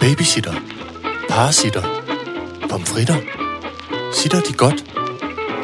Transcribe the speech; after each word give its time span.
Babysitter. 0.00 0.54
Parasitter. 1.28 1.82
Pomfritter. 2.70 3.16
Sitter 4.14 4.40
de 4.40 4.52
godt? 4.52 4.84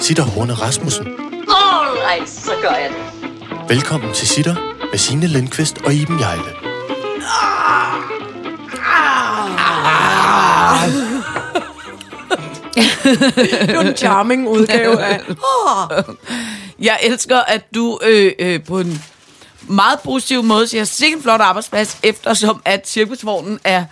Sitter 0.01 0.23
Horne 0.23 0.53
Rasmussen. 0.53 1.07
Alright, 1.49 2.31
så 2.31 2.51
gør 2.63 2.71
jeg 2.71 2.91
det. 2.91 3.69
Velkommen 3.69 4.15
til 4.15 4.29
Sitter 4.29 4.55
med 4.91 4.99
Signe 4.99 5.27
Lindqvist 5.27 5.79
og 5.85 5.95
Iben 5.95 6.21
Jejle. 6.21 6.43
Det 13.67 13.77
var 13.77 13.83
en 13.83 13.97
charming 13.97 14.49
udgave 14.49 15.03
af... 15.03 15.21
Jeg 16.79 16.99
elsker, 17.03 17.39
at 17.39 17.75
du 17.75 17.99
øh, 18.03 18.33
øh, 18.39 18.65
på 18.65 18.79
en 18.81 19.03
meget 19.63 19.99
positiv 20.05 20.43
måde 20.43 20.67
siger, 20.67 20.85
sikke 20.85 21.17
en 21.17 21.23
flot 21.23 21.41
arbejdsplads, 21.41 21.99
eftersom 22.03 22.63
at 22.65 22.89
cirkusvognen 22.89 23.61
er... 23.65 23.85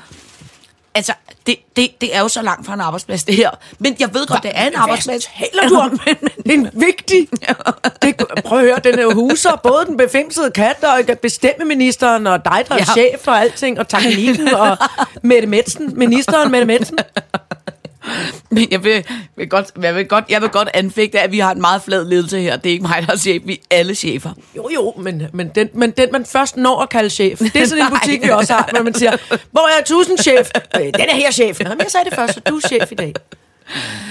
Altså, 0.95 1.13
det, 1.47 1.57
det, 1.77 2.01
det 2.01 2.17
er 2.17 2.21
jo 2.21 2.29
så 2.29 2.43
langt 2.43 2.67
fra 2.67 2.75
en 2.75 2.81
arbejdsplads, 2.81 3.25
det 3.25 3.37
her. 3.37 3.51
Men 3.79 3.97
jeg 4.01 4.15
ved 4.15 4.27
godt, 4.27 4.43
det 4.43 4.51
er 4.55 4.67
en 4.67 4.75
arbejdsplads. 4.77 5.25
taler 5.39 5.69
du 5.69 5.77
om? 5.77 5.99
Det 6.47 6.51
er 6.51 6.53
en 6.55 6.71
vigtig... 6.73 7.29
Det, 8.03 8.17
prøv 8.45 8.59
at 8.59 8.65
høre, 8.65 8.79
den 8.85 8.99
er 8.99 9.03
jo 9.03 9.15
huser 9.15 9.57
både 9.63 9.85
den 9.87 9.97
befimsede 9.97 10.51
kat 10.51 10.85
og 10.85 11.19
bestemmeministeren 11.19 12.27
og 12.27 12.45
dig, 12.45 12.65
der 12.69 12.75
er 12.75 12.79
Ja. 12.79 12.85
chef 12.85 13.29
og 13.29 13.41
alting, 13.41 13.79
og 13.79 13.89
teknikken 13.89 14.49
og 14.49 14.77
Mette 15.23 15.49
Metzen, 15.49 15.93
ministeren 15.99 16.51
Mette 16.51 16.67
Metzen. 16.67 16.99
Men 18.51 18.69
jeg 18.71 18.85
vil, 18.85 19.05
vil 19.37 19.49
godt, 19.49 19.67
jeg, 19.83 19.95
vil 19.95 20.07
godt, 20.09 20.25
jeg 20.29 20.43
vil 20.43 20.49
godt 20.51 20.69
anfægte, 20.75 21.21
at 21.21 21.33
vi 21.33 21.39
har 21.39 21.53
en 21.53 21.61
meget 21.61 21.83
flad 21.83 22.05
ledelse 22.05 22.41
her. 22.41 22.57
Det 22.57 22.71
er 22.71 22.73
ikke 22.73 22.83
mig, 22.83 23.05
der 23.07 23.13
er 23.13 23.17
chef. 23.17 23.43
Vi 23.47 23.53
er 23.53 23.77
alle 23.77 23.95
chefer. 23.95 24.31
Jo, 24.57 24.69
jo, 24.75 24.95
men, 24.99 25.23
men, 25.33 25.49
den, 25.49 25.69
men 25.75 25.91
den, 25.91 26.09
man 26.13 26.27
først 26.27 26.57
når 26.57 26.81
at 26.81 26.89
kalde 26.89 27.11
chef, 27.11 27.39
det 27.39 27.57
er 27.57 27.67
sådan 27.67 27.85
en 27.85 27.91
butik, 28.01 28.23
vi 28.23 28.29
også 28.29 28.53
har, 28.53 28.69
hvor 28.73 28.83
man 28.83 28.95
siger, 28.95 29.17
hvor 29.51 29.79
er 29.81 29.85
tusind 29.85 30.19
chef? 30.19 30.51
Øh, 30.77 30.81
Den 30.81 30.95
er 30.95 31.15
her 31.15 31.31
chef. 31.31 31.61
Nå, 31.61 31.69
men 31.69 31.79
jeg 31.79 31.91
sagde 31.91 32.05
det 32.05 32.15
først, 32.15 32.35
så 32.35 32.41
du 32.41 32.57
er 32.57 32.61
chef 32.61 32.93
i 32.93 32.95
dag. 32.95 33.15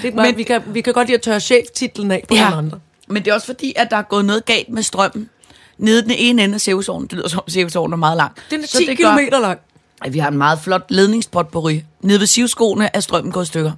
Det 0.02 0.08
er 0.12 0.16
bare, 0.16 0.26
men, 0.26 0.38
vi, 0.38 0.44
kan, 0.44 0.62
vi 0.68 0.82
kan 0.82 0.94
godt 0.94 1.08
lide 1.08 1.16
at 1.16 1.22
tørre 1.22 1.40
cheftitlen 1.40 2.12
af 2.12 2.24
på 2.28 2.36
ja. 2.36 2.58
andre. 2.58 2.80
Men 3.08 3.24
det 3.26 3.32
er 3.32 3.36
også 3.36 3.48
fordi, 3.48 3.74
at 3.76 3.92
der 3.92 3.98
er 3.98 4.02
gået 4.02 4.26
noget 4.26 4.46
galt 4.46 4.70
med 4.70 4.84
strømmen. 4.84 5.30
Nede 5.78 6.02
den 6.02 6.12
ene 6.12 6.44
ende 6.44 6.56
af 6.56 6.62
Sevsovnen. 6.62 7.08
Det 7.08 7.18
lyder 7.18 7.28
som, 7.28 7.44
at 7.48 7.76
er 7.76 7.96
meget 7.96 8.18
lang. 8.18 8.32
Den 8.52 8.62
er 8.64 8.68
Så 8.68 8.78
10 8.78 8.86
det 8.86 8.98
gør, 8.98 9.18
km 9.18 9.42
lang. 9.42 9.60
At 10.06 10.14
vi 10.14 10.20
har 10.20 10.28
en 10.28 10.38
meget 10.38 10.60
flot 10.60 10.86
ledningspotpourri. 10.90 11.84
Nede 12.02 12.20
ved 12.20 12.28
sivskoene 12.28 12.90
er 12.94 13.00
strømmen 13.00 13.32
gået 13.32 13.44
i 13.44 13.48
stykker. 13.48 13.72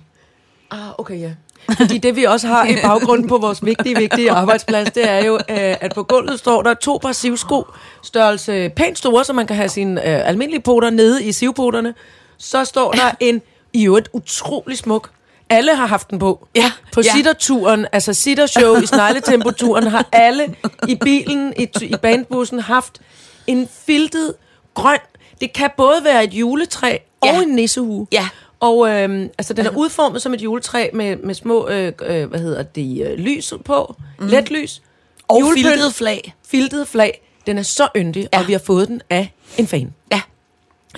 Ah, 0.71 0.89
okay, 0.97 1.19
ja. 1.19 1.31
Fordi 1.77 1.97
det 1.97 2.15
vi 2.15 2.23
også 2.23 2.47
har 2.47 2.65
i 2.65 2.75
baggrunden 2.83 3.27
på 3.27 3.37
vores 3.37 3.65
vigtige, 3.65 3.95
vigtige 3.95 4.31
arbejdsplads, 4.31 4.91
det 4.91 5.09
er 5.09 5.25
jo, 5.25 5.35
øh, 5.35 5.75
at 5.81 5.91
på 5.95 6.03
gulvet 6.03 6.39
står 6.39 6.61
der 6.61 6.73
to 6.73 6.99
par 7.01 7.11
sivsko, 7.11 7.67
størrelse 8.03 8.69
pænt 8.69 8.97
store, 8.97 9.23
så 9.23 9.33
man 9.33 9.47
kan 9.47 9.55
have 9.55 9.69
sine 9.69 10.01
øh, 10.07 10.27
almindelige 10.27 10.61
poter 10.61 10.89
nede 10.89 11.23
i 11.23 11.31
sivpoterne. 11.31 11.93
Så 12.37 12.65
står 12.65 12.91
der 12.91 13.11
en 13.19 13.41
i 13.73 13.85
øvrigt 13.85 14.09
utrolig 14.13 14.77
smuk 14.77 15.09
alle 15.49 15.75
har 15.75 15.85
haft 15.85 16.09
den 16.09 16.19
på. 16.19 16.47
Ja, 16.55 16.71
På 16.93 17.01
ja. 17.01 17.11
sitterturen, 17.15 17.85
altså 17.91 18.13
sittershow 18.13 18.75
i 18.81 18.85
snegletemperaturen, 18.85 19.87
har 19.87 20.05
alle 20.11 20.55
i 20.87 20.95
bilen, 20.95 21.53
i, 21.57 21.67
i 21.81 21.95
bandbussen 22.01 22.59
haft 22.59 23.01
en 23.47 23.69
filtet 23.85 24.33
grøn. 24.73 24.99
Det 25.43 25.53
kan 25.53 25.69
både 25.77 26.03
være 26.03 26.23
et 26.23 26.33
juletræ 26.33 26.97
Ja. 27.25 27.37
og 27.37 27.43
en 27.43 27.49
nissehue. 27.49 28.07
Ja. 28.11 28.29
Og 28.59 28.89
øhm, 28.89 29.29
altså, 29.37 29.53
den 29.53 29.65
er 29.65 29.77
udformet 29.77 30.21
som 30.21 30.33
et 30.33 30.41
juletræ 30.41 30.89
med, 30.93 31.17
med 31.17 31.35
små, 31.35 31.67
øh, 31.67 31.91
øh, 32.05 32.29
hvad 32.29 32.39
hedder 32.39 32.63
det, 32.63 33.07
øh, 33.07 33.17
lys 33.17 33.53
på. 33.65 33.95
Mm. 34.19 34.27
Let 34.27 34.51
lys. 34.51 34.81
Og 35.27 35.41
filtet 35.57 35.93
flag. 35.93 36.33
Filtet 36.47 36.87
flag. 36.87 37.21
Den 37.47 37.57
er 37.57 37.61
så 37.61 37.87
yndig, 37.95 38.21
ja. 38.21 38.27
Ja. 38.33 38.39
og 38.41 38.47
vi 38.47 38.53
har 38.53 38.59
fået 38.59 38.87
den 38.87 39.01
af 39.09 39.33
en 39.57 39.67
fan. 39.67 39.93
Ja. 40.11 40.21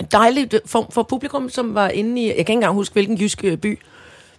En 0.00 0.06
dejlig 0.12 0.54
øh, 0.54 0.60
form 0.66 0.90
for 0.92 1.02
publikum, 1.02 1.50
som 1.50 1.74
var 1.74 1.88
inde 1.88 2.22
i, 2.22 2.26
jeg 2.26 2.34
kan 2.34 2.40
ikke 2.40 2.52
engang 2.52 2.74
huske, 2.74 2.92
hvilken 2.92 3.16
jysk 3.18 3.44
øh, 3.44 3.56
by, 3.58 3.78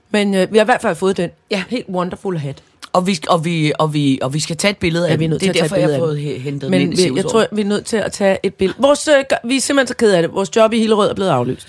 men 0.10 0.34
øh, 0.36 0.52
vi 0.54 0.58
har 0.58 0.66
i 0.66 0.66
hvert 0.66 0.82
fald 0.82 0.96
fået 0.96 1.18
den. 1.18 1.30
Ja. 1.52 1.64
Helt 1.70 1.90
wonderful 1.90 2.38
hat. 2.38 2.64
Og 2.94 3.08
vi, 3.08 3.20
og, 3.30 3.46
vi, 3.46 3.72
og, 3.80 3.94
vi, 3.94 4.20
og 4.22 4.34
vi 4.34 4.40
skal 4.40 4.58
tage 4.58 4.72
et 4.72 4.78
billede 4.78 5.08
af 5.08 5.12
Ja, 5.12 5.16
vi 5.16 5.26
er 5.26 5.30
nødt 5.30 5.42
Det 5.42 5.54
til 5.56 5.60
er 5.60 5.64
at 5.64 5.70
tage 5.70 5.82
et 5.84 5.90
derfor, 5.90 5.92
jeg 5.92 6.00
har 6.00 6.06
fået 6.06 6.18
he- 6.38 6.40
hentet 6.40 6.70
Men 6.72 6.92
vi, 6.98 7.12
jeg 7.16 7.26
tror, 7.26 7.46
vi 7.52 7.62
er 7.62 7.66
nødt 7.66 7.86
til 7.86 7.98
at 7.98 8.12
tage 8.12 8.38
et 8.44 8.54
billede. 8.54 8.78
Vores, 8.82 9.08
øh, 9.08 9.24
vi 9.50 9.56
er 9.58 9.62
simpelthen 9.62 9.88
så 9.88 9.96
ked 9.96 10.12
af 10.12 10.22
det. 10.22 10.34
Vores 10.34 10.56
job 10.56 10.74
i 10.74 10.80
Hillerød 10.80 11.10
er 11.10 11.14
blevet 11.14 11.30
aflyst. 11.30 11.68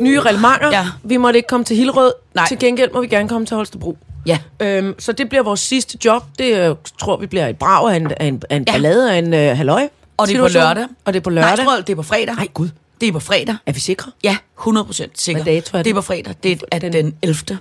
Nye 0.00 0.20
reglementer. 0.20 0.68
Ja. 0.72 0.86
Vi 1.02 1.16
måtte 1.16 1.38
ikke 1.38 1.46
komme 1.46 1.64
til 1.64 1.76
Hillerød. 1.76 2.12
Nej. 2.34 2.48
Til 2.48 2.58
gengæld 2.58 2.90
må 2.92 3.00
vi 3.00 3.06
gerne 3.06 3.28
komme 3.28 3.46
til 3.46 3.56
Holstebro. 3.56 3.98
Ja. 4.26 4.38
Øhm, 4.60 4.94
så 4.98 5.12
det 5.12 5.28
bliver 5.28 5.42
vores 5.42 5.60
sidste 5.60 5.98
job. 6.04 6.22
Det 6.38 6.56
øh, 6.70 6.74
tror 7.00 7.16
vi 7.16 7.26
bliver 7.26 7.46
et 7.48 7.56
brag 7.58 7.92
af 7.92 7.96
en, 7.96 8.10
af 8.16 8.26
en, 8.26 8.42
af 8.50 8.56
en 8.56 8.64
Ja. 8.68 8.72
ballade 8.72 9.12
af 9.12 9.18
en 9.18 9.34
øh, 9.34 9.56
halløj. 9.56 9.88
Og 10.16 10.28
det 10.28 10.36
er 10.36 10.40
på 10.40 10.48
lørdag. 10.48 10.84
Og 11.04 11.12
det 11.12 11.20
er 11.20 11.22
på 11.22 11.30
Nej, 11.30 11.34
lørdag. 11.42 11.58
jeg 11.58 11.66
tror, 11.66 11.76
det 11.76 11.90
er 11.90 11.96
på 11.96 12.02
fredag. 12.02 12.34
Nej, 12.34 12.48
gud. 12.54 12.68
Det 13.00 13.08
er 13.08 13.12
på 13.12 13.20
fredag. 13.20 13.54
Er 13.66 13.72
vi 13.72 13.80
sikre? 13.80 14.10
Ja, 14.24 14.36
100% 14.60 15.06
sikker. 15.14 15.42
Hvad 15.42 15.52
dato 15.54 15.70
er 15.72 15.78
det? 15.78 15.84
Det 15.84 15.90
er 15.90 15.94
på 15.94 16.00
fredag. 16.02 16.34
Det 16.42 16.62
er 16.72 16.78
den 16.78 17.14
11. 17.22 17.58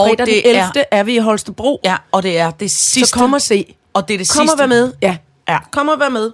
Og 0.00 0.08
Fredag 0.08 0.26
den 0.26 0.34
det 0.34 0.48
11. 0.48 0.60
Er, 0.60 0.70
Er, 0.80 0.84
er 0.90 1.02
vi 1.02 1.14
i 1.14 1.18
Holstebro. 1.18 1.80
ja, 1.84 1.96
og 2.12 2.22
det 2.22 2.38
er 2.38 2.50
det 2.50 2.70
sidste. 2.70 3.10
Så 3.10 3.16
kom 3.16 3.32
og 3.32 3.42
se. 3.42 3.74
og 3.94 4.08
det 4.08 4.14
er 4.14 4.18
det 4.18 4.28
Kom 4.28 4.42
sidste. 4.42 4.54
og 4.54 4.58
vær 4.58 4.66
med. 4.66 4.92
Ja. 5.02 5.16
Ja. 5.48 5.58
Kom 5.70 5.88
og 5.88 6.00
vær 6.00 6.08
med. 6.08 6.30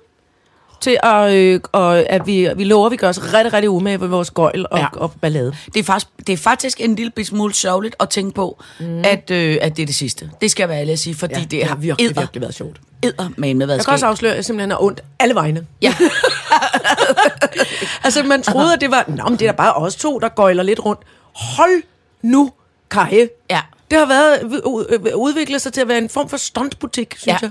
Til 0.80 0.98
at, 1.02 1.32
øh, 1.34 1.60
og 1.72 1.98
at 1.98 2.26
vi, 2.26 2.48
vi 2.56 2.64
lover, 2.64 2.86
at 2.86 2.92
vi 2.92 2.96
gør 2.96 3.08
os 3.08 3.22
rigtig, 3.34 3.52
rigtig 3.52 3.70
umage 3.70 3.98
med 3.98 4.08
vores 4.08 4.30
gøjl 4.30 4.66
og, 4.70 4.78
ja. 4.78 4.86
Og 4.92 5.12
ballade. 5.20 5.56
Det 5.74 5.80
er, 5.80 5.84
faktisk, 5.84 6.06
det 6.26 6.32
er 6.32 6.36
faktisk 6.36 6.80
en 6.80 6.94
lille 6.94 7.24
smule 7.24 7.54
sørgeligt 7.54 7.96
at 8.00 8.08
tænke 8.08 8.34
på, 8.34 8.62
mm. 8.80 8.98
at, 9.04 9.30
øh, 9.30 9.58
at 9.60 9.76
det 9.76 9.82
er 9.82 9.86
det 9.86 9.94
sidste. 9.94 10.30
Det 10.40 10.50
skal 10.50 10.62
jeg 10.62 10.68
være 10.68 10.78
ærlig 10.80 10.92
at 10.92 10.98
sige, 10.98 11.14
fordi 11.14 11.34
ja, 11.34 11.44
det, 11.50 11.62
har 11.62 11.68
har 11.68 11.76
virkelig, 11.76 12.06
edder, 12.10 12.20
virkelig 12.20 12.40
været 12.42 12.54
sjovt. 12.54 12.76
edder 13.02 13.28
med 13.36 13.54
med 13.54 13.66
været 13.66 13.78
Jeg 13.78 13.84
kan 13.84 13.92
også 13.92 14.06
afsløre, 14.06 14.32
at 14.32 14.36
jeg 14.36 14.44
simpelthen 14.44 14.70
har 14.70 14.82
ondt 14.82 15.00
alle 15.18 15.34
vegne. 15.34 15.66
Ja. 15.82 15.94
Altså, 18.04 18.22
man 18.22 18.42
troede, 18.42 18.72
at 18.72 18.80
det 18.80 18.90
var, 18.90 19.04
Nå, 19.08 19.24
men 19.28 19.38
det 19.38 19.48
er 19.48 19.52
da 19.52 19.56
bare 19.56 19.72
os 19.74 19.96
to, 19.96 20.18
der 20.18 20.28
gøjler 20.28 20.62
lidt 20.62 20.84
rundt. 20.84 21.00
Hold 21.34 21.82
nu, 22.22 22.52
Kaje. 22.90 23.28
ja. 23.50 23.60
Det 23.90 23.98
har 23.98 24.06
været 24.06 24.38
u- 24.38 25.06
u- 25.10 25.14
udviklet 25.14 25.62
sig 25.62 25.72
til 25.72 25.80
at 25.80 25.88
være 25.88 25.98
en 25.98 26.08
form 26.08 26.28
for 26.28 26.36
stuntbutik, 26.36 27.14
synes 27.18 27.26
Ja. 27.26 27.38
jeg. 27.42 27.50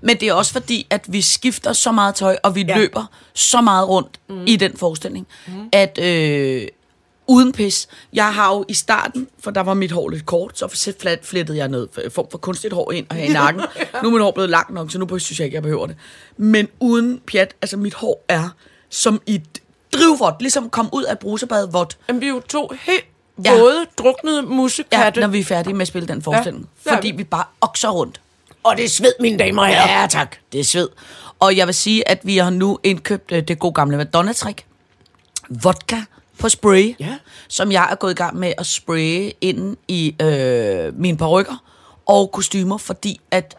Men 0.00 0.16
det 0.20 0.28
er 0.28 0.32
også 0.32 0.52
fordi, 0.52 0.86
at 0.90 1.04
vi 1.08 1.22
skifter 1.22 1.72
så 1.72 1.92
meget 1.92 2.14
tøj, 2.14 2.36
og 2.42 2.54
vi 2.54 2.60
Ja. 2.60 2.66
ja. 2.68 2.78
løber 2.78 3.04
så 3.34 3.60
meget 3.60 3.88
rundt 3.88 4.20
mm. 4.28 4.44
i 4.46 4.56
den 4.56 4.76
forestilling, 4.76 5.26
mm. 5.46 5.52
at 5.72 5.98
øh, 6.02 6.68
uden 7.26 7.52
pis, 7.52 7.88
jeg 8.12 8.34
har 8.34 8.54
jo 8.54 8.64
i 8.68 8.74
starten, 8.74 9.28
for 9.40 9.50
der 9.50 9.60
var 9.60 9.74
mit 9.74 9.92
hår 9.92 10.08
lidt 10.08 10.26
kort, 10.26 10.58
så 10.58 10.92
flat- 11.00 11.24
flettede 11.26 11.58
jeg 11.58 11.68
noget 11.68 11.88
form 12.14 12.26
for 12.30 12.38
kunstigt 12.38 12.74
hår 12.74 12.92
ind 12.92 13.06
og 13.10 13.16
her 13.16 13.24
i 13.24 13.28
nakken. 13.28 13.62
Nu 14.02 14.08
er 14.08 14.12
mit 14.12 14.22
hår 14.22 14.30
blevet 14.30 14.50
langt 14.50 14.74
nok, 14.74 14.90
så 14.90 14.98
nu 14.98 15.18
synes 15.18 15.40
jeg 15.40 15.44
ikke, 15.44 15.54
jeg 15.54 15.62
behøver 15.62 15.86
det. 15.86 15.96
Men 16.36 16.68
uden 16.80 17.20
pjat, 17.26 17.54
altså 17.62 17.76
mit 17.76 17.94
hår 17.94 18.24
er 18.28 18.48
som 18.90 19.20
i 19.26 19.34
et 19.34 19.42
drivvådt, 19.92 20.34
ligesom 20.40 20.70
kom 20.70 20.88
ud 20.92 21.02
af 21.04 21.12
et 21.12 21.18
brusebad 21.18 21.68
vådt. 21.72 21.98
Men 22.08 22.20
vi 22.20 22.26
er 22.26 22.30
jo 22.30 22.40
to 22.40 22.70
helt 22.82 23.04
Ja. 23.44 23.58
våde, 23.58 23.86
druknede 23.98 24.36
Ja, 24.40 24.42
musekatte. 24.46 25.20
når 25.20 25.28
vi 25.28 25.40
er 25.40 25.44
færdige 25.44 25.74
med 25.74 25.80
at 25.82 25.88
spille 25.88 26.08
den 26.08 26.22
forestilling. 26.22 26.68
er 26.86 26.94
fordi 26.94 27.10
vi. 27.10 27.24
bare 27.24 27.44
okser 27.60 27.88
rundt. 27.88 28.20
Og 28.62 28.76
det 28.76 28.84
er 28.84 28.88
sved, 28.88 29.12
mine 29.20 29.38
damer 29.38 29.62
og 29.62 29.68
herrer. 29.68 30.00
Ja, 30.00 30.06
tak. 30.06 30.36
Det 30.52 30.60
er 30.60 30.64
sved. 30.64 30.88
Og 31.40 31.56
jeg 31.56 31.66
vil 31.66 31.74
sige, 31.74 32.08
at 32.08 32.20
vi 32.22 32.36
har 32.36 32.50
nu 32.50 32.78
indkøbt 32.82 33.32
øh, 33.32 33.42
det 33.48 33.58
gode 33.58 33.72
gamle 33.72 33.96
Madonna-trick. 34.04 34.64
Vodka 35.62 35.96
på 36.38 36.48
spray, 36.48 36.94
Ja. 37.00 37.18
som 37.48 37.72
jeg 37.72 37.88
er 37.90 37.94
gået 37.94 38.10
i 38.10 38.14
gang 38.14 38.36
med 38.36 38.52
at 38.58 38.66
spraye 38.66 39.32
ind 39.40 39.76
i 39.88 40.14
øh, 40.22 41.00
mine 41.00 41.16
perukker 41.16 41.62
og 42.06 42.30
kostymer, 42.32 42.78
fordi 42.78 43.20
at 43.30 43.56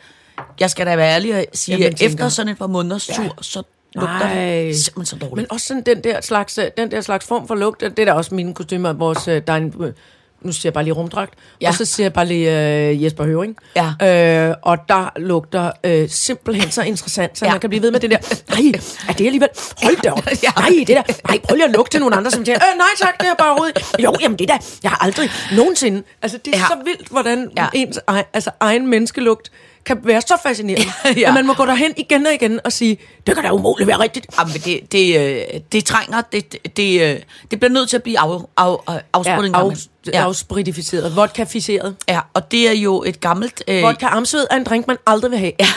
jeg 0.60 0.70
skal 0.72 0.86
da 0.86 0.96
være 0.96 1.14
ærlig 1.16 1.36
og 1.36 1.46
sige, 1.54 1.86
at 1.88 2.02
efter 2.02 2.30
sådan 2.30 2.52
et 2.52 2.58
par 2.58 2.68
måneders 2.68 3.08
tur, 3.08 3.38
så 3.42 3.64
lugter 3.96 4.20
Nej. 4.20 4.72
simpelthen 4.72 5.06
så 5.06 5.16
dårligt. 5.16 5.36
Men 5.36 5.52
også 5.52 5.68
sådan 5.68 5.84
den 5.84 6.04
der 6.04 6.22
slags, 6.22 6.58
øh, 6.58 6.66
den 6.78 6.92
der 6.92 7.02
slags 7.02 7.26
form 7.28 7.48
for 7.48 7.56
lugt, 7.56 7.82
det 7.82 8.00
er 8.00 8.06
da 8.06 8.14
også 8.14 8.36
mine 8.36 8.54
kostymer, 8.54 8.94
vores, 8.94 9.28
øh, 9.28 9.42
der 9.48 9.54
er 9.54 9.58
en, 9.58 9.74
øh, 9.82 9.94
nu 10.42 10.52
siger 10.52 10.62
jeg 10.70 10.74
bare 10.74 10.84
lige 10.84 10.94
rumdragt, 10.94 11.34
ja. 11.62 11.68
Og 11.68 11.74
så 11.74 11.86
siger 11.86 12.06
jeg 12.06 12.14
bare 12.14 12.26
lige 12.26 12.90
øh, 12.90 13.04
Jesper 13.04 13.24
Høring. 13.24 13.56
Ja. 13.76 14.50
Øh, 14.50 14.56
og 14.62 14.78
der 14.90 15.10
lugter 15.18 15.72
øh, 15.84 16.10
simpelthen 16.10 16.72
så 16.72 16.82
interessant, 16.82 17.38
så 17.38 17.46
ja. 17.46 17.52
Man 17.52 17.60
kan 17.60 17.70
blive 17.70 17.84
ved 17.84 17.92
med 17.92 18.00
det 18.00 18.12
der, 18.12 18.18
nej, 18.50 18.80
er 19.10 19.14
det 19.14 19.26
alligevel, 19.26 19.50
hold 19.84 20.02
da 20.02 20.10
op, 20.12 20.28
Ja. 20.44 20.50
nej, 20.58 20.70
det 20.70 20.88
der, 20.88 21.04
nej, 21.28 21.40
prøv 21.44 21.56
lige 21.56 21.66
at 21.66 21.72
lugte 21.72 21.94
til 21.94 22.00
nogle 22.00 22.16
andre, 22.16 22.32
som 22.32 22.46
siger, 22.46 22.56
øh, 22.56 22.78
nej 22.78 22.88
tak, 23.02 23.20
det 23.20 23.28
er 23.28 23.34
bare 23.38 23.50
overhovedet, 23.50 23.78
jo, 24.00 24.16
jamen 24.22 24.40
det 24.40 24.48
der, 24.48 24.58
jeg 24.84 24.92
har 24.92 24.98
aldrig 25.06 25.30
nogensinde, 25.56 26.04
altså 26.22 26.38
det 26.46 26.56
er 26.56 26.58
ja. 26.58 26.66
Så 26.66 26.78
vildt, 26.86 27.08
hvordan. 27.08 27.52
Ja. 27.58 27.68
ens 27.74 28.00
egen, 28.08 28.26
altså, 28.34 28.52
egen 28.60 28.88
menneskelugt 28.88 29.52
kan 29.86 30.00
være 30.04 30.22
så 30.22 30.38
fascinerende, 30.44 30.86
ja. 31.06 31.14
Ja. 31.22 31.28
at 31.28 31.34
man 31.34 31.46
må 31.46 31.54
gå 31.54 31.66
derhen 31.66 31.94
igen 31.98 32.28
og 32.28 32.34
igen 32.34 32.60
og 32.64 32.72
sige, 32.72 32.98
det 33.28 33.36
kan 33.36 33.44
da 33.44 33.52
umuligt 33.52 33.88
være 33.88 34.00
rigtigt. 34.00 34.26
Jamen, 34.40 34.54
det, 34.54 34.92
det, 34.92 35.20
øh, 35.20 35.62
det 35.72 35.86
trænger, 35.86 36.22
det, 36.22 36.52
det, 36.52 36.78
det, 36.78 37.02
øh, 37.02 37.20
det 37.52 37.60
bliver 37.60 37.70
nødt 37.70 37.90
til 37.90 37.98
at 37.98 38.04
blive 38.04 38.20
af, 38.20 38.40
af, 38.58 38.76
af, 38.88 39.02
afspurgt 39.14 39.46
en 39.46 39.56
Ja, 39.56 39.60
af, 39.60 39.88
ja. 40.14 40.24
afspridificeret, 40.24 41.16
vodkaficeret. 41.16 41.96
Ja, 42.10 42.20
og 42.34 42.52
det 42.52 42.68
er 42.70 42.74
jo 42.74 43.04
et 43.04 43.20
gammelt... 43.20 43.64
Øh, 43.68 43.84
Vodka 43.84 44.06
armsved 44.06 44.48
er 44.52 44.56
en 44.56 44.64
drink, 44.64 44.88
man 44.88 44.98
aldrig 45.08 45.32
vil 45.32 45.40
have. 45.40 45.52
Ja. 45.60 45.68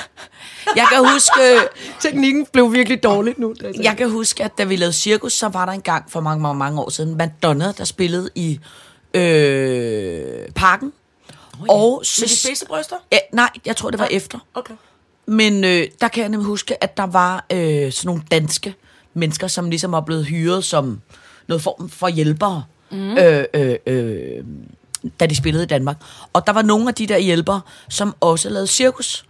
jeg 0.77 0.87
kan 0.93 0.99
huske... 1.13 1.41
Teknikken 2.03 2.47
blev 2.53 2.73
virkelig 2.73 3.03
dårlig 3.03 3.35
nu. 3.39 3.55
sagde 3.61 3.81
Jeg 3.83 3.97
kan 3.97 4.11
huske, 4.11 4.45
at 4.45 4.59
da 4.59 4.65
vi 4.65 4.77
lavede 4.77 4.93
cirkus, 4.93 5.33
så 5.33 5.49
var 5.49 5.67
der 5.67 5.73
en 5.73 5.81
gang 5.81 6.05
for 6.11 6.21
mange, 6.21 6.43
mange, 6.43 6.59
mange 6.59 6.81
år 6.81 6.91
siden, 6.91 7.17
Madonna, 7.17 7.73
der 7.79 7.85
spillede 7.85 8.31
i 8.35 8.61
øh, 9.15 10.49
parken. 10.55 10.93
Oh, 11.61 11.67
ja. 11.67 11.73
Og 11.73 12.03
det. 12.05 12.21
Med 12.21 12.29
de 12.29 12.37
spidse 12.37 12.67
bryster? 12.67 12.97
Ja, 13.13 13.19
nej, 13.33 13.51
jeg 13.67 13.77
tror, 13.77 13.91
det 13.91 14.01
var 14.01 14.09
efter. 14.11 14.39
Okay. 14.55 14.75
Men 15.27 15.65
øh, 15.65 15.89
der 16.01 16.09
kan 16.09 16.21
jeg 16.21 16.29
nemlig 16.29 16.47
huske, 16.47 16.85
at 16.85 16.97
der 16.97 17.07
var 17.07 17.47
øh, 17.53 17.93
sådan 17.93 18.09
nogle 18.09 18.23
danske 18.31 18.75
mennesker, 19.15 19.47
som 19.47 19.71
ligesom 19.71 19.93
var 19.93 20.01
blevet 20.01 20.27
hyret 20.27 20.65
som 20.65 21.01
noget 21.47 21.63
form 21.63 21.89
for 21.89 22.09
hjælpere, 22.09 22.65
mm. 22.91 23.17
øh, 23.19 23.45
øh, 23.55 23.77
øh, 23.87 24.45
da 25.21 25.27
de 25.27 25.37
spillede 25.37 25.65
i 25.65 25.67
Danmark. 25.67 25.97
Og 26.33 26.47
der 26.47 26.53
var 26.53 26.63
nogle 26.63 26.89
af 26.89 26.95
de 26.95 27.07
der 27.07 27.19
hjælpere, 27.19 27.61
som 27.89 28.15
også 28.21 28.49
lavede 28.49 28.67
cirkus. 28.67 29.27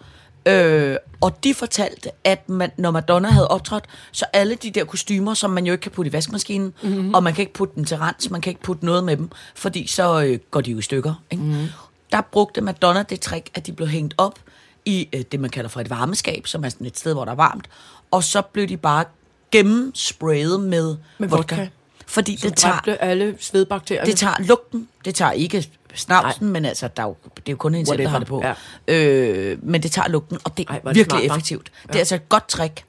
Øh, 0.46 0.96
og 1.20 1.44
de 1.44 1.54
fortalte, 1.54 2.10
at 2.24 2.48
man, 2.48 2.70
når 2.76 2.90
Madonna 2.90 3.28
havde 3.28 3.48
optrådt, 3.48 3.84
så 4.12 4.24
alle 4.32 4.54
de 4.54 4.70
der 4.70 4.84
kostymer, 4.84 5.34
som 5.34 5.50
man 5.50 5.66
jo 5.66 5.72
ikke 5.72 5.82
kan 5.82 5.92
putte 5.92 6.08
i 6.08 6.12
vaskemaskinen, 6.12 6.74
mm-hmm. 6.82 7.14
og 7.14 7.22
man 7.22 7.34
kan 7.34 7.42
ikke 7.42 7.52
putte 7.52 7.74
dem 7.76 7.84
til 7.84 7.96
rens, 7.96 8.30
man 8.30 8.40
kan 8.40 8.50
ikke 8.50 8.62
putte 8.62 8.84
noget 8.84 9.04
med 9.04 9.16
dem, 9.16 9.30
fordi 9.54 9.86
så 9.86 10.22
øh, 10.22 10.38
går 10.50 10.60
de 10.60 10.70
jo 10.70 10.78
i 10.78 10.82
stykker. 10.82 11.14
Ikke? 11.30 11.44
Mm-hmm. 11.44 11.68
Der 12.12 12.20
brugte 12.20 12.60
Madonna 12.60 13.02
det 13.02 13.20
trick, 13.20 13.50
at 13.54 13.66
de 13.66 13.72
blev 13.72 13.88
hængt 13.88 14.14
op 14.18 14.38
i 14.84 15.08
øh, 15.12 15.20
det, 15.32 15.40
man 15.40 15.50
kalder 15.50 15.70
for 15.70 15.80
et 15.80 15.90
varmeskab, 15.90 16.46
som 16.46 16.64
er 16.64 16.68
sådan 16.68 16.86
et 16.86 16.98
sted, 16.98 17.12
hvor 17.12 17.24
der 17.24 17.32
er 17.32 17.36
varmt, 17.36 17.68
og 18.10 18.24
så 18.24 18.42
blev 18.42 18.68
de 18.68 18.76
bare 18.76 19.04
gennemsprayet 19.50 20.60
med, 20.60 20.96
Med 21.18 21.28
vodka. 21.28 21.54
vodka. 21.56 21.68
Fordi 22.06 22.36
Som 22.36 22.50
det 22.50 22.58
tager, 22.58 22.96
alle 23.00 23.36
svedbakterierne. 23.40 24.10
det 24.10 24.18
tager 24.18 24.34
lugten, 24.38 24.88
det 25.04 25.14
tager 25.14 25.32
ikke 25.32 25.68
snavsen, 25.94 26.50
men 26.50 26.64
altså, 26.64 26.88
der 26.96 27.02
er 27.02 27.06
jo, 27.06 27.16
det 27.36 27.42
er 27.46 27.52
jo 27.52 27.56
kun 27.56 27.74
en 27.74 27.86
selv, 27.86 27.98
der 27.98 28.08
har 28.08 28.18
det 28.18 28.28
på. 28.28 28.42
Ja. 28.88 28.94
Øh, 28.94 29.58
men 29.62 29.82
det 29.82 29.92
tager 29.92 30.08
lugten, 30.08 30.38
og 30.44 30.56
det 30.56 30.68
er 30.68 30.72
Ej, 30.72 30.78
det 30.78 30.94
virkelig 30.94 31.06
smart, 31.08 31.22
effektivt. 31.36 31.70
Det 31.86 31.94
er 31.94 31.98
altså 31.98 32.14
et 32.14 32.28
godt 32.28 32.48
trick. 32.48 32.84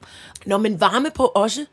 Nå, 0.46 0.58
men 0.58 0.80
varme 0.80 1.08
på 1.14 1.32
også. 1.34 1.64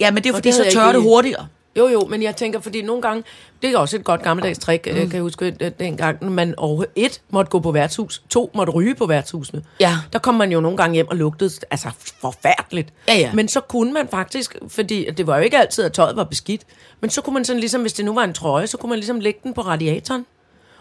Ja, 0.00 0.10
men 0.10 0.22
det 0.24 0.30
er 0.30 0.34
fordi, 0.34 0.52
så 0.52 0.66
tørrer 0.72 0.92
det 0.92 1.02
hurtigere. 1.02 1.46
Jo, 1.76 1.88
jo, 1.88 2.00
men 2.00 2.22
jeg 2.22 2.36
tænker, 2.36 2.60
fordi 2.60 2.82
nogle 2.82 3.02
gange, 3.02 3.24
det 3.62 3.70
er 3.70 3.78
også 3.78 3.96
et 3.96 4.04
godt 4.04 4.22
gammeldags 4.22 4.58
trick, 4.58 4.86
mm. 4.86 4.94
kan 4.94 5.12
jeg 5.12 5.22
huske, 5.22 5.56
at 5.60 5.78
dengang 5.80 6.32
man 6.32 6.54
over 6.56 6.84
et 6.94 7.20
måtte 7.30 7.50
gå 7.50 7.60
på 7.60 7.72
værtshus, 7.72 8.22
to 8.30 8.50
måtte 8.54 8.72
ryge 8.72 8.94
på 8.94 9.06
værtshusene. 9.06 9.62
Ja. 9.80 9.98
Der 10.12 10.18
kom 10.18 10.34
man 10.34 10.52
jo 10.52 10.60
nogle 10.60 10.76
gange 10.76 10.94
hjem 10.94 11.08
og 11.08 11.16
lugtede, 11.16 11.50
altså 11.70 11.88
forfærdeligt. 12.20 12.92
Ja, 13.08 13.14
ja. 13.14 13.32
Men 13.32 13.48
så 13.48 13.60
kunne 13.60 13.92
man 13.92 14.08
faktisk, 14.08 14.56
fordi 14.68 15.10
det 15.10 15.26
var 15.26 15.36
jo 15.36 15.42
ikke 15.42 15.58
altid, 15.58 15.84
at 15.84 15.92
tøjet 15.92 16.16
var 16.16 16.24
beskidt, 16.24 16.62
men 17.00 17.10
så 17.10 17.20
kunne 17.20 17.34
man 17.34 17.44
sådan 17.44 17.60
ligesom, 17.60 17.80
hvis 17.80 17.92
det 17.92 18.04
nu 18.04 18.14
var 18.14 18.24
en 18.24 18.34
trøje, 18.34 18.66
så 18.66 18.76
kunne 18.76 18.90
man 18.90 18.98
ligesom 18.98 19.20
lægge 19.20 19.40
den 19.42 19.54
på 19.54 19.60
radiatoren, 19.60 20.26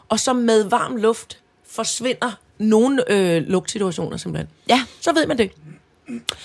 og 0.10 0.20
så 0.20 0.34
med 0.34 0.64
varm 0.64 0.96
luft 0.96 1.38
forsvinder 1.68 2.32
nogle 2.58 3.12
øh, 3.12 3.42
lugtsituationer 3.42 4.18
simpelthen. 4.18 4.48
Ja. 4.70 4.84
Så 5.02 5.14
ved 5.14 5.28
man 5.28 5.38
det. 5.38 5.52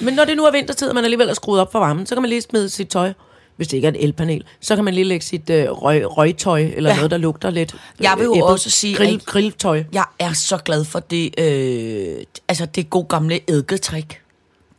Men 0.01 0.15
når 0.15 0.25
det 0.25 0.37
nu 0.37 0.45
er 0.45 0.51
vintertid, 0.51 0.89
og 0.89 0.95
man 0.95 1.05
alligevel 1.05 1.29
er 1.29 1.35
skruet 1.35 1.61
op 1.61 1.73
for 1.73 1.79
varmen, 1.79 2.07
så 2.07 2.15
kan 2.15 2.23
man 2.23 2.29
lige 2.29 2.43
smide 2.43 2.69
sit 2.69 2.89
tøj, 2.89 3.13
hvis 3.59 3.69
det 3.69 3.77
ikke 3.77 3.89
er 3.89 3.93
et 3.93 4.05
elpanel, 4.05 4.45
så 4.61 4.75
kan 4.75 4.85
man 4.85 4.95
lige 4.95 5.05
lægge 5.05 5.25
sit 5.27 5.51
øh, 5.51 5.71
røg, 5.71 6.17
røgtøj, 6.19 6.61
eller 6.77 6.91
Ja. 6.91 6.97
noget, 6.97 7.11
der 7.11 7.17
lugter 7.19 7.51
lidt. 7.51 7.75
Jeg 8.01 8.15
vil 8.19 8.25
jo 8.25 8.33
æblet. 8.35 8.45
også 8.45 8.71
sige, 8.71 8.95
Grill, 8.97 9.15
at- 9.15 9.25
grilltøj. 9.27 9.85
Jeg 9.93 10.05
er 10.19 10.33
så 10.33 10.57
glad 10.57 10.85
for 10.85 10.99
det, 11.01 11.41
øh, 11.41 12.17
altså 12.49 12.67
det 12.67 12.91
gode 12.91 13.07
gamle 13.09 13.41
eddiketrik. 13.51 14.21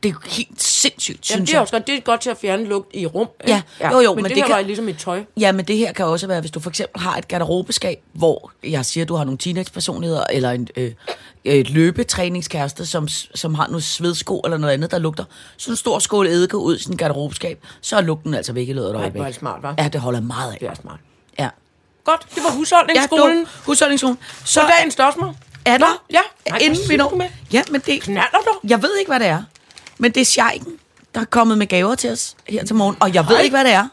Det 0.03 0.09
er 0.09 0.15
helt 0.29 0.61
sindssygt, 0.81 1.29
Jamen, 1.29 1.37
synes 1.37 1.49
det 1.49 1.55
er 1.57 1.61
også 1.61 1.71
godt. 1.73 1.87
Det 1.87 1.95
er 1.95 1.99
godt 2.01 2.21
til 2.21 2.29
at 2.29 2.37
fjerne 2.37 2.65
lugt 2.65 2.95
i 2.95 3.05
rum. 3.05 3.27
ikke? 3.47 3.63
Ja, 3.79 3.91
jo, 3.91 3.99
jo, 3.99 4.13
men, 4.13 4.15
men 4.15 4.23
det, 4.23 4.29
det 4.29 4.37
her 4.37 4.47
kan- 4.47 4.55
var 4.55 4.61
ligesom 4.61 4.89
et 4.89 4.97
tøj. 4.97 5.23
Ja, 5.39 5.51
men 5.51 5.65
det 5.65 5.77
her 5.77 5.93
kan 5.93 6.05
også 6.05 6.27
være, 6.27 6.39
hvis 6.41 6.51
du 6.51 6.59
for 6.59 6.69
eksempel 6.69 7.01
har 7.01 7.15
et 7.17 7.27
garderobeskab, 7.27 7.99
hvor 8.13 8.51
jeg 8.63 8.85
siger, 8.85 9.05
du 9.05 9.15
har 9.15 9.23
nogle 9.23 9.37
teenagepersonligheder, 9.37 10.23
eller 10.29 10.51
en, 10.51 10.67
øh, 10.75 10.91
et 11.43 11.69
løbetræningskæreste, 11.69 12.85
som, 12.85 13.07
som 13.35 13.55
har 13.55 13.67
nogle 13.67 13.81
svedsko 13.81 14.39
eller 14.39 14.57
noget 14.57 14.73
andet, 14.73 14.91
der 14.91 14.99
lugter. 14.99 15.23
Så 15.57 15.71
en 15.71 15.75
stor 15.77 15.99
skål 15.99 16.27
eddike 16.27 16.57
ud 16.57 16.75
i 16.77 16.83
sin 16.83 16.97
garderobeskab, 16.97 17.63
så 17.81 17.97
er 17.97 18.01
lugten 18.01 18.33
altså 18.33 18.53
væk 18.53 18.69
i 18.69 18.73
løbet 18.73 18.85
af 18.87 18.89
et 18.91 18.95
Ej, 18.95 19.01
øjeblik. 19.01 19.19
hvor 19.19 19.23
er 19.25 19.29
det 19.31 19.35
smart, 19.39 19.59
hva'? 19.63 19.83
Ja, 19.83 19.87
det 19.87 20.01
holder 20.01 20.21
meget 20.21 20.51
af. 20.53 20.57
Det 20.59 20.67
er 20.69 20.73
smart. 20.81 20.99
Ja. 21.39 21.49
Godt, 22.03 22.25
det 22.35 22.43
var 22.43 22.49
Ja, 22.51 22.55
husholdningsskolen. 22.57 23.37
du, 23.43 23.45
husholdningsskolen. 23.65 24.17
Så 24.45 24.53
Så 24.53 24.61
dagens 24.77 24.93
spørgsmål. 24.93 25.33
er 25.65 25.77
der, 25.77 25.85
Nå, 25.85 25.85
ja. 26.11 26.19
Ej, 26.45 26.57
inden 26.61 26.89
vi 26.89 26.95
når 26.97 27.15
med? 27.15 27.25
Ja, 27.53 27.63
men 27.71 27.81
det, 27.85 28.01
Knaller 28.01 28.39
du? 28.45 28.67
jeg 28.67 28.81
ved 28.81 28.97
ikke, 28.99 29.09
hvad 29.11 29.19
det 29.19 29.27
er. 29.27 29.43
Men 30.01 30.11
det 30.11 30.21
er 30.21 30.25
Scheiken, 30.25 30.73
der 31.15 31.21
er 31.21 31.25
kommet 31.25 31.57
med 31.57 31.67
gaver 31.67 31.95
til 31.95 32.09
os 32.11 32.35
her 32.47 32.65
til 32.65 32.75
morgen. 32.75 32.95
Og 32.99 33.13
jeg 33.13 33.23
ved 33.27 33.35
Hej. 33.35 33.43
ikke, 33.43 33.55
hvad 33.55 33.63
det 33.65 33.73
er. 33.73 33.87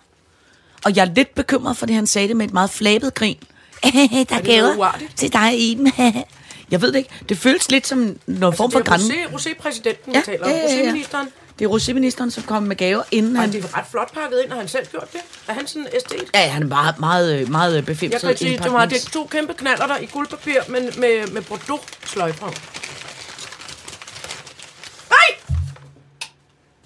Og 0.85 0.97
jeg 0.97 1.07
er 1.07 1.15
lidt 1.15 1.35
bekymret, 1.35 1.77
fordi 1.77 1.93
han 1.93 2.07
sagde 2.07 2.29
det 2.29 2.37
med 2.37 2.47
et 2.47 2.53
meget 2.53 2.71
flabet 2.71 3.15
grin. 3.15 3.37
der 3.85 3.89
er, 3.89 4.25
det 4.37 4.45
gaver 4.45 4.99
til 5.17 5.33
dig, 5.33 5.59
Iben. 5.71 5.93
jeg 6.71 6.83
ved 6.83 6.93
det 6.93 6.99
ikke. 6.99 7.11
Det 7.29 7.39
føles 7.39 7.71
lidt 7.71 7.87
som 7.87 8.17
noget 8.27 8.57
form 8.57 8.71
for 8.73 8.79
Altså, 8.79 9.09
det 9.09 9.15
græn. 9.17 9.33
er 9.33 9.39
Rosé, 9.39 9.49
Rosé-præsidenten, 9.49 10.13
vi 10.13 10.17
Ja, 10.19 10.21
taler 10.25 10.45
om. 10.45 10.51
ja, 10.51 10.57
ja, 10.57 10.85
ja. 10.85 10.93
Rosé-ministeren. 10.93 11.29
Det 11.59 11.65
er 11.65 11.69
roséministeren, 11.69 12.31
som 12.31 12.43
kom 12.43 12.63
med 12.63 12.77
gaver, 12.77 13.03
inden 13.11 13.37
Ej, 13.37 13.41
han... 13.43 13.53
det 13.53 13.65
er 13.65 13.79
ret 13.79 13.85
flot 13.91 14.15
pakket 14.15 14.41
ind, 14.45 14.51
har 14.53 14.59
han 14.59 14.69
selv 14.69 14.87
gjort 14.87 15.13
det. 15.13 15.21
Er 15.49 15.53
han 15.53 15.67
sådan 15.67 15.87
æstet? 15.97 16.23
Ja, 16.35 16.41
han 16.49 16.63
er 16.63 16.67
meget, 16.67 16.99
meget, 17.01 17.49
meget 17.49 17.75
Jeg 17.75 17.85
befimset 17.85 18.21
kan 18.21 18.37
sige, 18.37 18.59
det 18.59 18.73
var 18.73 18.85
det 18.85 19.01
to 19.03 19.27
kæmpe 19.31 19.55
knaller 19.55 19.87
der 19.87 19.99
i 19.99 20.07
guldpapir, 20.07 20.61
men 20.69 20.83
med, 20.85 21.27
med 21.33 21.43
Bordeaux-sløjfer. 21.43 22.47
Nej! 22.47 22.55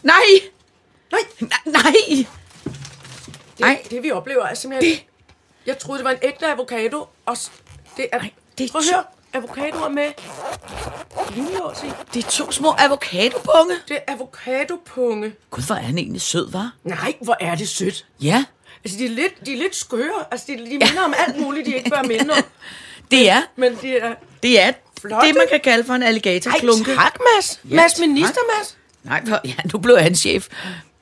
Nej! 0.02 0.22
Nej! 1.12 1.20
Nej! 1.40 1.50
Nej! 1.82 2.26
Det, 3.58 3.64
Ej. 3.66 3.82
det 3.90 4.02
vi 4.02 4.10
oplever 4.10 4.44
er 4.46 4.54
simpelthen... 4.54 4.92
Det. 4.92 5.04
Jeg 5.66 5.78
troede, 5.78 5.98
det 5.98 6.04
var 6.04 6.10
en 6.10 6.18
ægte 6.22 6.46
avocado, 6.46 7.06
og 7.26 7.36
det 7.96 8.08
er... 8.12 8.18
Ej, 8.18 8.30
det 8.58 8.64
er 8.66 8.70
Prøv 8.72 8.80
at 8.80 8.94
høre, 8.94 9.04
avocadoer 9.32 9.88
med 9.88 10.12
linjelås 11.34 11.82
i. 11.84 11.90
Det 12.14 12.24
er 12.24 12.30
to 12.30 12.52
små 12.52 12.70
avocadopunge. 12.78 13.74
Det 13.88 13.96
er 14.06 14.12
avocadopunge. 14.12 15.32
Gud, 15.50 15.62
hvor 15.66 15.74
er 15.74 15.80
han 15.80 15.98
egentlig 15.98 16.20
sød, 16.22 16.50
var? 16.50 16.72
Nej, 16.84 17.14
hvor 17.20 17.36
er 17.40 17.54
det 17.54 17.68
sødt. 17.68 18.06
Ja. 18.22 18.44
Altså, 18.84 18.98
de 18.98 19.04
er 19.04 19.10
lidt, 19.10 19.46
de 19.46 19.52
er 19.52 19.56
lidt 19.56 19.76
skøre. 19.76 20.24
Altså, 20.30 20.46
de, 20.48 20.56
de 20.58 20.64
minder 20.64 21.02
om 21.04 21.14
alt 21.26 21.38
muligt, 21.40 21.66
de 21.66 21.74
ikke 21.76 21.90
bør 21.90 22.02
minde 22.02 22.34
om. 22.34 22.42
Det 23.10 23.30
er, 23.30 23.42
Men 23.56 23.78
de 23.82 23.96
er... 23.98 24.14
det 24.42 24.60
er 24.60 24.72
Flotte. 25.00 25.26
det, 25.28 25.36
man 25.36 25.46
kan 25.50 25.60
kalde 25.60 25.84
for 25.84 25.94
en 25.94 26.02
Ej, 26.02 26.08
alligatorklunke. 26.08 26.94
tak, 26.94 27.18
Mads. 27.36 27.60
Ja, 27.70 27.74
Mads, 27.76 27.98
minister, 27.98 28.40
Mads. 28.58 28.76
Nej, 29.02 29.20
hvor, 29.24 29.40
ja, 29.44 29.54
nu 29.72 29.78
blev 29.78 29.98
han 29.98 30.14
chef. 30.14 30.48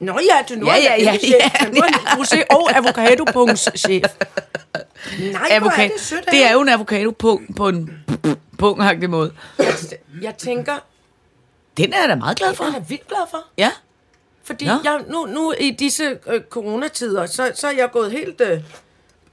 Nå 0.01 0.13
ja, 0.13 0.43
det 0.49 0.55
er 0.57 0.61
nu 0.61 0.67
Ja, 0.67 0.73
er 0.73 0.77
ja, 0.83 0.91
jeg 1.13 1.21
ja, 1.23 1.29
ja, 1.63 1.67
en 1.67 1.77
rosé- 1.95 2.47
og 2.51 2.77
avocadopunkts 2.77 3.69
chef. 3.77 4.03
Nej, 5.33 5.59
hvor 5.59 5.71
er 5.71 5.89
det 5.89 6.01
sødt. 6.01 6.31
Det 6.31 6.45
er 6.47 6.53
jo 6.53 6.61
en 6.61 6.69
avocadopung 6.69 7.57
på 7.57 7.69
en 7.69 8.05
pungagtig 8.59 9.11
måde. 9.11 9.33
Jeg, 9.59 9.75
jeg 10.23 10.35
tænker, 10.39 10.73
Den 11.77 11.93
er 11.93 12.01
jeg 12.01 12.09
da 12.09 12.15
meget 12.15 12.37
glad 12.39 12.55
for. 12.55 12.65
jeg 12.65 12.75
er 12.75 12.81
vildt 12.81 13.09
glad 13.09 13.21
for. 13.31 13.45
Ja. 13.59 13.71
Fordi 14.45 14.65
Nå. 14.67 14.73
jeg, 14.85 15.01
nu, 15.09 15.27
nu 15.27 15.53
i 15.61 15.71
disse 15.71 16.19
øh, 16.27 16.41
coronatider, 16.51 17.27
så, 17.27 17.53
så 17.55 17.67
er 17.67 17.73
jeg 17.73 17.91
gået 17.93 18.11
helt... 18.13 18.41
Øh, 18.41 18.61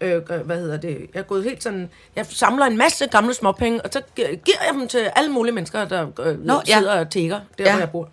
øh, 0.02 0.42
hvad 0.46 0.58
hedder 0.60 0.78
det? 0.78 0.98
Jeg 1.14 1.20
er 1.20 1.24
gået 1.24 1.44
helt 1.44 1.64
sådan... 1.64 1.90
Jeg 2.16 2.26
samler 2.30 2.66
en 2.66 2.78
masse 2.78 3.08
gamle 3.08 3.34
småpenge, 3.34 3.82
og 3.82 3.90
så 3.94 4.02
gi- 4.16 4.22
giver 4.22 4.58
jeg 4.66 4.74
dem 4.74 4.88
til 4.88 5.10
alle 5.16 5.32
mulige 5.32 5.54
mennesker, 5.56 5.86
der 5.86 6.08
øh, 6.20 6.26
Nå, 6.46 6.54
Nå, 6.54 6.62
ja. 6.68 6.78
sidder 6.78 7.00
og 7.00 7.10
tigger, 7.10 7.40
der 7.58 7.64
Ja. 7.64 7.72
hvor 7.72 7.80
jeg 7.80 7.90
bor. 7.90 8.10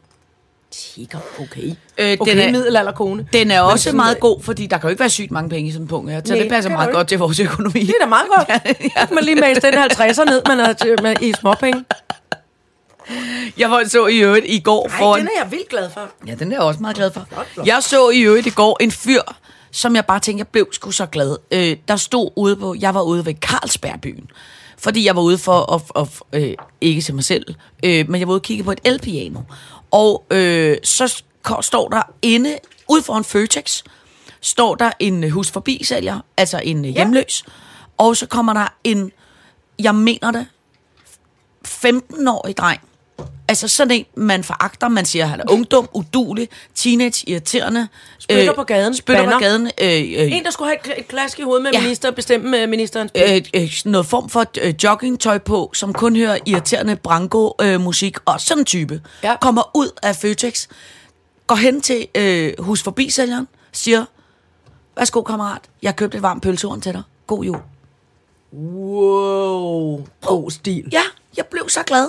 Tigger, 0.72 1.18
okay. 1.40 1.72
Øh, 1.98 2.16
Okay, 2.20 2.30
den 2.32 2.38
er- 2.38 2.50
middelalderkone. 2.52 3.26
Den 3.32 3.50
er 3.50 3.60
også 3.60 3.82
sådan- 3.84 3.96
meget 3.96 4.20
god, 4.20 4.42
fordi 4.42 4.66
der 4.66 4.78
kan 4.78 4.88
jo 4.88 4.90
ikke 4.90 5.00
være 5.00 5.10
sygt 5.10 5.30
mange 5.30 5.50
penge 5.50 5.68
i 5.68 5.72
sådan 5.72 5.84
en 5.84 5.88
punkt 5.88 6.10
her. 6.10 6.20
Så 6.24 6.32
Nej, 6.32 6.42
det 6.42 6.50
passer 6.50 6.70
meget 6.70 6.92
godt 6.92 7.08
til 7.08 7.18
vores 7.18 7.40
økonomi. 7.40 7.80
Det 7.80 7.88
er 8.00 8.04
da 8.04 8.08
meget 8.08 8.26
godt. 8.36 8.48
ja. 8.96 9.06
Man 9.14 9.24
lige 9.24 9.34
mase 9.40 9.60
den 9.60 9.74
50'er 9.74 10.24
ned, 10.24 10.42
man 10.48 10.60
er 10.60 11.02
man, 11.02 11.16
i 11.20 11.32
småpenge. 11.40 11.84
Jeg 13.58 13.70
var 13.70 13.84
så 13.88 14.06
i 14.06 14.18
øvrigt 14.18 14.46
i 14.48 14.60
går 14.60 14.88
Nej, 14.88 14.98
foran... 14.98 15.20
den 15.20 15.28
er 15.28 15.42
jeg 15.42 15.50
vildt 15.50 15.68
glad 15.68 15.90
for. 15.90 16.00
Ja, 16.26 16.34
den 16.34 16.52
er 16.52 16.56
jeg 16.56 16.62
også 16.62 16.80
meget 16.80 16.96
glad 16.96 17.10
for. 17.12 17.26
Jeg 17.66 17.82
så 17.82 18.10
i 18.10 18.20
øvrigt 18.20 18.46
i 18.46 18.50
går 18.50 18.76
en 18.80 18.90
fyr, 18.90 19.20
som 19.72 19.96
jeg 19.96 20.04
bare 20.06 20.20
tænkte, 20.20 20.38
jeg 20.40 20.48
blev 20.48 20.68
sgu 20.72 20.90
så 20.90 21.06
glad. 21.06 21.36
Øh, 21.50 21.76
der 21.88 21.96
stod 21.96 22.30
ude 22.36 22.56
på, 22.56 22.74
jeg 22.80 22.94
var 22.94 23.02
ude 23.02 23.26
ved 23.26 23.34
Carlsbergbyen, 23.40 24.30
fordi 24.78 25.06
jeg 25.06 25.16
var 25.16 25.22
ude 25.22 25.38
for 25.38 25.72
at, 25.74 26.02
at, 26.02 26.08
at 26.32 26.42
øh, 26.42 26.54
ikke 26.80 27.00
til 27.02 27.14
mig 27.14 27.24
selv, 27.24 27.54
øh, 27.84 28.08
men 28.10 28.18
jeg 28.20 28.28
var 28.28 28.32
ude 28.32 28.38
og 28.38 28.42
kigge 28.42 28.64
på 28.64 28.72
et 28.72 28.80
elpiano. 28.84 29.40
Og 29.92 30.24
øh, 30.30 30.76
så 30.84 31.22
står 31.60 31.88
der 31.88 32.02
inde, 32.22 32.58
ude 32.88 33.02
foran 33.02 33.24
Føtex, 33.24 33.82
står 34.40 34.74
der 34.74 34.90
en 34.98 35.30
hus 35.30 35.50
forbi 35.50 35.84
sælger, 35.84 36.20
altså 36.36 36.60
en 36.64 36.84
ja. 36.84 36.90
hjemløs, 36.90 37.44
og 37.98 38.16
så 38.16 38.26
kommer 38.26 38.52
der 38.52 38.66
en, 38.84 39.12
jeg 39.78 39.94
mener 39.94 40.30
det, 40.30 40.46
15-årig 41.68 42.56
dreng. 42.56 42.80
Altså 43.52 43.68
sådan 43.68 43.90
en, 43.90 44.04
man 44.14 44.44
foragter. 44.44 44.88
Man 44.88 45.04
siger, 45.04 45.26
han 45.26 45.40
er 45.40 45.44
ungdom, 45.50 45.88
udulig, 45.94 46.48
teenage, 46.74 47.30
irriterende. 47.30 47.88
Spytter 48.18 48.52
på 48.54 48.62
gaden, 48.64 48.94
Spytter 48.96 49.24
på 49.24 49.30
banner. 49.30 49.40
gaden. 49.40 49.66
Øh, 49.66 50.24
øh, 50.24 50.32
En, 50.32 50.44
der 50.44 50.50
skulle 50.50 50.68
have 50.68 50.92
et, 50.94 50.98
et 51.00 51.08
klask 51.08 51.38
i 51.38 51.42
hovedet 51.42 51.62
med 51.62 51.70
Ja. 51.72 51.80
minister, 51.82 52.10
bestemme 52.10 52.50
med 52.50 52.66
ministerens 52.66 53.12
øh, 53.14 53.42
øh, 53.54 53.70
noget 53.84 54.06
form 54.06 54.28
for 54.28 54.44
øh, 54.60 54.74
joggingtøj 54.84 55.38
på, 55.38 55.70
som 55.74 55.92
kun 55.92 56.16
hører 56.16 56.38
irriterende 56.46 56.96
branko-musik, 56.96 58.16
og 58.24 58.40
sådan 58.40 58.60
en 58.60 58.64
type. 58.64 59.00
Ja. 59.22 59.36
Kommer 59.40 59.70
ud 59.76 59.88
af 60.02 60.16
Føtex, 60.16 60.66
går 61.46 61.54
hen 61.56 61.80
til 61.80 62.06
øh, 62.14 62.52
hus 62.58 62.82
forbi 62.82 63.10
sælgeren, 63.10 63.48
siger, 63.72 64.04
værsgo 64.96 65.22
kammerat, 65.22 65.60
jeg 65.82 65.96
købte 65.96 66.16
et 66.16 66.22
varmt 66.22 66.42
pølsehorn 66.42 66.80
til 66.80 66.92
dig. 66.92 67.02
God 67.26 67.44
jul. 67.44 67.58
Wow, 68.52 70.06
god 70.26 70.50
stil. 70.50 70.88
Ja, 70.92 71.02
jeg 71.36 71.46
blev 71.46 71.68
så 71.68 71.82
glad. 71.82 72.08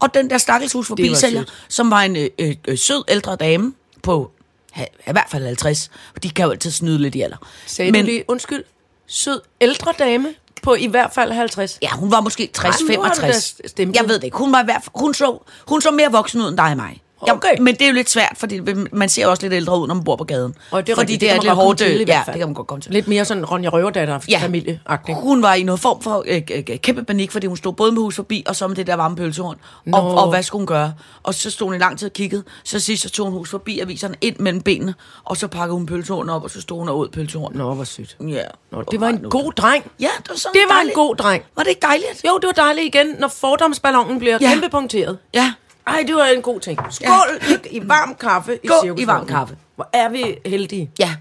Og 0.00 0.14
den 0.14 0.30
der 0.30 0.38
stakkels 0.38 0.72
hus 0.72 0.86
forbi 0.86 1.14
sælger, 1.14 1.44
som 1.68 1.90
var 1.90 2.00
en 2.00 2.16
øh, 2.16 2.30
øh, 2.38 2.54
øh, 2.68 2.78
sød 2.78 3.04
ældre 3.08 3.36
dame 3.36 3.72
på 4.02 4.30
ha, 4.72 4.84
i 4.84 5.12
hvert 5.12 5.26
fald 5.30 5.44
50. 5.44 5.90
For 6.12 6.20
de 6.20 6.30
kan 6.30 6.44
jo 6.44 6.50
altid 6.50 6.70
snyde 6.70 6.98
lidt 6.98 7.14
i 7.14 7.20
alder. 7.20 7.36
Sagde 7.66 7.92
Men, 7.92 8.04
du 8.04 8.10
lige, 8.10 8.24
undskyld, 8.28 8.64
sød 9.06 9.40
ældre 9.60 9.92
dame 9.98 10.34
på 10.62 10.74
i 10.74 10.86
hvert 10.86 11.12
fald 11.12 11.32
50. 11.32 11.78
Ja, 11.82 11.90
hun 11.90 12.10
var 12.10 12.20
måske 12.20 12.50
Ej, 12.64 12.70
men 12.88 12.96
nu 12.96 13.02
har 13.02 13.14
du 13.14 13.20
60-65. 13.20 13.26
da 13.26 13.68
stemplet. 13.68 13.96
Jeg 14.00 14.08
ved 14.08 14.14
det 14.14 14.24
ikke. 14.24 14.36
Hun, 14.36 14.52
var 14.52 14.62
i 14.62 14.64
hvert 14.64 14.82
fald, 14.82 14.92
hun, 14.94 15.14
så, 15.14 15.38
hun 15.68 15.82
så 15.82 15.90
mere 15.90 16.12
voksen 16.12 16.40
ud 16.40 16.48
end 16.48 16.56
dig 16.56 16.70
og 16.70 16.76
mig. 16.76 17.02
Okay. 17.20 17.48
Ja, 17.56 17.60
men 17.62 17.74
det 17.74 17.82
er 17.82 17.86
jo 17.88 17.94
lidt 17.94 18.10
svært, 18.10 18.32
fordi 18.36 18.60
man 18.92 19.08
ser 19.08 19.26
også 19.26 19.42
lidt 19.42 19.52
ældre 19.52 19.80
ud, 19.80 19.86
når 19.88 19.94
man 19.94 20.04
bor 20.04 20.16
på 20.16 20.24
gaden. 20.24 20.54
Og 20.70 20.86
det 20.86 20.92
er 20.92 20.96
fordi 20.96 21.12
rigtigt, 21.12 21.20
det, 21.20 21.30
det 21.30 21.36
er 21.36 21.42
lidt 21.42 21.52
hårdt. 21.52 21.78
til 21.78 22.04
Ja, 22.08 22.22
det 22.26 22.34
kan 22.34 22.46
man 22.46 22.54
godt 22.54 22.66
komme 22.66 22.82
til. 22.82 22.92
Lidt 22.92 23.08
mere 23.08 23.24
sådan 23.24 23.44
Ronja 23.44 23.68
Røverdatter 23.68 24.18
Ja. 24.28 24.38
familieagtigt. 24.42 25.18
Hun 25.18 25.42
var 25.42 25.54
i 25.54 25.62
noget 25.62 25.80
form 25.80 26.02
for 26.02 26.24
øh, 26.26 26.42
øh, 26.54 26.62
øh, 26.70 26.78
kæmpe 26.78 27.04
panik, 27.04 27.32
fordi 27.32 27.46
hun 27.46 27.56
stod 27.56 27.72
både 27.72 27.92
med 27.92 28.02
hus 28.02 28.16
forbi, 28.16 28.44
og 28.48 28.56
så 28.56 28.68
med 28.68 28.76
det 28.76 28.86
der 28.86 28.94
varme 28.94 29.16
pølsehorn. 29.16 29.56
Og, 29.92 30.14
og 30.14 30.28
hvad 30.30 30.42
skulle 30.42 30.60
hun 30.60 30.66
gøre? 30.66 30.94
Og 31.22 31.34
så 31.34 31.50
stod 31.50 31.66
hun 31.66 31.74
i 31.74 31.78
lang 31.78 31.98
tid 31.98 32.06
og 32.08 32.12
kiggede. 32.12 32.44
Så 32.64 32.80
sidst 32.80 33.02
så 33.02 33.10
tog 33.10 33.26
hun 33.26 33.34
hus 33.38 33.50
forbi 33.50 33.80
aviserne 33.80 34.14
ind 34.20 34.36
mellem 34.38 34.62
benene, 34.62 34.94
og 35.24 35.36
så 35.36 35.48
pakkede 35.48 35.74
hun 35.74 35.86
pølsehorn 35.86 36.28
op, 36.28 36.42
og 36.44 36.50
så 36.50 36.60
stod 36.60 36.78
hun 36.78 36.88
og 36.88 36.98
åd 36.98 37.08
pølsehorn. 37.08 37.52
Nå, 37.56 37.74
hvor 37.74 37.84
sygt. 37.84 38.16
Ja. 38.28 38.42
Nå, 38.72 38.82
det 38.90 39.00
var 39.00 39.08
en 39.08 39.20
god 39.30 39.52
dreng. 39.52 39.90
Ja, 40.00 40.08
det 40.18 40.28
var 40.30 40.36
sådan 40.36 40.52
Det 40.54 40.62
var 40.68 40.74
dejligt. 40.74 40.92
en 40.92 40.94
god 40.94 41.16
dreng. 41.16 41.42
Var 41.56 41.62
det 41.62 41.70
ikke 41.70 41.82
dejligt? 41.82 42.24
Jo, 42.28 42.38
det 42.42 42.46
var 42.46 42.62
dejligt 42.64 42.94
igen, 42.94 43.06
når 43.18 43.28
fordomsballonen 43.28 44.18
bliver 44.18 44.38
ja. 44.40 44.50
kæmpe 44.50 44.68
punkteret. 44.68 45.18
Ja. 45.34 45.52
Ej, 45.88 46.04
det 46.06 46.14
var 46.14 46.24
en 46.24 46.42
god 46.42 46.60
ting. 46.60 46.78
Skål 46.90 47.06
ja. 47.50 47.54
i, 47.70 47.76
i 47.76 47.88
varm 47.88 48.14
kaffe 48.14 48.58
i 48.62 48.66
Skål 48.66 49.00
i 49.00 49.06
varm 49.06 49.26
kaffe. 49.26 49.56
Hvor 49.74 49.88
er 49.92 50.08
vi 50.08 50.38
heldige. 50.46 50.90
Ja. 50.98 51.14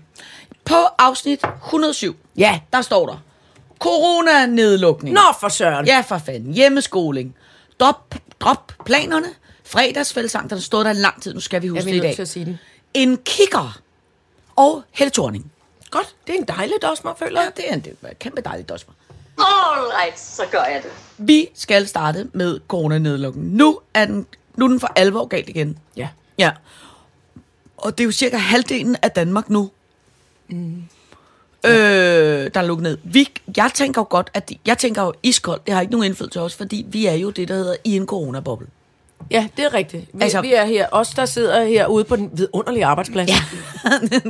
På 0.66 0.76
afsnit 0.98 1.44
107, 1.66 2.16
Ja. 2.38 2.60
der 2.74 2.82
står 2.82 3.06
der, 3.08 3.18
corona-nedlukning. 3.80 5.14
Nå, 5.14 5.22
for 5.40 5.50
søren. 5.50 5.86
Ja, 5.86 6.04
for 6.08 6.18
fanden. 6.18 6.54
Hjemmeskoling. 6.54 7.36
Drop, 7.80 8.16
drop 8.40 8.74
planerne. 8.86 9.28
Fredagsfællesang, 9.66 10.50
der 10.50 10.60
stod 10.60 10.84
der 10.84 10.94
lang 10.94 11.22
tid. 11.22 11.34
Nu 11.34 11.40
skal 11.40 11.62
vi 11.62 11.68
huske 11.68 11.90
det 11.90 11.96
i 11.96 12.00
dag. 12.00 12.16
til 12.16 12.22
at 12.22 12.28
sige 12.28 12.46
den. 12.46 12.60
En 12.94 13.18
kigger. 13.26 13.80
Og 14.56 14.84
Helle 14.92 15.12
Thorning. 15.12 15.52
Godt, 15.92 16.16
det 16.28 16.36
er 16.36 16.40
en 16.40 16.46
dejlig 16.48 16.76
dosmer, 16.82 17.14
føler 17.20 17.40
Ja, 17.42 17.46
jeg. 17.46 17.52
det 17.58 17.70
er 17.70 17.74
en, 17.74 17.80
det 17.80 17.94
er 18.04 18.08
en 18.08 18.16
kæmpe 18.20 18.42
dejligt 18.42 18.70
dosmer. 18.70 18.94
All 19.38 19.88
right, 20.02 20.20
så 20.20 20.44
gør 20.52 20.64
jeg 20.64 20.82
det. 20.84 20.92
Vi 21.18 21.48
skal 21.56 21.88
starte 21.88 22.28
med 22.34 22.60
coronanedlukningen. 22.68 23.54
Nu 23.54 23.80
er 23.94 24.06
den, 24.06 24.26
nu 24.58 24.66
er 24.66 24.70
den 24.70 24.80
for 24.80 24.92
alvor 24.96 25.26
galt 25.26 25.50
igen. 25.50 25.78
Ja. 25.98 26.08
Ja. 26.38 26.52
Og 27.78 27.98
det 27.98 28.04
er 28.04 28.06
jo 28.06 28.12
cirka 28.12 28.38
halvdelen 28.38 28.96
af 29.02 29.12
Danmark 29.12 29.50
nu, 29.50 29.70
mm. 30.48 30.84
øh, 31.66 31.72
der 32.54 32.60
er 32.60 32.66
lukket 32.66 32.84
ned. 32.84 32.98
Vi, 33.04 33.30
jeg 33.58 33.72
tænker 33.74 34.02
jo 34.02 34.08
godt, 34.10 34.30
at 34.34 34.50
de, 34.50 34.58
jeg 34.66 34.78
tænker 34.78 35.04
jo 35.04 35.14
iskoldt, 35.24 35.66
det 35.66 35.74
har 35.74 35.82
ikke 35.82 35.92
nogen 35.92 36.06
indflydelse 36.06 36.34
til 36.34 36.42
os, 36.42 36.56
fordi 36.56 36.86
vi 36.90 37.06
er 37.06 37.14
jo 37.14 37.30
det, 37.30 37.48
der 37.48 37.56
hedder 37.56 37.76
i 37.84 37.96
en 37.96 38.06
coronaboble. 38.06 38.68
Ja, 39.32 39.48
det 39.58 39.66
er 39.66 39.74
rigtigt. 39.74 40.06
Vi, 40.14 40.22
Altså- 40.24 40.42
vi 40.42 40.54
er 40.54 40.66
her, 40.66 40.88
os 40.92 41.10
der 41.10 41.26
sidder 41.26 41.66
herude 41.66 42.04
på 42.04 42.16
den 42.16 42.30
vidunderlige 42.34 42.86
arbejdsplads. 42.86 43.30
Ja. 43.30 43.36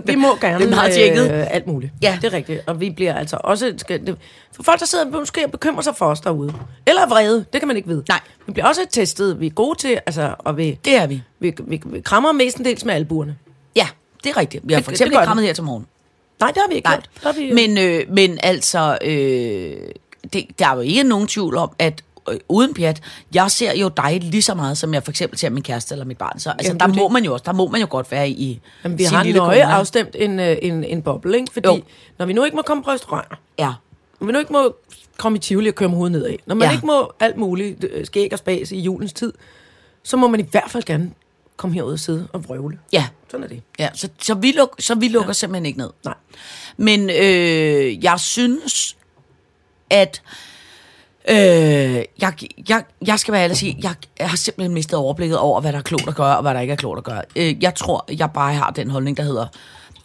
vi 0.05 0.15
må 0.15 0.35
gerne 0.41 0.57
Det 0.59 0.65
er 0.65 0.75
meget 0.75 0.93
tjekket. 0.93 1.31
øh, 1.31 1.53
alt 1.53 1.67
muligt. 1.67 1.91
Ja. 2.01 2.17
det 2.21 2.27
er 2.27 2.33
rigtigt. 2.37 2.61
Og 2.67 2.79
vi 2.79 2.89
bliver 2.89 3.13
altså 3.15 3.37
også... 3.43 3.73
Skal, 3.77 4.07
det, 4.07 4.17
for 4.55 4.63
folk, 4.63 4.79
der 4.79 4.85
sidder 4.85 5.05
måske 5.09 5.45
og 5.45 5.51
bekymrer 5.51 5.81
sig 5.81 5.95
for 5.95 6.05
os 6.05 6.21
derude. 6.21 6.53
Eller 6.87 7.01
er 7.01 7.07
vrede, 7.09 7.45
det 7.53 7.61
kan 7.61 7.67
man 7.67 7.77
ikke 7.77 7.87
vide. 7.89 8.03
Nej. 8.09 8.19
Vi 8.47 8.51
bliver 8.51 8.65
også 8.67 8.81
testet. 8.91 9.39
Vi 9.39 9.45
er 9.45 9.49
gode 9.51 9.77
til, 9.79 9.99
altså, 10.05 10.35
og 10.39 10.57
vi, 10.57 10.79
Det 10.85 10.95
er 10.95 11.07
vi. 11.07 11.21
vi, 11.39 11.53
vi, 11.67 11.81
vi 11.85 12.01
krammer 12.01 12.31
mestendels 12.31 12.85
med 12.85 12.93
albuerne. 12.93 13.35
Ja, 13.75 13.87
det 14.23 14.29
er 14.29 14.37
rigtigt. 14.37 14.63
Vi 14.67 14.73
har 14.73 14.79
Det- 14.79 14.85
for 14.85 14.91
det 14.91 14.95
eksempel 14.95 15.15
gør 15.15 15.21
ikke 15.21 15.27
krammet 15.27 15.45
her 15.45 15.53
til 15.53 15.63
morgen. 15.63 15.85
Nej, 16.39 16.47
det 16.51 16.57
har 16.57 16.69
vi 16.69 16.75
ikke 16.75 16.87
Nej, 16.89 17.01
gjort. 17.23 17.35
Vi, 17.37 17.51
men, 17.53 17.77
øh, 17.77 18.03
men 18.15 18.39
altså, 18.43 18.97
øh, 19.01 19.75
det, 20.33 20.45
der 20.59 20.67
er 20.67 20.75
jo 20.75 20.81
ikke 20.81 21.03
nogen 21.03 21.27
tvivl 21.27 21.57
om, 21.57 21.71
at 21.79 22.03
øh, 22.29 22.39
uden 22.49 22.73
pjat, 22.73 23.01
jeg 23.33 23.51
ser 23.51 23.73
jo 23.73 23.87
dig 23.97 24.19
lige 24.21 24.41
så 24.41 24.53
meget, 24.53 24.77
som 24.77 24.93
jeg 24.93 25.03
for 25.03 25.11
eksempel 25.11 25.39
ser 25.39 25.49
min 25.49 25.63
kæreste 25.63 25.93
eller 25.93 26.05
mit 26.05 26.17
barn. 26.17 26.39
Så 26.39 26.49
altså, 26.51 26.67
Jamen, 26.69 26.79
der 26.79 26.85
er 26.85 26.89
må 26.89 27.03
det. 27.03 27.11
man 27.11 27.23
jo 27.25 27.33
også, 27.33 27.43
der 27.45 27.53
må 27.53 27.67
man 27.67 27.81
jo 27.81 27.87
godt 27.89 28.11
være 28.11 28.29
i 28.29 28.61
Jamen, 28.83 28.97
vi 28.97 29.03
sin 29.05 29.15
har 29.15 29.23
lille 29.23 29.37
nøje 29.39 29.59
corona. 29.61 29.75
afstemt 29.77 30.15
en, 30.19 30.39
øh, 30.39 30.57
en, 30.61 30.83
en 30.83 31.01
boble, 31.01 31.37
ikke? 31.37 31.53
Fordi 31.53 31.67
Jo. 31.69 31.81
når 32.19 32.25
vi 32.25 32.33
nu 32.33 32.43
ikke 32.43 32.55
må 32.55 32.61
komme 32.61 32.83
på 32.83 32.89
restauranter, 32.91 33.35
Ja, 33.59 33.73
når 34.19 34.25
vi 34.27 34.33
nu 34.33 34.39
ikke 34.39 34.53
må 34.53 34.75
komme 35.17 35.37
i 35.37 35.39
Tivoli 35.39 35.67
og 35.69 35.75
køre 35.75 35.89
med 35.89 35.97
hovedet 35.97 36.11
nedad, 36.11 36.35
når 36.45 36.55
man 36.55 36.61
Ja. 36.65 36.69
ja. 36.69 36.75
ikke 36.75 36.85
må 36.85 37.11
alt 37.19 37.37
muligt 37.37 37.83
øh, 37.91 38.05
skæg 38.05 38.33
og 38.33 38.39
spas 38.39 38.71
i 38.71 38.79
julens 38.79 39.13
tid, 39.13 39.33
så 40.03 40.17
må 40.17 40.27
man 40.27 40.39
i 40.39 40.45
hvert 40.51 40.69
fald 40.71 40.83
gerne 40.83 41.11
komme 41.57 41.73
herud 41.73 41.91
og 41.93 41.99
sidde 41.99 42.27
og 42.33 42.43
vrøvle. 42.47 42.79
ja. 42.93 43.07
Sådan 43.31 43.43
er 43.43 43.47
det. 43.47 43.61
Ja, 43.79 43.89
så, 43.93 44.09
så 44.21 44.33
vi, 44.33 44.51
luk, 44.51 44.75
så 44.79 44.95
vi 44.95 45.07
lukker 45.07 45.29
ja. 45.29 45.33
simpelthen 45.33 45.65
ikke 45.65 45.79
ned. 45.79 45.89
Nej. 46.05 46.13
Men 46.77 47.09
øh, 47.09 48.03
jeg 48.03 48.19
synes, 48.19 48.97
at 49.89 50.21
øh, 51.29 51.35
jeg, 52.21 52.33
jeg, 52.69 52.83
jeg 53.05 53.19
skal 53.19 53.31
være 53.31 53.41
ærlig 53.41 53.53
og 53.53 53.57
sige, 53.57 53.79
jeg, 53.83 53.95
jeg 54.19 54.29
har 54.29 54.37
simpelthen 54.37 54.73
mistet 54.73 54.99
overblikket 54.99 55.37
over, 55.37 55.61
hvad 55.61 55.71
der 55.71 55.77
er 55.77 55.83
klogt 55.83 56.07
at 56.07 56.15
gøre, 56.15 56.35
og 56.35 56.41
hvad 56.41 56.53
der 56.53 56.59
ikke 56.59 56.71
er 56.71 56.77
klogt 56.77 56.97
at 56.97 57.03
gøre. 57.03 57.21
Øh, 57.35 57.63
jeg 57.63 57.75
tror, 57.75 58.05
jeg 58.17 58.31
bare 58.31 58.53
har 58.53 58.71
den 58.71 58.89
holdning, 58.89 59.17
der 59.17 59.23
hedder, 59.23 59.47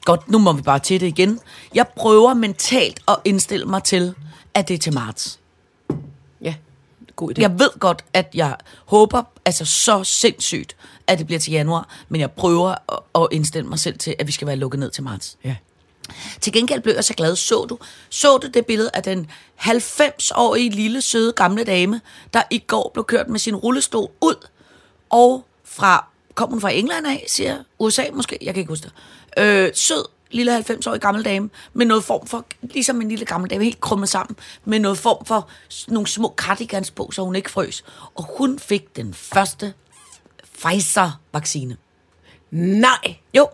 godt, 0.04 0.30
nu 0.30 0.38
må 0.38 0.52
vi 0.52 0.62
bare 0.62 0.78
til 0.78 1.00
det 1.00 1.06
igen. 1.06 1.40
Jeg 1.74 1.86
prøver 1.96 2.34
mentalt 2.34 3.00
at 3.08 3.16
indstille 3.24 3.66
mig 3.66 3.82
til, 3.82 4.14
at 4.54 4.68
det 4.68 4.74
er 4.74 4.78
til 4.78 4.94
marts. 4.94 5.40
Ja, 6.40 6.54
god 7.16 7.30
idé. 7.30 7.40
Jeg 7.40 7.58
ved 7.58 7.78
godt, 7.78 8.04
at 8.12 8.30
jeg 8.34 8.56
håber 8.86 9.22
altså 9.44 9.64
så 9.64 10.04
sindssygt, 10.04 10.76
at 11.06 11.18
det 11.18 11.26
bliver 11.26 11.40
til 11.40 11.52
januar, 11.52 11.88
men 12.08 12.20
jeg 12.20 12.30
prøver 12.30 12.68
at, 12.68 12.98
at 13.14 13.28
indstille 13.30 13.68
mig 13.68 13.78
selv 13.78 13.98
til, 13.98 14.14
at 14.18 14.26
vi 14.26 14.32
skal 14.32 14.46
være 14.46 14.56
lukket 14.56 14.80
ned 14.80 14.90
til 14.90 15.02
marts. 15.02 15.38
Ja. 15.44 15.56
Til 16.40 16.52
gengæld 16.52 16.80
blev 16.80 16.94
jeg 16.94 17.04
så 17.04 17.14
glad. 17.14 17.36
Så 17.36 17.66
du, 17.68 17.78
så 18.10 18.38
du 18.38 18.46
det 18.46 18.66
billede 18.66 18.90
af 18.94 19.02
den 19.02 19.30
90-årige 19.60 20.70
lille, 20.70 21.02
søde, 21.02 21.32
gamle 21.32 21.64
dame, 21.64 22.00
der 22.34 22.42
i 22.50 22.58
går 22.58 22.90
blev 22.94 23.04
kørt 23.04 23.28
med 23.28 23.38
sin 23.38 23.56
rullestol 23.56 24.10
ud, 24.20 24.48
og 25.10 25.44
fra, 25.64 26.06
kom 26.34 26.50
hun 26.50 26.60
fra 26.60 26.70
England 26.70 27.06
af, 27.06 27.24
siger 27.28 27.56
USA 27.78 28.02
måske, 28.12 28.38
jeg 28.42 28.54
kan 28.54 28.60
ikke 28.60 28.72
huske 28.72 28.84
det. 28.84 28.92
Øh, 29.38 29.70
sød, 29.74 30.04
lille 30.30 30.58
90-årig 30.58 31.00
gammel 31.00 31.24
dame, 31.24 31.50
med 31.72 31.86
noget 31.86 32.04
form 32.04 32.26
for, 32.26 32.44
ligesom 32.62 33.00
en 33.00 33.08
lille 33.08 33.24
gammel 33.24 33.50
dame, 33.50 33.64
helt 33.64 33.80
krummet 33.80 34.08
sammen, 34.08 34.36
med 34.64 34.78
noget 34.78 34.98
form 34.98 35.26
for 35.26 35.48
nogle 35.88 36.06
små 36.06 36.34
cardigans 36.36 36.90
på, 36.90 37.10
så 37.10 37.22
hun 37.22 37.36
ikke 37.36 37.50
frøs. 37.50 37.84
Og 38.14 38.26
hun 38.38 38.58
fik 38.58 38.96
den 38.96 39.14
første 39.14 39.74
Pfizer-vaccine. 40.58 41.76
Nej! 42.50 43.16
Jo. 43.34 43.48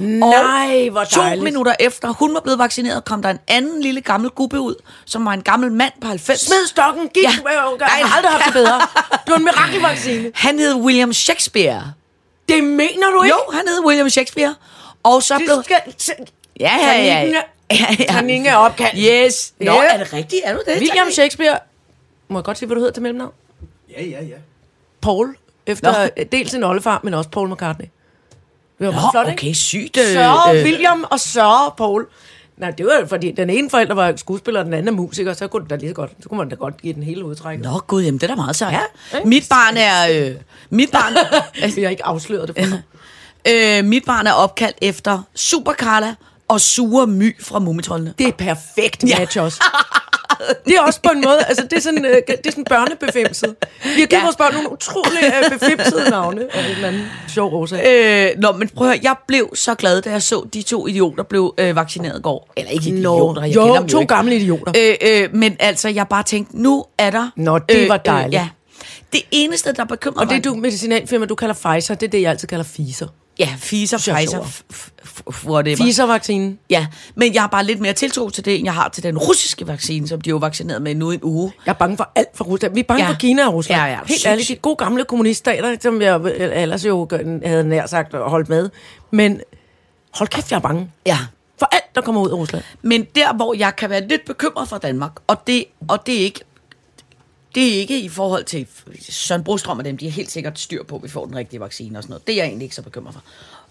Nej, 0.00 0.88
hvor 0.88 1.04
to 1.04 1.20
dejligt. 1.20 1.44
minutter 1.44 1.74
efter 1.80 2.08
hun 2.08 2.34
var 2.34 2.40
blevet 2.40 2.58
vaccineret, 2.58 3.04
kom 3.04 3.22
der 3.22 3.30
en 3.30 3.38
anden 3.48 3.80
lille 3.82 4.00
gammel 4.00 4.30
gubbe 4.30 4.60
ud, 4.60 4.74
som 5.04 5.24
var 5.24 5.32
en 5.32 5.42
gammel 5.42 5.72
mand 5.72 5.92
på 6.00 6.06
90. 6.06 6.40
Smid 6.40 6.66
stokken, 6.66 7.08
gik. 7.08 7.24
Ja. 7.24 7.30
Jeg 7.50 7.60
har 8.06 8.16
aldrig 8.16 8.32
haft 8.32 8.44
det 8.44 8.52
bedre. 8.52 8.80
Det 9.24 9.30
var 9.30 9.36
en 9.36 9.44
mirakelvaccine. 9.44 10.30
Han 10.34 10.58
hed 10.58 10.74
William 10.74 11.12
Shakespeare. 11.12 11.92
Det 12.48 12.64
mener 12.64 13.10
du 13.16 13.22
ikke? 13.22 13.36
Jo, 13.46 13.52
han 13.56 13.68
hed 13.68 13.80
William 13.86 14.10
Shakespeare. 14.10 14.54
Og 15.02 15.22
så 15.22 15.36
blev... 15.38 15.56
Det 15.56 15.64
skal... 16.02 16.14
Ja, 16.60 16.76
ja, 16.82 17.02
ja. 17.02 17.32
Er- 17.32 17.42
ja, 17.70 17.86
ja. 18.28 18.44
Er 18.50 18.56
opkaldt. 18.56 18.94
Yes. 18.98 19.52
Nå, 19.60 19.72
Ja. 19.72 19.94
er 19.94 19.96
det 20.04 20.12
rigtigt? 20.12 20.40
Er 20.44 20.52
du 20.54 20.62
det? 20.66 20.78
William? 20.80 21.10
Shakespeare. 21.10 21.58
Må 22.28 22.38
jeg 22.38 22.44
godt 22.44 22.58
sige, 22.58 22.66
hvad 22.66 22.74
du 22.74 22.80
hedder 22.80 22.92
til 22.92 23.02
mellemnavn? 23.02 23.32
Ja, 23.90 24.04
ja, 24.04 24.22
ja. 24.24 24.36
Paul. 25.02 25.36
Efter 25.66 25.92
Nå. 25.92 25.98
Nå. 26.16 26.24
dels 26.32 26.54
en 26.54 26.64
oldefar, 26.64 27.00
men 27.04 27.14
også 27.14 27.30
Paul 27.30 27.50
McCartney. 27.52 27.86
Det 28.80 28.88
var 28.88 28.92
Nå, 28.92 29.00
flot, 29.12 29.28
ikke? 29.28 29.40
okay, 29.40 29.52
sygt. 29.52 29.96
Sir 29.96 30.48
øh, 30.48 30.64
William 30.64 31.04
og 31.10 31.20
Sir 31.20 31.74
Paul. 31.78 32.06
Nej, 32.56 32.70
det 32.70 32.86
var 32.86 32.92
jo 33.00 33.06
fordi, 33.06 33.30
den 33.30 33.50
ene 33.50 33.70
forælder 33.70 33.94
var 33.94 34.12
skuespiller, 34.16 34.60
og 34.60 34.66
den 34.66 34.74
anden 34.74 34.88
er 34.88 34.92
musiker, 34.92 35.32
så 35.32 35.48
kunne, 35.48 35.62
det 35.62 35.70
da 35.70 35.76
lige 35.76 35.90
så 35.90 35.94
godt, 35.94 36.10
så 36.22 36.28
kunne 36.28 36.38
man 36.38 36.48
da 36.48 36.54
godt 36.54 36.82
give 36.82 36.94
den 36.94 37.02
hele 37.02 37.24
udtræk. 37.24 37.60
Nå, 37.60 37.80
gud, 37.86 38.02
jamen 38.02 38.20
det 38.20 38.22
er 38.22 38.28
da 38.28 38.34
meget 38.34 38.56
sejt. 38.56 38.72
Ja, 38.72 39.18
ikke? 39.18 39.28
Mit 39.28 39.46
barn 39.50 39.76
er... 39.76 40.28
Øh, 40.28 40.34
mit 40.70 40.90
barn... 40.90 41.16
Vi 41.76 41.82
har 41.82 41.90
ikke 41.90 42.04
afsløret 42.04 42.48
det 42.48 42.68
for 42.68 42.76
øh, 43.48 43.84
mit 43.84 44.04
barn 44.04 44.26
er 44.26 44.32
opkaldt 44.32 44.76
efter 44.82 45.22
Super 45.34 45.72
Carla 45.72 46.14
og 46.48 46.60
Sure 46.60 47.06
My 47.06 47.42
fra 47.42 47.58
Mumitrollene. 47.58 48.14
Det 48.18 48.28
er 48.28 48.32
perfekt 48.32 49.04
match 49.18 49.40
også. 49.40 49.62
Det 50.66 50.74
er 50.76 50.80
også 50.80 51.00
på 51.02 51.10
en 51.14 51.20
måde, 51.24 51.38
altså 51.48 51.64
det 51.64 51.72
er 51.72 51.80
sådan, 51.80 52.04
øh, 52.04 52.14
det 52.26 52.46
er 52.46 52.50
sådan 52.50 52.64
børnebefimset. 52.64 53.56
Vi 53.82 53.88
har 53.88 53.94
givet 53.96 54.12
Ja. 54.12 54.22
vores 54.22 54.36
børn 54.36 54.52
nogle 54.54 54.72
utrolig 54.72 55.18
øh, 55.24 55.58
befimsede 55.58 56.10
navne 56.10 56.40
af 56.54 56.64
en 56.64 56.70
eller 56.70 56.88
anden 56.88 57.02
sjov 57.28 57.54
årsag. 57.54 58.32
Øh, 58.34 58.40
nå, 58.42 58.52
men 58.52 58.68
prøv 58.68 58.86
at 58.88 58.92
høre, 58.94 59.00
jeg 59.02 59.16
blev 59.28 59.50
så 59.54 59.74
glad, 59.74 60.02
da 60.02 60.10
jeg 60.10 60.22
så 60.22 60.46
de 60.54 60.62
to 60.62 60.86
idioter 60.86 61.22
blev 61.22 61.54
øh, 61.58 61.76
vaccineret 61.76 62.18
i 62.18 62.22
går. 62.22 62.52
Eller 62.56 62.70
ikke 62.70 62.88
idioter, 62.90 63.42
jeg 63.42 63.54
jo, 63.56 63.64
kender 63.64 63.78
dem 63.80 63.88
to 63.88 64.00
ikke. 64.00 64.14
gamle 64.14 64.36
idioter. 64.36 64.72
Øh, 65.02 65.22
øh, 65.22 65.34
men 65.34 65.56
altså, 65.60 65.88
jeg 65.88 66.08
bare 66.08 66.22
tænkte, 66.22 66.62
nu 66.62 66.84
er 66.98 67.10
der... 67.10 67.30
Nå, 67.36 67.58
det 67.58 67.88
var 67.88 67.96
dejligt. 67.96 68.32
ja. 68.34 68.48
Det 69.12 69.20
eneste, 69.30 69.72
der 69.72 69.84
bekymrer 69.84 70.20
Og 70.20 70.26
det 70.26 70.34
mig... 70.36 70.44
du 70.44 70.54
medicinalfirma, 70.54 71.26
du 71.26 71.34
kalder 71.34 71.54
Pfizer, 71.54 71.94
det 71.94 72.06
er 72.06 72.10
det, 72.10 72.22
jeg 72.22 72.30
altid 72.30 72.48
kalder 72.48 72.64
Pfizer. 72.64 73.06
Ja, 73.40 73.48
Pfizer, 73.58 73.98
Pfizer, 73.98 74.46
whatever. 75.46 75.76
Pfizer-vaccinen. 75.76 76.58
Ja, 76.70 76.86
men 77.14 77.34
jeg 77.34 77.42
har 77.42 77.46
bare 77.48 77.64
lidt 77.64 77.80
mere 77.80 77.92
tiltro 77.92 78.30
til 78.30 78.44
det, 78.44 78.54
end 78.56 78.64
jeg 78.64 78.74
har 78.74 78.88
til 78.88 79.02
den 79.02 79.18
russiske 79.18 79.66
vaccine, 79.66 80.08
som 80.08 80.20
de 80.20 80.30
jo 80.30 80.36
vaccineret 80.36 80.82
med 80.82 80.94
nu 80.94 81.10
i 81.10 81.14
en 81.14 81.20
uge. 81.22 81.52
Jeg 81.66 81.72
er 81.72 81.76
bange 81.76 81.96
for 81.96 82.10
alt 82.14 82.28
for 82.34 82.44
Rusland. 82.44 82.74
Vi 82.74 82.80
er 82.80 82.84
bange 82.84 83.04
Ja. 83.04 83.10
for 83.10 83.14
Kina 83.14 83.46
og 83.46 83.54
Rusland. 83.54 83.80
Ja, 83.80 83.86
ja, 83.86 83.98
Helt 84.06 84.26
ærligt, 84.26 84.48
de 84.48 84.56
gode 84.56 84.76
gamle 84.76 85.04
kommuniststater, 85.04 85.76
som 85.80 86.02
jeg 86.02 86.20
ellers 86.62 86.84
jo 86.84 87.08
havde 87.44 87.64
nær 87.64 87.86
sagt 87.86 88.14
holdt 88.14 88.48
med. 88.48 88.70
Men 89.10 89.40
hold 90.14 90.28
kæft, 90.28 90.50
jeg 90.50 90.56
er 90.56 90.60
bange. 90.60 90.90
Ja. 91.06 91.18
For 91.58 91.68
alt, 91.72 91.94
der 91.94 92.00
kommer 92.00 92.20
ud 92.20 92.30
af 92.30 92.34
Rusland. 92.34 92.62
Men 92.82 93.04
der, 93.14 93.32
hvor 93.34 93.54
jeg 93.54 93.76
kan 93.76 93.90
være 93.90 94.08
lidt 94.08 94.24
bekymret 94.26 94.68
for 94.68 94.78
Danmark, 94.78 95.12
og 95.26 95.46
det, 95.46 95.64
og 95.88 96.06
det 96.06 96.14
er 96.14 96.24
ikke 96.24 96.40
det 97.54 97.68
er 97.74 97.78
ikke 97.78 98.00
i 98.00 98.08
forhold 98.08 98.44
til 98.44 98.66
Søren 99.08 99.44
Brostrøm 99.44 99.78
og 99.78 99.84
dem, 99.84 99.96
de 99.96 100.06
er 100.06 100.10
helt 100.10 100.30
sikkert 100.30 100.58
styr 100.58 100.82
på, 100.84 100.96
at 100.96 101.02
vi 101.02 101.08
får 101.08 101.26
den 101.26 101.36
rigtige 101.36 101.60
vaccine 101.60 101.98
og 101.98 102.02
sådan 102.02 102.10
noget. 102.12 102.26
Det 102.26 102.32
er 102.32 102.36
jeg 102.36 102.46
egentlig 102.46 102.64
ikke 102.64 102.74
så 102.76 102.82
bekymret 102.82 103.14
for. 103.14 103.22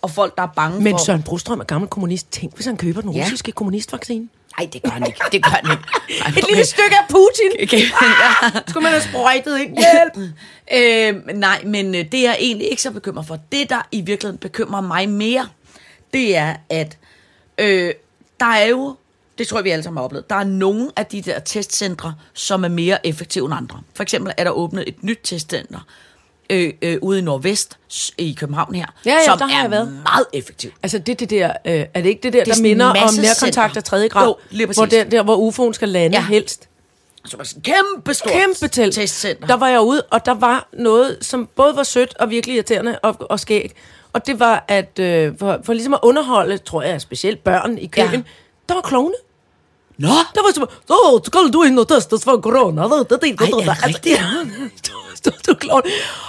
Og 0.02 0.12
folk, 0.12 0.36
der 0.38 0.44
er 0.44 0.48
bange 0.56 0.82
Men 0.82 0.94
for... 0.94 0.98
Søren 1.06 1.24
Brostrøm 1.24 1.60
er 1.60 1.64
gammel 1.64 1.90
kommunist. 1.90 2.32
Tænk, 2.32 2.56
hvis 2.56 2.66
han 2.66 2.78
køber 2.78 3.02
den 3.02 3.12
Ja. 3.14 3.24
russiske 3.24 3.52
kommunistvaccine. 3.52 4.30
Nej, 4.60 4.70
det 4.74 4.84
gør 4.84 4.90
han 4.90 5.06
ikke. 5.08 5.20
Det 5.32 5.44
gør 5.44 5.50
han 5.50 5.72
ikke. 5.72 5.84
Ej, 6.26 6.30
Et 6.38 6.46
lille 6.50 6.66
stykke 6.66 6.96
af 7.02 7.08
Putin. 7.10 7.52
Okay. 7.64 7.82
Skulle 8.70 8.84
man 8.84 8.92
have 8.92 9.02
sprøjtet 9.04 9.60
ind? 9.60 9.78
Hjælp! 9.78 10.34
øh, 11.28 11.36
nej, 11.38 11.64
men 11.66 11.96
øh, 11.96 12.06
det 12.12 12.20
er 12.20 12.24
jeg 12.24 12.38
egentlig 12.40 12.70
ikke 12.70 12.82
så 12.82 12.92
bekymret 12.92 13.28
for. 13.28 13.40
Det, 13.52 13.70
der 13.70 13.82
i 13.92 14.02
virkeligheden 14.02 14.38
bekymrer 14.38 14.82
mig 14.82 15.10
mere, 15.10 15.48
det 16.14 16.38
er, 16.38 16.56
at 16.70 16.98
øh, 17.58 17.94
der 18.40 18.46
er 18.46 18.66
jo, 18.66 18.96
det 19.40 19.48
tror 19.48 19.58
jeg, 19.58 19.64
vi 19.66 19.70
alle 19.70 19.84
sammen 19.84 19.98
har 19.98 20.04
oplevet, 20.04 20.30
der 20.30 20.36
er 20.36 20.44
nogle 20.44 20.92
af 20.96 21.06
de 21.06 21.22
der 21.22 21.40
testcentre, 21.40 22.14
som 22.34 22.64
er 22.64 22.68
mere 22.68 23.08
effektive 23.08 23.46
end 23.46 23.54
andre. 23.54 23.80
For 23.94 24.04
eksempel 24.04 24.34
er 24.38 24.44
der 24.44 24.52
åbnet 24.52 24.84
et 24.88 25.04
nyt 25.04 25.20
testcenter 25.24 25.80
øh, 26.50 26.74
øh, 26.82 26.98
ude 27.02 27.20
i 27.20 27.22
Nordvest 27.22 27.78
i 28.18 28.34
København 28.40 28.76
her, 28.76 28.86
Ja, 29.06 29.12
ja, 29.14 29.26
som 29.26 29.38
der 29.38 29.46
har 29.48 29.58
er 29.58 29.62
jeg 29.64 29.72
været. 29.72 29.88
meget 30.04 30.26
effektivt. 30.34 30.74
Altså 30.84 30.98
det, 31.00 31.20
det 31.20 31.30
der, 31.30 31.48
øh, 31.66 31.86
er 31.94 32.02
det 32.02 32.10
ikke 32.10 32.24
det 32.24 32.34
der, 32.34 32.40
er 32.42 32.46
der 32.46 32.62
minder 32.62 32.86
om 32.86 32.96
nærkontakt 33.22 33.78
af 33.78 33.84
tredje 33.84 34.08
grad? 34.08 34.28
Jo, 34.28 34.36
lige 34.50 34.66
hvor, 34.68 34.86
præcis. 34.86 35.06
der, 35.12 35.24
hvor 35.24 35.50
UFO'en 35.52 35.74
skal 35.74 35.90
lande 35.90 36.18
Ja. 36.18 36.24
helst. 36.26 36.70
Som 37.26 37.40
er 37.40 37.44
sådan 37.44 37.62
kæmpe 37.62 38.14
stort 38.14 38.32
Kæmpe 38.34 38.68
telt. 38.68 38.94
testcenter. 38.96 39.48
Der 39.48 39.54
var 39.58 39.68
jeg 39.68 39.82
ude, 39.82 40.02
og 40.12 40.26
der 40.26 40.34
var 40.34 40.68
noget, 40.74 41.18
som 41.22 41.50
både 41.56 41.76
var 41.76 41.84
sødt 41.84 42.18
og 42.20 42.30
virkelig 42.30 42.56
irriterende 42.56 43.00
og, 43.04 43.16
og 43.20 43.40
skæg. 43.40 43.72
Og 44.14 44.28
det 44.28 44.40
var, 44.40 44.66
at 44.68 45.00
øh, 45.00 45.34
for, 45.40 45.60
for 45.64 45.74
ligesom 45.74 45.94
at 45.94 46.00
underholde, 46.04 46.58
tror 46.58 46.82
jeg, 46.82 47.02
specielt 47.02 47.44
børn 47.44 47.78
i 47.78 47.88
køen, 47.88 48.12
ja. 48.12 48.22
der 48.70 48.74
var 48.74 48.82
klovne. 48.82 49.14
Nå, 50.00 50.08
Der 50.36 50.42
var 50.44 50.52
som, 50.56 50.68
så 50.88 51.20
skal 51.26 51.50
du 51.54 51.64
ind 51.64 51.80
og 51.80 51.88
testes 51.88 52.24
for 52.24 52.38
corona. 52.42 52.84
Det, 52.84 53.10
det, 53.10 53.22
det, 53.22 53.42
Ej, 53.42 53.48
er 53.48 53.74
det 53.74 53.86
rigtigt? 53.88 54.20
Stod 55.16 55.32
du 55.48 55.54
klovn. 55.54 55.82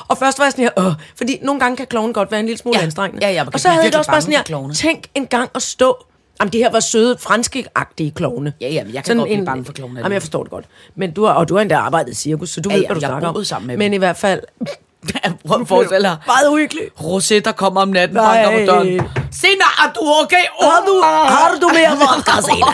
Og 0.09 0.19
først 0.19 0.39
var 0.39 0.45
jeg 0.45 0.53
sådan 0.53 0.65
her, 0.65 0.87
Åh, 0.87 0.93
fordi 1.17 1.39
nogle 1.43 1.61
gange 1.61 1.77
kan 1.77 1.87
klovnen 1.87 2.13
godt 2.15 2.31
være 2.31 2.41
en 2.41 2.47
lille 2.47 2.59
smule 2.59 2.79
Ja. 2.79 2.85
anstrengende. 2.85 3.27
Ja, 3.27 3.33
ja, 3.33 3.45
og 3.53 3.61
så 3.61 3.69
havde 3.69 3.85
jeg 3.85 3.93
det 3.93 3.99
også 3.99 4.11
bare 4.11 4.21
sådan 4.23 4.35
her, 4.69 4.73
tænk 4.75 5.07
en 5.15 5.27
gang 5.27 5.51
at 5.55 5.63
stå 5.63 5.97
Jamen, 6.41 6.53
det 6.53 6.61
her 6.61 6.71
var 6.73 6.81
søde, 6.81 7.17
franske-agtige 7.21 8.11
klovne. 8.11 8.53
Ja, 8.61 8.69
ja, 8.69 8.85
men 8.85 8.95
jeg 8.95 9.05
kan 9.05 9.17
godt 9.17 9.29
blive 9.29 9.45
bange 9.47 9.65
for 9.65 9.73
klovne 9.73 9.99
Jamen, 10.01 10.13
jeg 10.13 10.23
forstår 10.23 10.43
det 10.43 10.51
godt. 10.51 10.65
Men 10.97 11.13
du 11.13 11.25
har, 11.25 11.33
og 11.33 11.49
du 11.49 11.55
har 11.55 11.61
endda 11.63 11.77
arbejdet 11.77 12.13
i 12.13 12.15
cirkus, 12.15 12.51
så 12.51 12.61
du 12.61 12.71
Ja, 12.71 12.75
ved, 12.77 12.83
ja, 12.83 12.87
hvad 12.89 12.95
du 12.95 13.01
snakker 13.01 13.29
om. 13.29 13.45
sammen 13.45 13.67
med 13.67 13.77
Men 13.77 13.85
dem. 13.93 13.93
i 13.93 13.99
hvert 13.99 14.17
fald... 14.17 14.41
Forestille 15.67 16.09
dig. 16.09 16.17
Meget 16.27 16.49
uhyggeligt. 16.51 16.89
Rosetta 17.03 17.53
kommer 17.53 17.81
om 17.81 17.89
natten, 17.89 18.17
Nej. 18.17 18.43
banker 18.45 18.61
på 18.61 18.67
døren. 18.73 18.87
Sina, 19.33 19.65
er 19.85 19.93
du 19.95 20.01
okay? 20.25 20.45
Har 20.61 20.83
du, 20.87 21.03
har 21.05 21.59
du 21.61 21.69
mere 21.69 21.97
vodka, 22.03 22.33
Sina? 22.53 22.67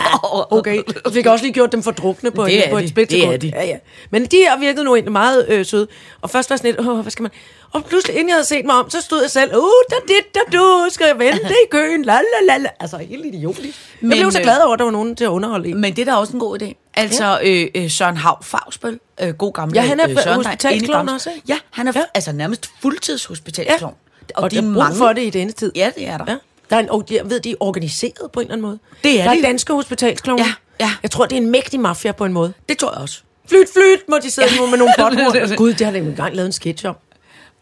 Okay. 0.57 0.75
Jeg 1.05 1.13
fik 1.13 1.25
også 1.25 1.45
lige 1.45 1.53
gjort 1.53 1.71
dem 1.71 1.83
for 1.83 1.91
drukne 1.91 2.31
på, 2.31 2.45
Det 2.45 2.63
en, 2.65 2.71
på 2.71 2.79
de. 2.79 2.83
et 2.83 2.89
splitsekund. 2.89 3.29
Det 3.31 3.47
er 3.47 3.51
de. 3.51 3.51
Ja, 3.55 3.65
ja. 3.65 3.75
Men 4.11 4.25
de 4.25 4.37
her 4.37 4.59
virkede 4.59 4.85
nu 4.85 4.95
egentlig 4.95 5.11
meget 5.11 5.45
øh, 5.49 5.65
søde. 5.65 5.87
Og 6.21 6.29
først 6.29 6.49
var 6.49 6.57
sådan 6.57 6.71
lidt, 6.75 6.87
åh, 6.87 6.99
hvad 6.99 7.11
skal 7.11 7.23
man... 7.23 7.31
Og 7.77 7.85
pludselig, 7.85 8.15
inden 8.15 8.29
jeg 8.29 8.35
havde 8.35 8.45
set 8.47 8.65
mig 8.65 8.75
om, 8.75 8.89
så 8.89 9.01
stod 9.01 9.21
jeg 9.21 9.31
selv, 9.31 9.55
uh, 9.55 9.63
der 9.89 9.95
dit, 10.07 10.35
der 10.35 10.57
du, 10.57 10.85
skal 10.89 11.05
jeg 11.07 11.19
vente 11.19 11.49
i 11.65 11.67
køen, 11.71 12.05
la 12.05 12.19
la 12.47 12.57
la. 12.57 12.69
Altså, 12.79 12.97
helt 12.97 13.25
idiotisk. 13.25 13.77
Men, 14.01 14.11
jeg 14.11 14.17
blev 14.17 14.31
så 14.31 14.37
øh, 14.37 14.43
glad 14.43 14.61
over, 14.61 14.73
at 14.73 14.79
der 14.79 14.85
var 14.85 14.91
nogen 14.91 15.15
til 15.15 15.23
at 15.23 15.27
underholde 15.29 15.69
en. 15.69 15.81
Men 15.81 15.95
det 15.95 16.07
er 16.07 16.11
da 16.11 16.17
også 16.17 16.33
en 16.33 16.39
god 16.39 16.61
idé. 16.61 16.91
Altså, 16.93 17.39
øh, 17.43 17.67
øh, 17.75 17.89
Søren 17.91 18.17
Hav 18.17 18.43
Fagsbøl, 18.43 18.99
øh, 19.21 19.33
god 19.33 19.53
gamle 19.53 19.81
Ja, 19.81 19.87
han 19.87 19.99
er 19.99 20.09
øh, 20.09 20.23
Søren, 20.23 20.41
i 20.73 20.87
Bamse. 20.87 21.13
også, 21.13 21.29
ikke? 21.29 21.41
Ja, 21.47 21.57
han 21.71 21.87
er 21.87 21.91
Ja. 21.95 21.99
ja. 21.99 22.05
altså 22.13 22.31
nærmest 22.31 22.69
fuldtidshospitalsklovn. 22.81 23.93
Og, 24.35 24.43
og 24.43 24.51
der 24.51 24.57
er 24.61 24.73
brug 24.73 24.97
for 24.97 25.13
det 25.13 25.21
i 25.23 25.29
denne 25.29 25.51
tid. 25.51 25.71
Ja, 25.75 25.91
det 25.95 26.07
er 26.07 26.17
der. 26.17 26.25
Ja. 26.27 26.37
Der 26.69 26.75
er 26.75 26.79
en, 26.79 26.89
og 26.89 27.03
jeg 27.11 27.29
ved, 27.29 27.39
de 27.39 27.51
er 27.51 27.55
organiseret 27.59 28.31
på 28.31 28.39
en 28.39 28.43
eller 28.45 28.53
anden 28.53 28.67
måde. 28.67 28.79
Det 29.03 29.19
er 29.19 29.23
der 29.23 29.31
de. 29.33 29.37
er 29.39 29.41
danske 29.41 29.73
hospitalsklovne. 29.73 30.43
Ja, 30.43 30.53
ja. 30.79 30.91
Jeg 31.03 31.11
tror, 31.11 31.25
det 31.25 31.33
er 31.37 31.41
en 31.41 31.51
mægtig 31.51 31.79
mafia 31.79 32.11
på 32.11 32.25
en 32.25 32.33
måde. 32.33 32.53
Det 32.69 32.77
tror 32.77 32.91
jeg 32.91 33.01
også. 33.01 33.21
Flyt, 33.49 33.67
flyt, 33.73 34.09
må 34.09 34.17
de 34.23 34.31
sidde 34.31 34.47
ja. 34.59 34.69
med 34.69 34.77
nogle 34.77 34.93
botmord. 34.99 35.55
Gud, 35.57 35.73
det 35.73 35.85
har 35.85 35.91
de 35.93 35.97
engang 35.99 36.35
lavet 36.35 36.45
en 36.47 36.51
sketch 36.53 36.85
om. 36.85 36.95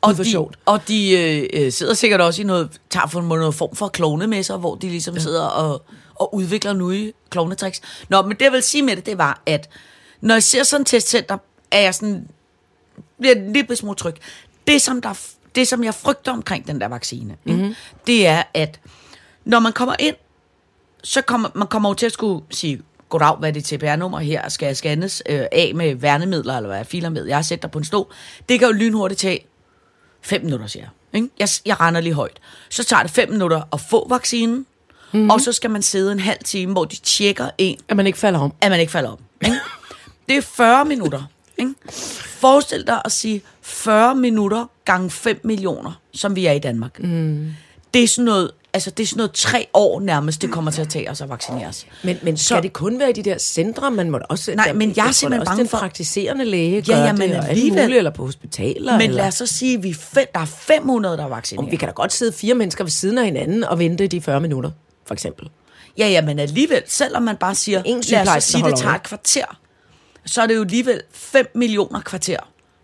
Og 0.06 0.14
hvor 0.16 0.24
de, 0.24 0.32
sjovt. 0.32 0.58
og 0.66 0.88
de 0.88 1.12
øh, 1.12 1.66
øh, 1.66 1.72
sidder 1.72 1.94
sikkert 1.94 2.22
også 2.22 2.42
i 2.42 2.46
noget, 2.46 2.82
tager 2.90 3.08
for 3.08 3.22
noget 3.22 3.56
form 3.56 3.76
for 3.76 3.88
klovnemesser, 3.88 4.58
hvor 4.58 4.76
de 4.76 4.90
ligesom 4.90 5.16
ja. 5.16 5.20
sidder 5.22 5.44
og, 5.46 5.82
og 6.16 6.36
udvikler 6.36 6.74
nye 6.74 7.14
klovnetricks. 7.30 7.82
Nå, 8.10 8.22
men 8.22 8.32
det 8.32 8.42
jeg 8.42 8.52
vil 8.52 8.64
sige 8.64 8.82
med 8.82 8.96
det, 8.96 9.06
det 9.06 9.18
var, 9.18 9.42
at 9.46 9.70
når 10.22 10.36
jeg 10.36 10.44
ser 10.44 10.64
sådan 10.64 10.82
et 10.82 10.88
testcenter, 10.88 11.38
er 11.72 11.80
jeg 11.80 11.96
sådan, 11.96 12.28
bliver 13.20 13.36
en 13.36 13.54
lille 13.54 13.76
smule 13.76 13.96
tryg. 13.96 14.16
Det, 14.68 14.82
som, 14.82 15.02
der, 15.02 15.20
det, 15.56 15.68
som 15.68 15.84
jeg 15.84 15.94
frygter 15.94 16.32
omkring 16.32 16.68
den 16.68 16.82
der 16.82 16.88
vaccine, 16.88 17.36
Mhm. 17.44 17.56
mm-hmm. 17.56 17.76
det 18.08 18.28
er, 18.28 18.44
at 18.54 18.80
når 19.46 19.60
man 19.60 19.74
kommer 19.74 19.96
ind, 20.00 20.16
så 21.04 21.22
kommer 21.22 21.50
man 21.56 21.68
kommer 21.68 21.90
jo 21.90 21.94
til 21.94 22.06
at 22.06 22.12
skulle 22.12 22.46
sige, 22.52 22.82
goddag, 23.10 23.36
hvad 23.36 23.50
er 23.50 23.54
det 23.54 23.66
TPR-nummer 23.66 24.20
her, 24.20 24.50
skal 24.50 24.66
jeg 24.66 24.78
scannes 24.78 25.24
øh, 25.30 25.46
af 25.52 25.72
med 25.76 25.96
værnemidler, 25.96 26.58
eller 26.58 26.70
hvad 26.70 26.86
filer 26.86 27.10
med, 27.10 27.26
jeg 27.26 27.46
sat 27.46 27.62
dig 27.62 27.72
på 27.72 27.80
en 27.80 27.86
stol. 27.86 28.06
Det 28.50 28.60
kan 28.60 28.68
jo 28.68 28.74
lynhurtigt 28.74 29.20
tage 29.22 29.46
fem 30.26 30.44
minutter, 30.44 30.68
siger 30.68 30.84
jeg. 30.84 30.90
Ikke? 31.22 31.30
Jeg, 31.40 31.48
jeg 31.66 31.80
render 31.80 32.02
lige 32.02 32.14
højt. 32.14 32.38
Så 32.70 32.84
tager 32.84 33.02
det 33.04 33.12
fem 33.12 33.30
minutter 33.32 33.62
at 33.74 33.82
få 33.82 34.08
vaccinen, 34.10 34.56
Mhm. 34.56 34.66
mm-hmm. 35.20 35.30
og 35.30 35.42
så 35.42 35.52
skal 35.52 35.70
man 35.70 35.82
sidde 35.82 36.12
en 36.12 36.20
halv 36.20 36.38
time, 36.46 36.72
hvor 36.72 36.86
de 36.86 36.96
tjekker 36.96 37.50
en, 37.58 37.78
At 37.88 37.98
man 37.98 38.08
ikke 38.08 38.20
falder 38.20 38.40
om. 38.40 38.54
at 38.62 38.72
man 38.72 38.80
ikke 38.80 38.92
falder 38.92 39.10
om. 39.10 39.18
Ikke? 39.46 39.58
Det 40.30 40.38
er 40.38 40.42
40 40.42 40.86
minutter. 40.86 41.24
Ikke? 41.58 41.74
Forestil 42.40 42.88
dig 42.88 43.02
at 43.06 43.12
sige 43.12 43.42
40 43.62 44.16
minutter 44.16 44.66
gange 44.86 45.10
5 45.12 45.40
millioner, 45.44 45.92
som 46.14 46.36
vi 46.36 46.46
er 46.46 46.52
i 46.52 46.60
Danmark. 46.60 47.00
Mm. 47.00 47.54
Det 47.94 48.04
er 48.04 48.08
sådan 48.08 48.26
noget, 48.26 48.52
altså 48.76 48.92
det 48.92 49.04
er 49.04 49.08
sådan 49.08 49.18
noget 49.18 49.32
tre 49.32 49.68
år 49.74 50.00
nærmest, 50.00 50.42
det 50.42 50.52
kommer 50.52 50.72
til 50.72 50.82
at 50.82 50.90
tage 50.90 51.12
os 51.12 51.22
at 51.22 51.30
vaccineres. 51.30 51.86
Men, 52.04 52.18
men 52.22 52.38
skal 52.38 52.58
Så- 52.58 52.62
det 52.62 52.74
kun 52.74 53.00
være 53.00 53.10
i 53.10 53.14
de 53.14 53.24
der 53.24 53.38
centre? 53.38 53.92
Man 53.92 54.10
må 54.10 54.20
også, 54.30 54.56
Nej, 54.56 54.74
men 54.74 54.94
jeg 54.96 55.08
er 55.08 55.12
simpelthen 55.12 55.46
bange 55.46 55.60
den 55.60 55.68
for- 55.70 55.78
praktiserende 55.78 56.46
læge 56.46 56.84
Ja, 56.88 56.94
gør 56.94 57.04
ja, 57.04 57.14
men 57.14 57.30
det, 57.30 57.38
og 57.40 57.50
alligevel- 57.50 57.84
muligt, 57.84 57.98
eller 57.98 58.12
på 58.12 58.26
hospitaler. 58.26 58.92
Men 58.94 59.02
eller, 59.02 59.18
lad 59.18 59.28
os 59.28 59.34
så 59.36 59.46
sige, 59.46 59.82
vi 59.82 59.94
fem, 59.94 60.26
der 60.34 60.40
er 60.40 60.46
500, 60.46 61.18
der 61.18 61.24
er 61.24 61.28
vaccineret. 61.28 61.66
og 61.68 61.72
vi 61.72 61.76
kan 61.78 61.88
da 61.88 61.92
godt 61.94 62.14
sidde 62.14 62.32
fire 62.32 62.54
mennesker 62.56 62.84
ved 62.84 62.92
siden 62.92 63.18
af 63.18 63.26
hinanden 63.26 63.64
og 63.64 63.80
vente 63.80 64.08
de 64.08 64.22
40 64.22 64.40
minutter, 64.40 64.72
for 65.06 65.14
eksempel. 65.14 65.50
Ja, 65.98 66.08
ja, 66.08 66.22
men 66.22 66.40
alligevel, 66.40 66.82
selvom 66.88 67.24
man 67.24 67.36
bare 67.38 67.56
siger, 67.56 67.82
ingen 67.86 68.04
lad 68.10 68.28
os 68.38 68.44
sige, 68.44 68.64
der 68.64 68.70
det 68.70 68.80
tager 68.80 68.96
et 68.96 69.04
kvarter, 69.04 69.60
så 70.26 70.42
er 70.42 70.48
det 70.48 70.56
jo 70.56 70.62
alligevel 70.62 71.02
5 71.14 71.52
millioner 71.56 72.02
kvarter. 72.02 72.38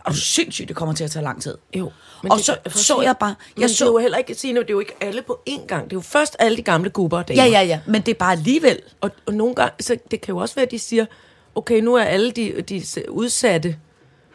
Og 0.06 0.16
sindssygt, 0.16 0.68
det 0.68 0.76
kommer 0.76 0.96
til 0.96 1.04
at 1.04 1.12
tage 1.12 1.24
lang 1.24 1.42
tid. 1.42 1.58
Jo. 1.78 1.92
Og 2.30 2.40
så 2.40 2.58
så 2.70 3.02
jeg 3.02 3.16
bare, 3.20 3.36
Jeg 3.56 3.62
jeg 3.62 3.70
så, 3.70 3.86
det 3.86 3.90
er 3.90 3.94
jo 3.94 3.98
heller 3.98 4.18
ikke, 4.18 4.36
Signe, 4.36 4.60
det 4.60 4.70
er 4.70 4.74
jo 4.74 4.80
ikke 4.80 4.94
alle 5.02 5.22
på 5.22 5.40
én 5.50 5.66
gang. 5.66 5.84
Det 5.84 5.92
er 5.92 5.98
jo 5.98 6.02
først 6.02 6.36
alle 6.40 6.58
de 6.58 6.62
gamle 6.62 6.90
gubber 6.90 7.24
damer. 7.24 7.44
ja, 7.44 7.50
ja, 7.50 7.62
ja, 7.62 7.80
men 7.88 8.02
det 8.02 8.12
er 8.12 8.16
bare 8.16 8.32
alligevel. 8.32 8.80
Og, 9.02 9.12
og 9.26 9.34
nogle 9.34 9.56
gange, 9.56 9.72
så 9.80 9.98
det 10.12 10.22
kan 10.22 10.34
jo 10.34 10.38
også 10.38 10.56
være, 10.56 10.66
at 10.66 10.72
de 10.72 10.80
siger, 10.80 11.06
okay, 11.56 11.82
nu 11.82 11.96
er 11.96 12.04
alle 12.04 12.32
de, 12.32 12.62
de 12.62 12.84
udsatte, 13.10 13.76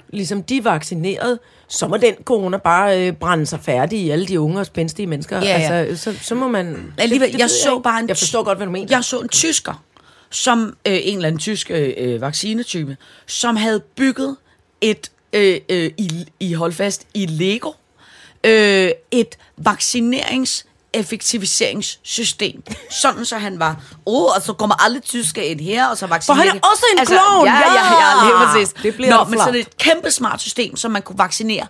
ligesom 0.08 0.42
de 0.42 0.56
er 0.56 0.62
vaccineret, 0.62 1.38
så 1.68 1.88
må 1.88 1.96
den 1.96 2.14
corona 2.24 2.56
bare 2.56 3.06
øh, 3.06 3.12
brænde 3.12 3.46
sig 3.46 3.60
færdig 3.62 3.98
i 3.98 4.10
alle 4.10 4.26
de 4.26 4.40
unge 4.40 4.60
og 4.60 4.66
spændstige 4.66 5.06
mennesker. 5.06 5.40
Ja, 5.40 5.58
ja. 5.60 5.72
Altså, 5.72 6.12
så, 6.12 6.18
så 6.22 6.34
må 6.34 6.48
man... 6.48 6.92
Alligevel, 6.98 7.30
jeg 7.30 7.40
ved 7.40 7.48
så 7.48 7.72
ikke. 7.72 7.82
bare 7.82 8.00
en 8.00 8.08
Jeg 8.08 8.16
forstår 8.16 8.42
godt, 8.42 8.58
hvad 8.58 8.66
du 8.66 8.72
mener. 8.72 8.86
Jeg 8.90 9.04
så 9.04 9.18
en 9.18 9.28
tysker, 9.28 9.84
som 10.30 10.76
øh, 10.86 10.98
en 11.02 11.16
eller 11.16 11.28
anden 11.28 11.38
tysk 11.38 11.70
øh, 11.70 11.92
øh, 11.96 12.20
vaccinetype, 12.20 12.96
som 13.26 13.56
havde 13.56 13.80
bygget 13.80 14.36
et, 14.80 15.10
øh, 15.32 15.60
øh, 15.68 15.90
i, 15.98 16.26
i 16.40 16.52
hold 16.52 16.72
fast, 16.72 17.06
i 17.14 17.26
Lego, 17.26 17.72
øh, 18.44 18.90
et 19.10 19.38
vaccinerings 19.56 20.66
effektiviseringssystem. 20.92 22.62
Sådan 23.02 23.24
så 23.24 23.38
han 23.38 23.58
var, 23.58 23.82
åh, 24.06 24.22
oh, 24.22 24.36
og 24.36 24.42
så 24.42 24.52
kommer 24.52 24.84
alle 24.84 25.00
tyske 25.00 25.46
ind 25.46 25.60
her, 25.60 25.86
og 25.86 25.96
så 25.98 26.06
vaccinerer 26.06 26.36
For 26.36 26.48
han 26.48 26.56
er 26.56 26.60
de." 26.60 26.68
også 26.72 26.84
en 26.98 27.06
klovn, 27.06 27.46
Ja, 27.46 27.52
ja, 27.52 27.84
ja, 27.84 28.24
lige 28.26 28.46
præcis. 28.46 28.82
Det 28.82 28.94
bliver 28.94 29.16
Nå, 29.16 29.24
men 29.24 29.32
flot. 29.32 29.44
sådan 29.44 29.60
et 29.60 29.76
kæmpe 29.76 30.10
smart 30.10 30.40
system, 30.40 30.76
så 30.76 30.88
man 30.88 31.02
kunne 31.02 31.18
vaccinere 31.18 31.66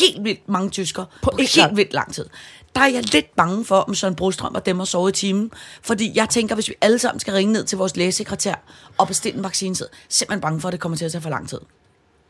helt 0.00 0.24
vildt 0.24 0.48
mange 0.48 0.70
tyskere 0.70 1.06
på, 1.22 1.30
på 1.30 1.36
helt 1.36 1.76
vildt 1.76 1.92
lang 1.92 2.14
tid. 2.14 2.26
Der 2.74 2.80
er 2.80 2.86
jeg 2.86 3.02
lidt 3.12 3.36
bange 3.36 3.64
for, 3.64 3.76
om 3.76 3.94
Søren 3.94 4.14
Brostrøm 4.14 4.54
og 4.54 4.66
dem 4.66 4.78
har 4.78 4.86
sovet 4.86 5.16
i 5.16 5.20
timen. 5.20 5.50
Fordi 5.82 6.12
jeg 6.14 6.28
tænker, 6.28 6.54
hvis 6.54 6.68
vi 6.68 6.74
alle 6.80 6.98
sammen 6.98 7.20
skal 7.20 7.32
ringe 7.34 7.52
ned 7.52 7.64
til 7.64 7.78
vores 7.78 7.96
lægesekretær 7.96 8.54
og 8.98 9.06
bestille 9.06 9.38
en 9.38 9.44
vaccine, 9.44 9.76
så 9.76 9.84
er 9.84 9.88
jeg 9.92 9.98
simpelthen 10.08 10.40
bange 10.40 10.60
for, 10.60 10.68
at 10.68 10.72
det 10.72 10.80
kommer 10.80 10.98
til 10.98 11.04
at 11.04 11.12
tage 11.12 11.22
for 11.22 11.30
lang 11.30 11.48
tid. 11.48 11.58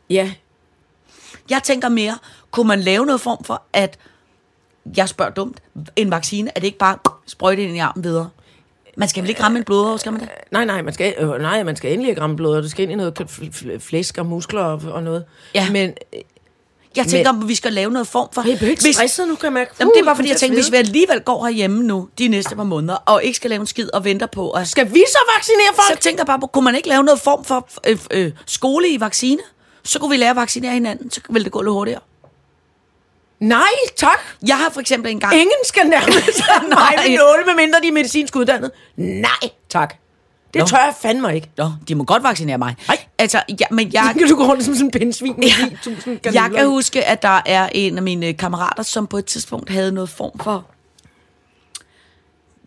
Ja, 0.09 0.31
Jeg 1.49 1.63
tænker 1.63 1.89
mere, 1.89 2.17
kunne 2.51 2.67
man 2.67 2.81
lave 2.81 3.05
noget 3.05 3.21
form 3.21 3.43
for, 3.43 3.61
at 3.73 3.97
jeg 4.97 5.09
spørger 5.09 5.31
dumt, 5.31 5.57
en 5.95 6.11
vaccine, 6.11 6.51
er 6.55 6.59
det 6.59 6.65
ikke 6.67 6.77
bare 6.77 6.97
sprøjte 7.27 7.63
ind 7.63 7.75
i 7.75 7.79
armen 7.79 8.03
videre? 8.03 8.29
Man 8.97 9.07
skal 9.09 9.21
vel 9.23 9.29
ikke 9.29 9.43
ramme 9.43 9.57
en 9.57 9.63
blodår, 9.63 9.97
skal 9.97 10.11
man 10.11 10.21
det? 10.21 10.29
nej, 10.51 10.65
nej, 10.65 10.81
man 10.81 10.93
skal, 10.93 11.13
øh, 11.17 11.29
nej, 11.41 11.63
man 11.63 11.75
skal 11.75 11.91
endelig 11.91 12.09
ikke 12.09 12.21
ramme 12.21 12.35
blod, 12.35 12.55
og 12.57 12.63
du 12.63 12.69
skal 12.69 12.83
ind 12.83 12.91
i 12.91 12.95
noget 12.95 13.19
fl- 13.21 13.43
fl- 13.51 13.77
flæsk 13.79 14.17
og 14.17 14.25
muskler 14.25 14.61
og, 14.61 14.81
og 14.91 15.03
noget. 15.03 15.25
Ja. 15.55 15.69
Men 15.71 15.89
øh, 16.13 16.19
Jeg 16.95 17.05
tænker, 17.07 17.29
om 17.29 17.47
vi 17.47 17.55
skal 17.55 17.73
lave 17.73 17.91
noget 17.91 18.07
form 18.07 18.29
for... 18.33 18.47
jeg 18.47 18.57
bliver 18.57 18.69
ikke 18.71 18.93
stresset 18.93 19.27
nu, 19.27 19.35
kan 19.35 19.43
jeg 19.45 19.53
mærke. 19.53 19.71
Jamen, 19.79 19.93
det 19.93 19.99
er 19.99 20.03
bare 20.05 20.11
Uh, 20.11 20.15
fordi, 20.17 20.29
jeg 20.29 20.37
tænker, 20.37 20.57
hvis 20.57 20.71
vi 20.71 20.77
alligevel 20.77 21.21
går 21.21 21.45
herhjemme 21.45 21.83
nu, 21.83 22.09
de 22.17 22.27
næste 22.27 22.55
par 22.55 22.63
måneder, 22.63 22.95
og 22.95 23.23
ikke 23.23 23.35
skal 23.35 23.49
lave 23.49 23.59
en 23.61 23.67
skid 23.67 23.89
og 23.93 24.03
venter 24.03 24.25
på 24.25 24.49
at 24.51 24.67
Skal 24.67 24.93
vi 24.93 25.03
så 25.07 25.17
vaccinere 25.37 25.67
Så 25.75 25.81
folk? 25.89 25.99
tænker 25.99 26.19
jeg 26.21 26.27
bare 26.27 26.39
på, 26.39 26.47
kunne 26.47 26.65
man 26.65 26.75
ikke 26.75 26.89
lave 26.89 27.03
noget 27.03 27.21
form 27.21 27.43
for 27.43 27.69
øh, 27.87 27.97
øh, 28.11 28.31
skole 28.45 28.89
i 28.89 28.99
vaccine? 28.99 29.41
Så 29.83 29.99
kunne 29.99 30.09
vi 30.09 30.17
lære 30.17 30.29
at 30.29 30.35
vaccinere 30.35 30.73
hinanden, 30.73 31.11
så 31.11 31.21
ville 31.29 31.43
det 31.43 31.51
gå 31.51 31.61
lidt 31.61 31.71
hurtigere. 31.71 32.01
Nej, 33.39 33.61
tak. 33.97 34.19
Jeg 34.47 34.57
har 34.57 34.69
for 34.69 34.81
eksempel 34.81 35.11
engang... 35.11 35.33
Ingen 35.33 35.51
skal 35.65 35.87
nærme 35.87 36.11
sig 36.11 36.45
Nej. 36.69 36.95
med 37.07 37.17
nåle, 37.17 37.45
medmindre 37.45 37.79
de 37.81 37.87
er 37.87 37.91
medicinsk 37.91 38.35
uddannet. 38.35 38.71
Nej, 38.95 39.49
tak. 39.69 39.95
Det 40.53 40.59
Nå. 40.59 40.65
tør 40.65 40.77
jeg 40.77 40.93
fandme 41.01 41.35
ikke. 41.35 41.51
Nå, 41.57 41.71
de 41.87 41.95
må 41.95 42.03
godt 42.03 42.23
vaccinere 42.23 42.57
mig. 42.57 42.75
Nej. 42.87 42.97
Altså, 43.17 43.43
ja, 43.59 43.65
men 43.71 43.93
jeg, 43.93 44.13
Kan 44.17 44.27
du 44.31 44.35
gå 44.35 44.43
rundt 44.43 44.63
som 44.63 44.73
sådan 44.73 44.85
en 44.87 44.91
pindsvin 44.91 45.33
med 45.37 45.47
10.000 45.47 46.33
jeg 46.33 46.51
kan 46.55 46.67
huske, 46.67 47.03
at 47.05 47.21
der 47.21 47.41
er 47.45 47.69
en 47.71 47.97
af 47.97 48.03
mine 48.03 48.33
kammerater, 48.33 48.83
som 48.83 49.07
på 49.07 49.17
et 49.17 49.25
tidspunkt 49.25 49.69
havde 49.69 49.91
noget 49.91 50.09
form 50.09 50.39
for... 50.39 50.65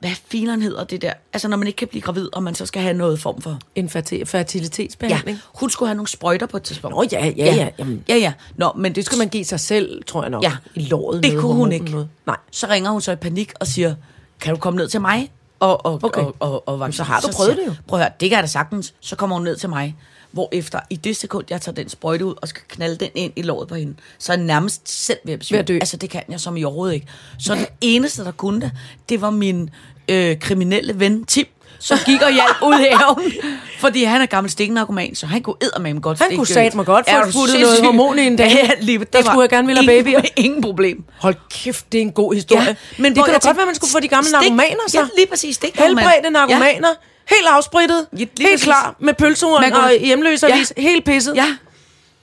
hvad 0.04 0.14
filen 0.28 0.62
hedder 0.62 0.84
det 0.84 1.02
der? 1.02 1.12
Altså, 1.32 1.48
når 1.48 1.56
man 1.56 1.66
ikke 1.66 1.76
kan 1.76 1.88
blive 1.88 2.02
gravid, 2.02 2.28
og 2.32 2.42
man 2.42 2.54
så 2.54 2.66
skal 2.66 2.82
have 2.82 2.94
noget 2.94 3.20
form 3.20 3.40
for... 3.42 3.58
En 3.74 3.86
ferti- 3.88 4.16
Ja, 4.16 4.24
fertilitetsbehandling. 4.24 5.38
hun 5.54 5.70
skulle 5.70 5.88
have 5.88 5.94
nogle 5.96 6.08
sprøjter 6.08 6.46
på 6.46 6.56
et 6.56 6.62
tidspunkt. 6.62 6.96
Nå, 6.96 7.04
ja, 7.12 7.26
ja, 7.36 7.54
ja. 7.54 7.68
Jamen, 7.78 8.04
ja, 8.08 8.16
ja. 8.16 8.32
Nå, 8.56 8.72
men 8.76 8.94
det 8.94 9.04
skal 9.04 9.18
man 9.18 9.28
give 9.28 9.44
sig 9.44 9.60
selv, 9.60 10.04
tror 10.04 10.22
jeg 10.22 10.30
nok. 10.30 10.42
Ja. 10.42 10.52
I 10.74 10.80
låret. 10.80 11.22
Det 11.22 11.38
kunne 11.38 11.54
hun 11.54 11.72
ikke. 11.72 11.90
Noget. 11.90 12.08
Nej. 12.26 12.36
Så 12.50 12.66
ringer 12.66 12.90
hun 12.90 13.00
så 13.00 13.12
i 13.12 13.16
panik 13.16 13.52
og 13.60 13.66
siger, 13.66 13.94
kan 14.40 14.54
du 14.54 14.60
komme 14.60 14.76
ned 14.76 14.88
til 14.88 15.00
mig? 15.00 15.30
Og, 15.60 15.86
og, 15.86 16.00
Okay. 16.02 16.20
og, 16.22 16.36
og, 16.40 16.68
og, 16.68 16.78
og 16.78 16.94
så 16.94 17.02
har 17.02 17.20
du 17.20 17.28
prøvet 17.32 17.56
det 17.56 17.66
jo. 17.66 17.74
Prøv 17.88 17.98
at 18.00 18.04
høre, 18.04 18.12
det 18.20 18.30
kan 18.30 18.36
jeg 18.36 18.42
da 18.42 18.48
sagtens. 18.48 18.94
Så 19.00 19.16
kommer 19.16 19.36
hun 19.36 19.44
ned 19.44 19.56
til 19.56 19.68
mig. 19.68 19.96
Hvor 20.32 20.48
efter 20.52 20.80
i 20.90 20.96
det 20.96 21.16
sekund, 21.16 21.44
jeg 21.50 21.60
tager 21.60 21.74
den 21.74 21.88
sprøjte 21.88 22.24
ud 22.26 22.34
og 22.42 22.48
skal 22.48 22.62
knalde 22.68 22.96
den 22.96 23.08
ind 23.14 23.32
i 23.36 23.42
låret 23.42 23.68
på 23.68 23.74
hende, 23.74 23.94
så 24.18 24.32
er 24.32 24.36
jeg 24.36 24.44
nærmest 24.46 25.06
selv 25.06 25.18
ved 25.24 25.34
at. 25.34 25.50
Ved 25.50 25.58
at 25.58 25.68
dø. 25.68 25.74
Altså, 25.74 25.96
det 25.96 26.10
kan 26.10 26.22
jeg 26.28 26.40
som 26.40 26.56
i 26.56 26.64
overhovedet 26.64 26.94
ikke. 26.94 27.06
Så 27.38 27.54
den 27.54 27.66
eneste, 27.80 28.24
der 28.24 28.30
kunne 28.32 28.60
det, 28.60 28.70
det 29.08 29.20
var 29.20 29.30
min 29.30 29.70
øh, 30.08 30.38
kriminelle 30.40 31.00
ven, 31.00 31.24
Tim, 31.24 31.46
som 31.78 31.98
gik 32.06 32.22
og 32.22 32.32
hjalp 32.32 32.62
ud 32.62 32.74
i 32.80 32.86
haven. 32.92 33.32
Fordi 33.80 34.04
han 34.04 34.20
er 34.20 34.26
gammel 34.26 34.50
stiknarkoman, 34.50 35.14
så 35.14 35.26
han 35.26 35.42
kunne 35.42 35.56
eddermame 35.62 36.00
godt 36.00 36.18
Han 36.18 36.28
kunne 36.36 36.46
det. 36.46 36.54
satme 36.54 36.82
godt 36.84 37.10
få 37.10 37.16
du 37.16 37.32
puttet 37.32 37.60
noget 37.60 37.84
hormon 37.84 38.18
i 38.18 38.22
en 38.26 38.36
dag. 38.36 38.50
Ja, 38.64 38.70
lige, 38.80 38.98
det 38.98 39.12
Der 39.12 39.22
skulle 39.22 39.40
jeg 39.40 39.48
gerne 39.50 39.66
ville 39.66 39.82
have 39.90 40.02
babyer. 40.04 40.20
Ingen 40.36 40.62
problem. 40.62 41.04
Hold 41.20 41.34
kæft, 41.50 41.92
det 41.92 41.98
er 41.98 42.02
en 42.02 42.12
god 42.12 42.34
historie. 42.34 42.62
Ja, 42.64 42.74
men 42.98 43.12
det 43.12 43.18
jeg 43.18 43.26
da 43.42 43.48
godt 43.48 43.56
være, 43.56 43.66
man 43.66 43.74
skulle 43.74 43.90
få 43.90 44.00
de 44.00 44.08
gamle 44.08 44.26
stik- 44.28 44.32
narkomaner 44.32 44.80
så. 44.88 44.98
Ja, 44.98 45.06
lige 45.16 45.26
præcis. 45.26 45.60
Helbredte 45.74 46.30
narkomaner. 46.30 46.88
Helt 47.28 47.46
afsprittet. 47.50 48.06
Ja, 48.12 48.18
helt 48.18 48.30
præcis. 48.40 48.64
klar 48.64 48.96
med 49.00 49.14
pølsehorn 49.14 49.62
kunne- 49.72 49.84
og 49.84 49.90
hjemløservis. 50.00 50.72
Helt 50.76 51.04
pisset. 51.04 51.36
Ja. 51.36 51.44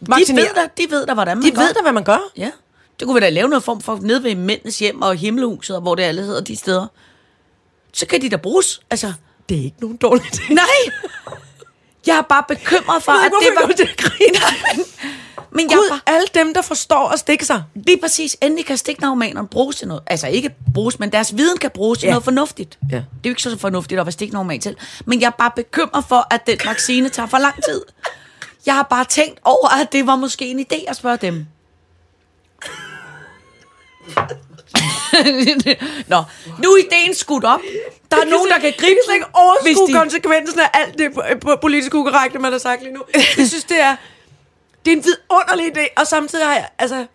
ja. 0.10 0.16
De 0.28 0.36
ved 0.36 0.48
da, 0.56 0.62
de 0.78 0.86
ved 0.90 1.06
da, 1.06 1.14
hvordan 1.14 1.38
man 1.38 1.46
De 1.46 1.52
gør. 1.52 1.62
ved 1.62 1.74
da, 1.74 1.82
hvad 1.82 1.94
man 1.94 2.04
gør. 2.04 2.18
Ja. 2.38 2.50
Det 3.00 3.08
kunne 3.08 3.14
vi 3.14 3.20
da 3.20 3.30
lave 3.30 3.50
noget 3.50 3.64
form 3.64 3.82
for 3.82 4.00
nede 4.02 4.24
ved 4.24 4.36
mændenes 4.36 4.80
hjem 4.80 5.02
og 5.02 5.16
himmelhuset, 5.16 5.82
hvor 5.82 5.96
det 5.96 6.04
alle 6.04 6.22
hedder 6.24 6.42
de 6.42 6.56
steder. 6.56 6.88
Så 7.94 8.06
kan 8.08 8.22
de 8.22 8.30
da 8.30 8.36
bruges. 8.38 8.82
Altså, 8.90 9.14
Det 9.50 9.60
er 9.60 9.64
ikke 9.64 9.78
nogen 9.82 9.98
dårlig 9.98 10.32
ting. 10.32 10.54
nej! 10.54 10.66
Jeg 12.08 12.18
er 12.18 12.22
bare 12.22 12.44
bekymret 12.48 13.04
for, 13.04 13.12
Jeg 13.12 13.26
at 13.26 13.32
det 13.42 13.50
var... 13.56 13.74
jeg 13.80 13.90
griner. 13.98 14.86
Men 15.54 15.70
jeg 15.70 15.78
Gud, 15.78 15.90
bare... 15.90 16.00
alle 16.16 16.28
dem, 16.34 16.54
der 16.54 16.62
forstår 16.62 17.08
at 17.10 17.20
stikke 17.20 17.46
sig. 17.46 17.64
Lige 17.76 17.98
præcis, 18.02 18.38
endelig 18.42 18.66
kan 18.66 18.78
stiknarkomanerne 18.78 19.48
bruges 19.48 19.76
til 19.76 19.88
noget. 19.88 20.04
Altså 20.08 20.28
ikke 20.28 20.56
bruges, 20.74 21.00
men 21.00 21.12
deres 21.12 21.38
viden 21.38 21.58
kan 21.58 21.72
bruges 21.72 22.00
til 22.00 22.06
Ja. 22.08 22.12
noget 22.12 22.24
fornuftigt. 22.24 22.80
Ja. 22.92 22.96
Det 22.96 23.04
er 23.04 23.06
jo 23.26 23.30
ikke 23.30 23.42
så 23.42 23.58
fornuftigt 23.58 24.00
at 24.00 24.06
være 24.06 24.12
stiknarkoman 24.12 24.62
til. 24.62 24.76
Men 25.06 25.22
jeg 25.22 25.28
er 25.28 25.32
bare 25.32 25.52
bekymret 25.56 26.06
for, 26.10 26.28
at 26.34 26.48
den 26.48 26.58
vaccine 26.66 27.10
tager 27.10 27.28
for 27.28 27.38
lang 27.38 27.64
tid. 27.64 27.82
Jeg 28.66 28.76
har 28.76 28.84
bare 28.84 29.06
tænkt 29.06 29.40
over, 29.44 29.82
at 29.82 29.92
det 29.92 30.08
var 30.08 30.16
måske 30.16 30.46
en 30.48 30.60
idé 30.60 30.84
at 30.88 30.96
spørge 30.96 31.18
dem. 31.18 31.46
Nå, 36.08 36.24
nu 36.64 36.72
er 36.74 36.78
ideen 36.86 37.16
skudt 37.16 37.46
op. 37.46 37.60
Der 38.12 38.18
er 38.18 38.26
nogen, 38.26 38.50
der 38.50 38.60
kan 38.60 38.74
gribe 38.78 39.00
slet 39.06 39.16
ikke 39.16 39.26
overskue 39.34 39.88
de- 39.88 39.94
konsekvensen 39.94 40.60
af 40.60 40.70
alt 40.74 40.98
det 40.98 41.12
politisk 41.62 41.94
ukorrekte, 41.96 42.40
man 42.40 42.52
har 42.52 42.60
sagt 42.60 42.82
lige 42.84 42.94
nu. 42.94 43.02
Jeg 43.38 43.48
synes, 43.48 43.64
det 43.64 43.82
er, 43.82 43.96
det 44.86 44.94
er 44.94 44.98
en 44.98 45.04
vidunderlig 45.04 45.78
idé, 45.78 45.88
og 46.02 46.08
samtidig 46.08 46.46
har 46.46 46.54
jeg, 46.54 46.68
altså, 46.80 47.06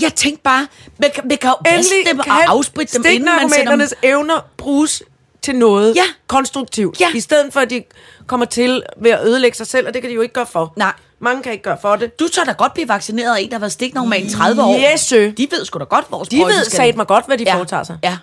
Jeg 0.00 0.14
tænkte 0.14 0.42
bare, 0.42 0.66
man 0.98 1.10
kan, 1.14 1.28
man 1.28 1.38
kan 1.38 1.50
jo 1.50 1.70
endelig 1.70 2.06
dem 2.10 2.18
og 2.18 2.24
kan 2.24 2.34
afspritte 2.46 2.98
dem, 2.98 3.04
inden 3.06 3.24
man 3.24 3.50
sender 3.50 3.76
dem. 3.76 3.88
evner 4.02 4.40
bruges 4.56 5.02
til 5.42 5.56
noget 5.56 5.96
Ja. 5.96 6.02
konstruktivt. 6.26 7.00
Ja. 7.00 7.08
I 7.14 7.20
stedet 7.20 7.52
for, 7.52 7.60
at 7.60 7.70
de 7.70 7.84
kommer 8.26 8.46
til 8.46 8.82
ved 9.02 9.10
at 9.10 9.26
ødelægge 9.26 9.56
sig 9.56 9.66
selv, 9.66 9.86
og 9.86 9.94
det 9.94 10.02
kan 10.02 10.10
de 10.10 10.14
jo 10.14 10.20
ikke 10.20 10.34
gøre 10.34 10.46
for. 10.46 10.72
Nej. 10.76 10.92
Mange 11.22 11.42
kan 11.42 11.52
ikke 11.52 11.64
gøre 11.64 11.78
for 11.82 11.96
det. 11.96 12.20
Du 12.20 12.28
tør 12.28 12.44
da 12.44 12.52
godt 12.52 12.74
blive 12.74 12.88
vaccineret 12.88 13.36
af 13.36 13.40
en, 13.40 13.48
der 13.48 13.54
har 13.54 13.60
været 13.60 13.72
stiknarkoman 13.72 14.22
i 14.22 14.30
30 14.30 14.62
år. 14.62 14.92
Yes, 14.92 15.00
sø. 15.00 15.30
De 15.36 15.48
ved 15.50 15.64
sgu 15.64 15.78
da 15.78 15.84
godt, 15.84 16.08
hvor 16.08 16.24
De 16.24 16.36
ved 16.38 16.64
sagt 16.64 16.96
mig 16.96 17.06
godt, 17.06 17.26
hvad 17.26 17.38
de 17.38 17.44
ja. 17.44 17.54
foretager 17.54 17.82
sig. 17.82 17.98
Ja. 18.02 18.18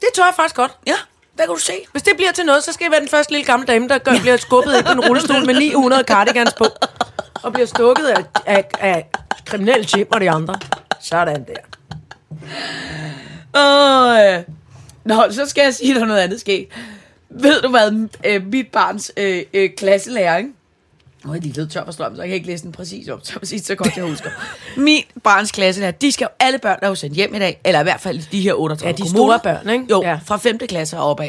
Det 0.00 0.08
tør 0.14 0.24
jeg 0.24 0.34
faktisk 0.36 0.56
godt. 0.56 0.72
Ja, 0.86 0.94
hvad 1.34 1.46
kan 1.46 1.54
du 1.54 1.60
se? 1.60 1.72
Hvis 1.92 2.02
det 2.02 2.12
bliver 2.16 2.32
til 2.32 2.44
noget, 2.46 2.64
så 2.64 2.72
skal 2.72 2.84
jeg 2.84 2.90
være 2.90 3.00
den 3.00 3.08
første 3.08 3.32
lille 3.32 3.44
gamle 3.44 3.66
dame, 3.66 3.88
der 3.88 3.98
gør, 3.98 4.12
bliver 4.20 4.36
skubbet 4.36 4.78
ind 4.78 4.88
i 4.88 4.90
en 4.90 5.00
rullestol 5.00 5.46
med 5.46 5.54
900 5.54 6.04
cardigans 6.04 6.52
på. 6.54 6.64
Og 7.42 7.52
bliver 7.52 7.66
stukket 7.66 8.04
af, 8.04 8.24
af, 8.46 8.64
af 8.80 9.06
kriminelle 9.46 9.86
Jim 9.96 10.06
og 10.12 10.20
de 10.20 10.30
andre. 10.30 10.58
Sådan 11.00 11.46
der. 11.46 11.60
Åh, 13.56 14.36
øh. 14.38 14.42
Nå, 15.04 15.30
så 15.30 15.46
skal 15.46 15.62
jeg 15.62 15.74
sige 15.74 15.94
dig 15.94 16.06
noget 16.06 16.20
andet 16.20 16.40
sket. 16.40 16.68
Ved 17.30 17.62
du 17.62 17.68
hvad, 17.68 18.08
øh, 18.24 18.46
mit 18.46 18.68
barns 18.72 19.12
øh, 19.16 19.42
øh, 19.54 19.70
klasselærer, 19.76 20.36
ikke? 20.36 20.50
Er 21.28 21.32
jeg 21.32 21.42
lige 21.42 21.52
lidt 21.56 21.70
tør 21.70 21.84
for 21.84 21.92
strøm, 21.92 22.16
så 22.16 22.22
jeg 22.22 22.28
kan 22.28 22.34
ikke 22.34 22.46
læse 22.46 22.64
den 22.64 22.72
præcis 22.72 23.08
op, 23.08 23.20
så 23.22 23.38
præcis 23.38 23.66
så 23.66 23.74
godt 23.74 23.96
jeg 23.96 24.04
husker. 24.04 24.30
Min 24.80 25.02
barns 25.24 25.52
klasselærer, 25.52 25.90
de 25.90 26.12
skal 26.12 26.24
jo, 26.24 26.28
alle 26.40 26.58
børn 26.58 26.78
er 26.82 26.88
jo 26.88 26.94
sendt 26.94 27.16
hjem 27.16 27.34
i 27.34 27.38
dag, 27.38 27.60
eller 27.64 27.80
i 27.80 27.82
hvert 27.82 28.00
fald 28.00 28.20
de 28.32 28.40
her 28.40 28.54
38 28.54 28.86
Ja, 28.88 28.92
de 28.92 29.02
kommuner. 29.02 29.38
store 29.38 29.54
børn, 29.54 29.68
ikke? 29.68 29.86
Jo, 29.90 30.02
Ja. 30.02 30.18
fra 30.24 30.36
5. 30.36 30.58
klasse 30.58 30.96
og 30.98 31.10
opad. 31.10 31.28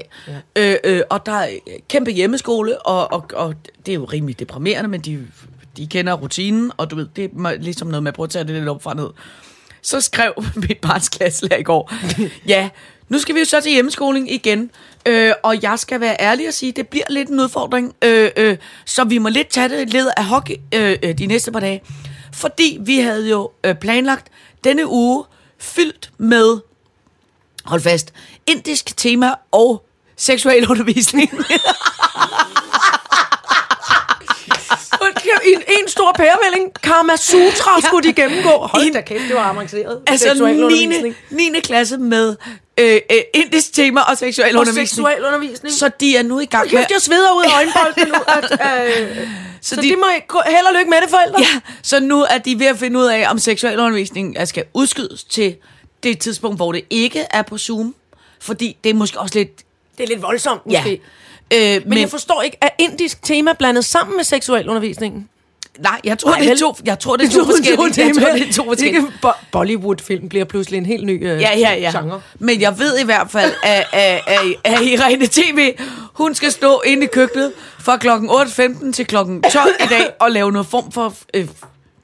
Ja. 0.56 0.72
Øh, 0.74 0.78
øh, 0.84 1.02
og 1.10 1.26
der 1.26 1.32
er 1.32 1.48
øh, 1.68 1.74
kæmpe 1.90 2.12
hjemmeskole, 2.12 2.82
og, 2.82 3.12
og, 3.14 3.26
og 3.34 3.56
det 3.86 3.92
er 3.92 3.96
jo 3.96 4.06
rimelig 4.06 4.40
deprimerende, 4.40 4.90
men 4.90 5.02
de, 5.02 5.28
de 5.78 5.88
kender 5.88 6.14
rutinen, 6.14 6.72
og 6.78 6.92
du 6.92 6.96
ved, 6.96 7.08
det 7.16 7.24
er 7.26 7.56
ligesom 7.60 7.88
noget 7.88 8.04
med 8.04 8.12
at 8.12 8.16
prøve 8.16 8.26
at 8.26 8.30
tage 8.30 8.46
det 8.46 8.56
lidt 8.56 8.70
op 8.70 8.84
fra 8.84 8.94
ned. 8.94 9.08
Så 9.82 10.02
skrev 10.02 10.34
mit 10.68 10.78
barns 10.82 11.10
klasselærer 11.10 11.60
i 11.60 11.64
går, 11.64 11.94
ja, 12.48 12.70
nu 13.14 13.20
skal 13.20 13.36
vi 13.36 13.40
jo 13.40 13.46
så 13.46 13.62
til 13.62 13.72
hjemmeskoling 13.72 14.32
igen, 14.32 14.72
øh, 15.06 15.32
og 15.44 15.64
jeg 15.64 15.80
skal 15.80 16.00
være 16.00 16.16
ærlig 16.20 16.48
og 16.48 16.54
sige, 16.54 16.72
det 16.72 16.88
bliver 16.88 17.06
lidt 17.10 17.30
en 17.30 17.40
udfordring, 17.40 17.96
øh, 18.02 18.32
øh, 18.38 18.58
så 18.86 19.04
vi 19.04 19.18
må 19.18 19.30
lidt 19.30 19.48
tage 19.48 19.70
det 19.70 19.94
led 19.94 20.10
af 20.18 20.26
hockey 20.26 20.56
øh, 20.74 20.98
øh 21.04 21.18
de 21.18 21.26
næste 21.26 21.52
par 21.52 21.60
dage. 21.60 21.82
Fordi 22.34 22.78
vi 22.82 22.98
havde 22.98 23.30
jo 23.30 23.52
øh, 23.64 23.76
planlagt 23.76 24.28
denne 24.64 24.88
uge 24.88 25.24
fyldt 25.60 26.12
med, 26.18 26.58
hold 27.66 27.82
fast, 27.82 28.14
indisk 28.48 28.98
tema 28.98 29.32
og 29.52 29.86
seksuel 30.18 30.70
undervisning. 30.70 31.30
En, 35.46 35.62
en 35.82 35.88
stor 35.88 36.12
pærevælling. 36.16 36.74
Karma 36.84 37.16
Sutra 37.16 37.72
ja. 37.84 37.88
skulle 37.88 38.08
de 38.10 38.14
gennemgå. 38.14 38.50
Hold 38.50 38.94
da 38.94 39.02
kæft, 39.02 39.24
det 39.28 39.36
var 39.36 39.50
avanceret. 39.50 40.02
altså 40.08 40.28
Seksualundervisning. 40.30 41.16
9. 41.30 41.50
9. 41.50 41.60
klasse 41.60 41.98
med 41.98 42.36
øh, 42.80 43.00
øh, 43.12 43.18
indisk 43.34 43.74
tema 43.74 44.02
og 44.02 44.18
seksuel 44.18 44.56
Og 44.56 44.60
undervisning. 44.62 44.88
seksualundervisning. 44.90 45.74
Så 45.74 45.90
de 46.00 46.18
er 46.18 46.24
nu 46.24 46.40
i 46.40 46.46
gang 46.46 46.64
med... 46.72 46.80
Kæft, 46.80 46.92
jeg 46.92 47.02
sveder 47.02 47.32
ud 47.38 47.44
af 47.44 47.56
øjenbolden 47.56 48.08
nu. 48.08 48.20
At, 48.28 48.52
øh, 49.12 49.18
så, 49.62 49.76
så 49.76 49.82
de- 49.82 49.90
det 49.90 49.98
må 49.98 50.06
gå, 50.28 50.42
held 50.48 50.66
og 50.68 50.74
lykke 50.78 50.90
med 50.90 50.98
det, 51.02 51.10
forældre. 51.10 51.40
Ja, 51.40 51.60
så 51.84 52.00
nu 52.00 52.22
er 52.30 52.38
de 52.38 52.60
ved 52.60 52.68
at 52.68 52.78
finde 52.78 53.00
ud 53.00 53.06
af, 53.06 53.30
om 53.30 53.40
seksualundervisning 53.40 54.36
er- 54.38 54.46
skal 54.46 54.64
udskydes 54.74 55.24
til 55.24 55.56
det 56.04 56.20
tidspunkt, 56.20 56.58
hvor 56.58 56.72
det 56.72 56.82
ikke 56.90 57.26
er 57.32 57.42
på 57.42 57.58
Zoom. 57.58 57.96
Fordi 58.42 58.78
det 58.84 58.90
er 58.90 58.94
måske 58.94 59.20
også 59.20 59.38
lidt... 59.40 59.50
Det 59.98 60.04
er 60.04 60.08
lidt 60.08 60.22
voldsomt, 60.22 60.62
Ja. 60.72 60.80
måske. 60.82 61.02
Øh, 61.54 61.60
Men, 61.60 61.90
men 61.90 61.98
jeg 62.00 62.10
forstår 62.10 62.42
ikke, 62.42 62.58
er 62.62 62.70
indisk 62.80 63.24
tema 63.24 63.54
blandet 63.54 63.86
sammen 63.86 64.16
med 64.18 64.24
seksualundervisningen? 64.24 65.30
Nej, 65.80 66.00
jeg 66.04 66.20
tror, 66.20 66.30
Nej, 66.32 66.40
det 66.40 66.50
er 66.52 66.56
to, 66.56 66.76
jeg 66.86 67.00
tror, 67.00 67.16
det 67.16 67.26
er 67.28 67.32
to 67.32 67.46
forskellige. 67.52 67.72
Jeg 67.72 68.16
tror, 68.16 68.34
det 68.34 68.50
er 68.50 68.54
to 68.54 68.64
forskellige. 68.66 68.98
Ikke 68.98 69.08
Bo- 69.22 69.30
Bollywood-film 69.52 70.30
bliver 70.30 70.46
pludselig 70.46 70.78
en 70.78 70.86
helt 70.86 71.06
ny 71.06 71.28
øh, 71.28 71.42
Ja, 71.42 71.58
ja, 71.58 71.74
ja. 71.76 71.92
genre. 72.00 72.22
Men 72.40 72.62
jeg 72.62 72.80
ved 72.80 73.00
i 73.00 73.06
hvert 73.06 73.32
fald, 73.32 73.52
at, 73.64 73.86
at, 73.94 74.22
at, 74.28 74.40
at 74.64 74.82
Irene 74.82 75.28
TV, 75.28 75.74
hun 76.14 76.36
skal 76.36 76.52
stå 76.52 76.82
inde 76.86 77.04
i 77.04 77.08
køkkenet 77.08 77.52
fra 77.80 77.98
klokken 77.98 78.30
8.15 78.30 78.92
til 78.92 79.06
klokken 79.06 79.42
12 79.42 79.72
i 79.84 79.88
dag 79.90 80.10
og 80.20 80.32
lave 80.32 80.52
noget 80.52 80.68
form 80.68 80.92
for... 80.92 81.14
Øh, 81.34 81.48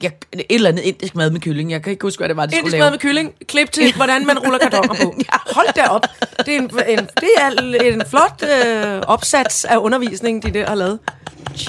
ja, 0.02 0.10
et 0.32 0.44
eller 0.50 0.68
andet 0.68 0.82
indisk 0.82 1.14
mad 1.14 1.30
med 1.30 1.40
kylling. 1.40 1.70
Jeg 1.70 1.82
kan 1.82 1.90
ikke 1.90 2.02
huske, 2.02 2.20
hvad 2.20 2.28
det 2.28 2.36
var, 2.36 2.46
de 2.46 2.56
Indisk 2.56 2.60
skulle 2.60 2.78
mad 2.78 2.86
lave. 2.86 2.90
med 2.90 2.98
kylling, 2.98 3.32
klip 3.48 3.72
til, 3.72 3.92
hvordan 3.96 4.26
man 4.26 4.38
ruller 4.38 4.58
kartoner 4.58 4.94
på. 4.94 5.14
Hold 5.46 5.74
da 5.76 5.82
op. 5.86 6.06
Det 6.46 6.54
er 6.54 6.58
en, 6.58 6.70
en, 6.88 6.98
det 7.20 7.28
er 7.38 7.50
en 7.92 8.02
flot 8.10 8.42
øh, 8.66 9.02
opsats 9.06 9.64
af 9.64 9.76
undervisning, 9.76 10.42
de 10.42 10.50
der 10.50 10.66
har 10.68 10.74
lavet. 10.74 10.98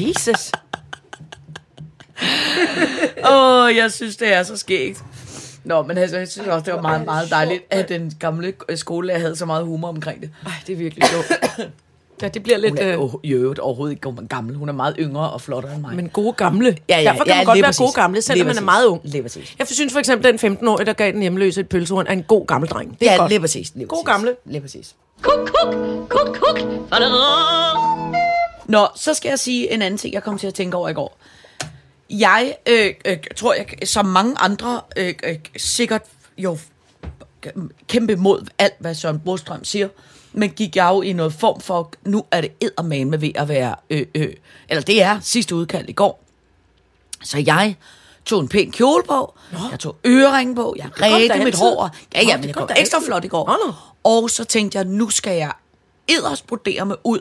Jesus. 0.01 0.51
Åh, 3.31 3.63
oh, 3.65 3.75
jeg 3.75 3.91
synes, 3.91 4.17
det 4.17 4.33
er 4.33 4.43
så 4.43 4.57
skægt. 4.57 5.03
Nå, 5.63 5.81
men 5.81 5.97
altså, 5.97 6.17
jeg 6.17 6.27
synes 6.27 6.47
også, 6.47 6.65
det 6.65 6.73
var 6.73 6.81
meget, 6.81 7.05
meget 7.05 7.29
dejligt, 7.29 7.63
at 7.69 7.89
den 7.89 8.13
gamle 8.19 8.53
øh, 8.69 8.77
skolelærer 8.77 9.19
havde 9.19 9.35
så 9.35 9.45
meget 9.45 9.65
humor 9.65 9.87
omkring 9.87 10.21
det. 10.21 10.29
Ej, 10.45 10.51
det 10.67 10.73
er 10.73 10.77
virkelig 10.77 11.07
sjovt. 11.07 11.31
Ja, 12.21 12.27
det 12.27 12.43
bliver 12.43 12.57
lidt... 12.57 12.71
Hun 12.71 12.77
er 12.79 12.87
Øh, 12.87 12.93
jo 12.93 13.19
i 13.23 13.31
øvrigt 13.31 13.59
overhovedet 13.59 13.91
ikke 13.95 14.27
gammel. 14.29 14.55
Hun 14.55 14.69
er 14.69 14.73
meget 14.73 14.95
yngre 14.99 15.29
og 15.29 15.41
flottere 15.41 15.73
end 15.73 15.81
mig. 15.81 15.95
men 15.95 16.09
gode 16.09 16.33
gamle. 16.33 16.77
Ja, 16.89 16.97
ja, 16.99 17.03
Derfor 17.03 17.23
kan 17.23 17.33
ja, 17.33 17.37
man 17.37 17.45
godt 17.45 17.55
være 17.55 17.63
præcis. 17.63 17.79
gode 17.79 17.91
gamle, 17.91 18.21
selvom 18.21 18.47
man 18.47 18.57
er 18.57 18.61
meget 18.61 18.85
ung. 18.85 19.01
Lige 19.03 19.21
præcis. 19.21 19.55
Jeg 19.59 19.67
synes 19.67 19.93
for 19.93 19.99
eksempel, 19.99 20.39
den 20.41 20.57
15-årige, 20.57 20.85
der 20.85 20.93
gav 20.93 21.11
den 21.11 21.21
hjemløse 21.21 21.61
et 21.61 21.69
pølsehorn, 21.69 22.07
er 22.07 22.11
en 22.11 22.23
god 22.23 22.47
gammel 22.47 22.69
dreng. 22.69 22.99
Det 22.99 23.07
er 23.07 23.11
ja, 23.11 23.17
godt. 23.17 23.29
lige 23.29 23.39
præcis. 23.39 23.71
Lige 23.75 23.87
God 23.87 24.03
præcis. 24.03 24.13
gamle. 24.13 24.35
Lige 24.45 24.61
præcis. 24.61 24.95
Kuk, 25.21 25.33
kuk, 25.61 25.75
kuk, 26.09 26.37
kuk. 26.41 26.59
Nå, 28.65 28.87
så 28.95 29.13
skal 29.13 29.29
jeg 29.29 29.39
sige 29.39 29.73
en 29.73 29.81
anden 29.81 29.97
ting, 29.97 30.13
jeg 30.13 30.23
kom 30.23 30.37
til 30.37 30.47
at 30.47 30.53
tænke 30.53 30.77
over 30.77 30.89
i 30.89 30.93
går. 30.93 31.17
Jeg 32.11 32.55
øh, 32.69 32.93
øh, 33.05 33.17
tror, 33.35 33.53
jeg 33.53 33.65
som 33.87 34.05
mange 34.05 34.35
andre 34.37 34.81
øh, 34.97 35.13
øh, 35.23 35.35
sikkert 35.57 36.01
jo 36.37 36.57
kæmpe 37.87 38.15
mod 38.15 38.45
alt, 38.59 38.73
hvad 38.79 38.95
Søren 38.95 39.19
Brostrøm 39.19 39.63
siger, 39.63 39.89
men 40.33 40.49
gik 40.49 40.75
jeg 40.75 40.89
jo 40.89 41.01
i 41.01 41.13
noget 41.13 41.33
form 41.33 41.61
for, 41.61 41.93
nu 42.05 42.25
er 42.31 42.41
det 42.41 42.51
eddermane 42.61 43.09
med 43.09 43.17
ved 43.19 43.31
at 43.35 43.47
være, 43.47 43.75
øh, 43.89 44.05
øh, 44.15 44.33
eller 44.69 44.81
det 44.81 45.01
er 45.01 45.19
sidste 45.19 45.55
udkald 45.55 45.89
i 45.89 45.93
går. 45.93 46.23
Så 47.23 47.43
jeg 47.45 47.75
tog 48.25 48.41
en 48.41 48.47
pæn 48.47 48.71
kjole 48.71 49.03
på, 49.03 49.33
jeg 49.71 49.79
tog 49.79 49.95
ørering 50.07 50.55
på, 50.55 50.75
jeg 50.77 50.89
redte 51.01 51.43
mit 51.43 51.55
hår. 51.55 51.89
Ja, 52.13 52.23
Nå, 52.23 52.29
ja, 52.29 52.33
det 52.33 52.39
men 52.39 52.47
det 52.47 52.55
kom 52.55 52.67
kom 52.67 52.75
ekstra 52.79 52.97
altid. 52.97 53.07
flot 53.07 53.25
i 53.25 53.27
går. 53.27 53.47
Nå, 53.47 53.57
nå. 53.67 53.73
Og 54.03 54.29
så 54.29 54.43
tænkte 54.43 54.77
jeg, 54.77 54.85
nu 54.85 55.09
skal 55.09 55.37
jeg 55.37 55.51
edderst 56.07 56.47
brodere 56.47 56.85
mig 56.85 56.97
ud 57.03 57.19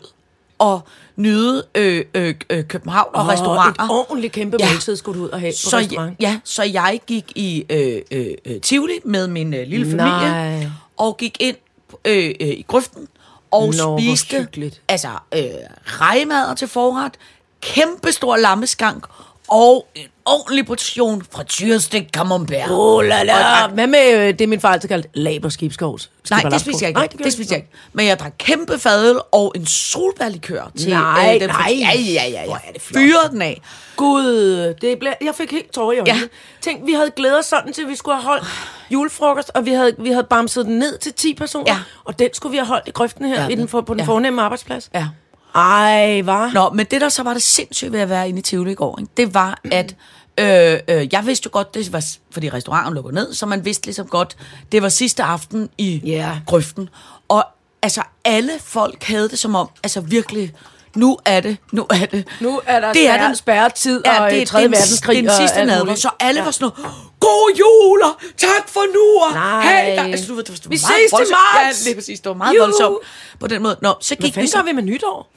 og 0.59 0.81
nyde 1.21 1.65
øh, 1.75 2.05
øh, 2.15 2.35
øh, 2.51 2.65
København 2.65 3.09
og, 3.15 3.23
Og 3.23 3.29
restauranter. 3.29 3.83
et 3.85 3.91
ordentligt 3.91 4.33
kæmpe 4.33 4.57
Ja. 4.61 4.69
måltid 4.73 4.97
skulle 4.97 5.19
du 5.21 5.25
ud 5.25 5.31
og 5.31 5.41
have 5.41 5.53
på 5.53 5.71
så, 5.71 5.77
restaurant. 5.77 6.17
ja, 6.21 6.39
så 6.45 6.63
jeg 6.63 7.01
gik 7.07 7.33
i 7.35 7.65
øh, 7.71 8.03
øh, 8.11 8.27
øh, 8.47 8.61
Tivoli 8.61 9.01
med 9.05 9.29
min 9.29 9.55
øh, 9.55 9.67
lille 9.67 9.87
familie, 9.87 10.31
Nej. 10.31 10.67
og 10.97 11.17
gik 11.17 11.37
ind 11.41 11.57
øh, 12.05 12.35
øh, 12.41 12.49
i 12.49 12.65
grøften, 12.69 13.09
og 13.51 13.75
Nå, 13.79 13.99
spiste 13.99 14.49
altså 14.89 15.09
øh, 15.35 15.41
rejmader 15.87 16.55
til 16.55 16.69
forret, 16.69 17.13
kæmpe 17.61 18.13
stor 18.13 18.37
lammeskank, 18.37 19.05
og 19.51 19.87
en 19.95 20.07
ordentlig 20.25 20.67
portion 20.67 21.23
frityrestik 21.33 22.09
camembert. 22.13 22.71
Oh 22.71 23.05
la 23.05 23.23
la. 23.23 23.67
Hvad 23.67 23.87
med 23.87 24.29
øh, 24.29 24.39
det, 24.39 24.49
min 24.49 24.61
far 24.61 24.73
altid 24.73 24.89
kaldte 24.89 25.09
laberskibskovs? 25.15 26.11
Nej, 26.31 26.41
det 26.41 26.61
spiser 26.61 26.79
jeg 26.81 26.89
ikke. 26.89 26.99
Nej, 26.99 27.07
det, 27.07 27.25
det 27.25 27.33
spiser 27.33 27.55
jeg 27.55 27.59
ikke. 27.65 27.71
Men 27.93 28.07
jeg 28.07 28.19
drak 28.19 28.33
kæmpe 28.39 28.79
fadøl 28.79 29.17
og 29.33 29.53
en 29.57 29.67
solbærlikør 29.67 30.71
til 30.79 30.91
Nej, 30.91 31.37
den 31.41 31.49
nej. 31.49 31.73
Ja, 31.79 32.01
ja, 32.01 32.29
ja. 32.29 32.45
Hvor 32.45 32.55
er 32.55 32.73
det 32.73 32.83
flot. 32.83 33.01
Fyre 33.03 33.29
den 33.31 33.43
af. 33.43 33.63
Gud, 33.97 34.75
det 34.81 34.99
blev, 34.99 35.13
jeg 35.21 35.35
fik 35.35 35.51
helt 35.51 35.73
tårer 35.73 35.93
i 35.93 35.99
øjnene. 35.99 36.19
Ja. 36.19 36.27
Tænk, 36.61 36.87
vi 36.87 36.93
havde 36.93 37.11
glædet 37.11 37.39
os 37.39 37.47
sådan 37.47 37.73
til, 37.73 37.83
at 37.83 37.89
vi 37.89 37.97
skulle 37.97 38.15
have 38.15 38.25
holdt 38.25 38.45
julefrokost, 38.91 39.51
og 39.55 39.67
vi 39.67 39.71
havde, 39.71 39.95
vi 39.99 40.11
havde 40.11 40.25
bamset 40.31 40.67
den 40.67 40.79
ned 40.79 40.99
til 40.99 41.13
10 41.13 41.35
personer, 41.35 41.65
Ja. 41.73 41.79
og 42.05 42.19
den 42.19 42.29
skulle 42.33 42.51
vi 42.51 42.57
have 42.57 42.67
holdt 42.67 42.89
i 42.89 42.91
grøften 42.91 43.25
her 43.25 43.43
Ja, 43.43 43.49
i 43.49 43.55
den 43.55 43.69
for, 43.69 43.81
på 43.81 43.95
den 43.95 44.01
ja. 44.01 44.07
fornemme 44.07 44.43
arbejdsplads. 44.43 44.91
Ja. 44.95 45.07
Ej, 45.55 46.23
var. 46.25 46.51
Nå, 46.55 46.71
men 46.71 46.87
det 46.91 47.01
der 47.01 47.09
så 47.09 47.23
var 47.23 47.33
det 47.33 47.43
sindssygt 47.43 47.93
ved 47.93 48.01
at 48.01 48.09
være 48.09 48.29
inde 48.29 48.39
i 48.39 48.43
Tivoli 48.43 48.73
i 48.73 48.75
går, 48.75 48.99
ikke? 49.01 49.11
det 49.17 49.35
var, 49.35 49.59
at 49.73 49.95
øh, 50.39 50.79
øh, 50.89 51.09
jeg 51.13 51.27
vidste 51.27 51.47
jo 51.47 51.51
godt, 51.53 51.75
det 51.75 51.93
var, 51.93 52.05
fordi 52.31 52.49
restauranten 52.51 52.95
lukkede 52.95 53.15
ned, 53.15 53.35
så 53.35 53.47
man 53.47 53.65
vidste 53.65 53.87
ligesom 53.87 54.07
godt, 54.07 54.37
det 54.73 54.83
var 54.83 54.89
sidste 54.89 55.23
aften 55.23 55.69
i 55.79 56.01
Ja. 56.05 56.31
grøften. 56.47 56.89
Og 57.29 57.45
altså, 57.83 58.03
alle 58.25 58.53
folk 58.65 59.03
havde 59.05 59.29
det 59.29 59.39
som 59.39 59.55
om, 59.55 59.69
altså 59.83 60.01
virkelig, 60.01 60.53
nu 60.97 61.19
er 61.25 61.41
det, 61.41 61.57
nu 61.73 61.87
er 61.91 62.07
det. 62.07 62.29
Nu 62.41 62.61
er 62.67 62.81
der 62.81 62.93
det 62.93 63.03
spærre- 63.05 63.27
den- 63.27 63.37
spærretid 63.37 64.07
og, 64.07 64.41
øh, 64.41 64.47
tredje 64.47 64.65
den, 64.65 64.73
verdenskrig 64.73 65.23
Den 65.23 65.31
sidste 65.41 65.65
nadver, 65.65 65.95
så 65.95 66.11
alle 66.21 66.39
Ja. 66.41 66.45
var 66.45 66.51
sådan 66.51 66.71
noget, 66.79 66.95
god 67.21 67.53
jul, 67.59 68.03
og 68.03 68.21
tak 68.37 68.69
for 68.69 68.81
nu, 68.95 69.23
og 69.27 69.33
Nej. 69.35 69.63
hey, 69.85 69.97
der, 69.97 70.03
altså, 70.03 70.27
du 70.29 70.35
ved, 70.35 70.45
det 70.45 70.51
var, 70.51 70.57
det 70.57 70.65
var 70.65 70.69
Vi 70.71 70.79
meget 70.89 71.11
ses 71.11 71.19
til 71.27 71.35
marts. 71.35 71.87
Ja, 71.87 71.91
lige 71.91 71.95
præcis, 71.95 72.21
det 72.21 72.29
var 72.29 72.35
meget 72.37 72.55
Juhu. 72.55 72.65
voldsomt 72.65 72.97
på 73.41 73.47
den 73.47 73.63
måde. 73.63 73.77
Nå, 73.83 73.95
så 74.01 74.15
Hvad 74.15 74.25
gik 74.27 74.37
vi 74.37 74.41
fanden 74.41 74.49
så 74.51 74.63
vi 74.63 74.73
med 74.73 74.83
nytår? 74.83 75.33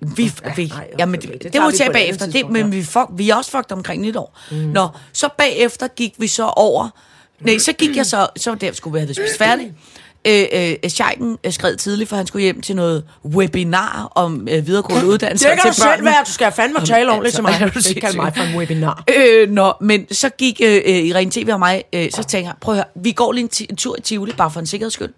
Vi, 0.00 0.32
vi, 0.56 0.66
nej, 0.66 0.88
jamen, 0.98 1.20
det, 1.20 1.42
det 1.42 1.52
det, 1.52 1.60
må 1.62 1.70
vi 1.70 1.76
tage 1.76 1.92
bagefter, 1.92 2.26
det, 2.26 2.50
men 2.50 2.62
ja. 2.62 2.68
vi, 2.68 2.82
fuck, 2.82 3.06
vi 3.16 3.30
er 3.30 3.34
også 3.34 3.50
fucked 3.50 3.72
omkring 3.72 4.02
nytår. 4.02 4.38
Mm. 4.50 4.56
Nå, 4.56 4.88
så 5.12 5.28
bagefter 5.38 5.88
gik 5.88 6.14
vi 6.18 6.26
så 6.26 6.44
over, 6.44 6.88
nej, 7.40 7.58
så 7.58 7.72
gik 7.72 7.96
jeg 7.96 8.06
så, 8.06 8.26
så 8.36 8.54
der 8.54 8.72
skulle 8.72 8.94
vi 8.94 8.98
have 8.98 9.14
spist 9.14 9.38
færdigt. 9.38 9.72
Øh, 10.26 10.44
øh, 10.52 10.90
Scheiken 10.90 11.38
øh, 11.44 11.52
skred 11.52 11.76
tidligt, 11.76 12.08
for 12.08 12.16
han 12.16 12.26
skulle 12.26 12.42
hjem 12.42 12.60
til 12.60 12.76
noget 12.76 13.04
webinar 13.24 14.12
om 14.14 14.48
øh, 14.50 14.66
videregående 14.66 15.06
uddannelse 15.06 15.48
Det 15.48 15.60
kan 15.62 15.72
til 15.72 15.82
du 15.82 15.88
selv 15.90 16.04
være. 16.04 16.24
Du 16.26 16.32
skal 16.32 16.52
fandme 16.52 16.86
tale 16.86 17.10
ordentligt 17.10 17.34
til 17.34 17.42
mig. 17.42 17.60
altså, 17.60 17.90
er 17.90 17.94
du 17.94 18.00
kalder 18.00 18.22
mig 18.22 18.32
for 18.36 18.42
en 18.42 18.56
webinar. 18.56 19.04
Øh, 19.16 19.50
nå, 19.50 19.72
men 19.80 20.06
så 20.12 20.28
gik 20.28 20.60
øh, 20.64 20.74
øh, 20.86 20.96
Irene 20.96 21.30
TV 21.30 21.48
og 21.52 21.58
mig, 21.58 21.84
øh, 21.92 22.10
så 22.10 22.22
tænker 22.22 22.48
jeg, 22.48 22.56
prøv 22.60 22.74
at 22.74 22.76
høre, 22.76 23.02
vi 23.02 23.12
går 23.12 23.32
lige 23.32 23.42
en, 23.44 23.66
en 23.70 23.76
tur 23.76 23.96
i 23.98 24.00
Tivoli, 24.00 24.32
bare 24.32 24.50
for 24.50 24.60
en 24.60 24.66
sikkerheds 24.66 24.94
skyld. 24.94 25.12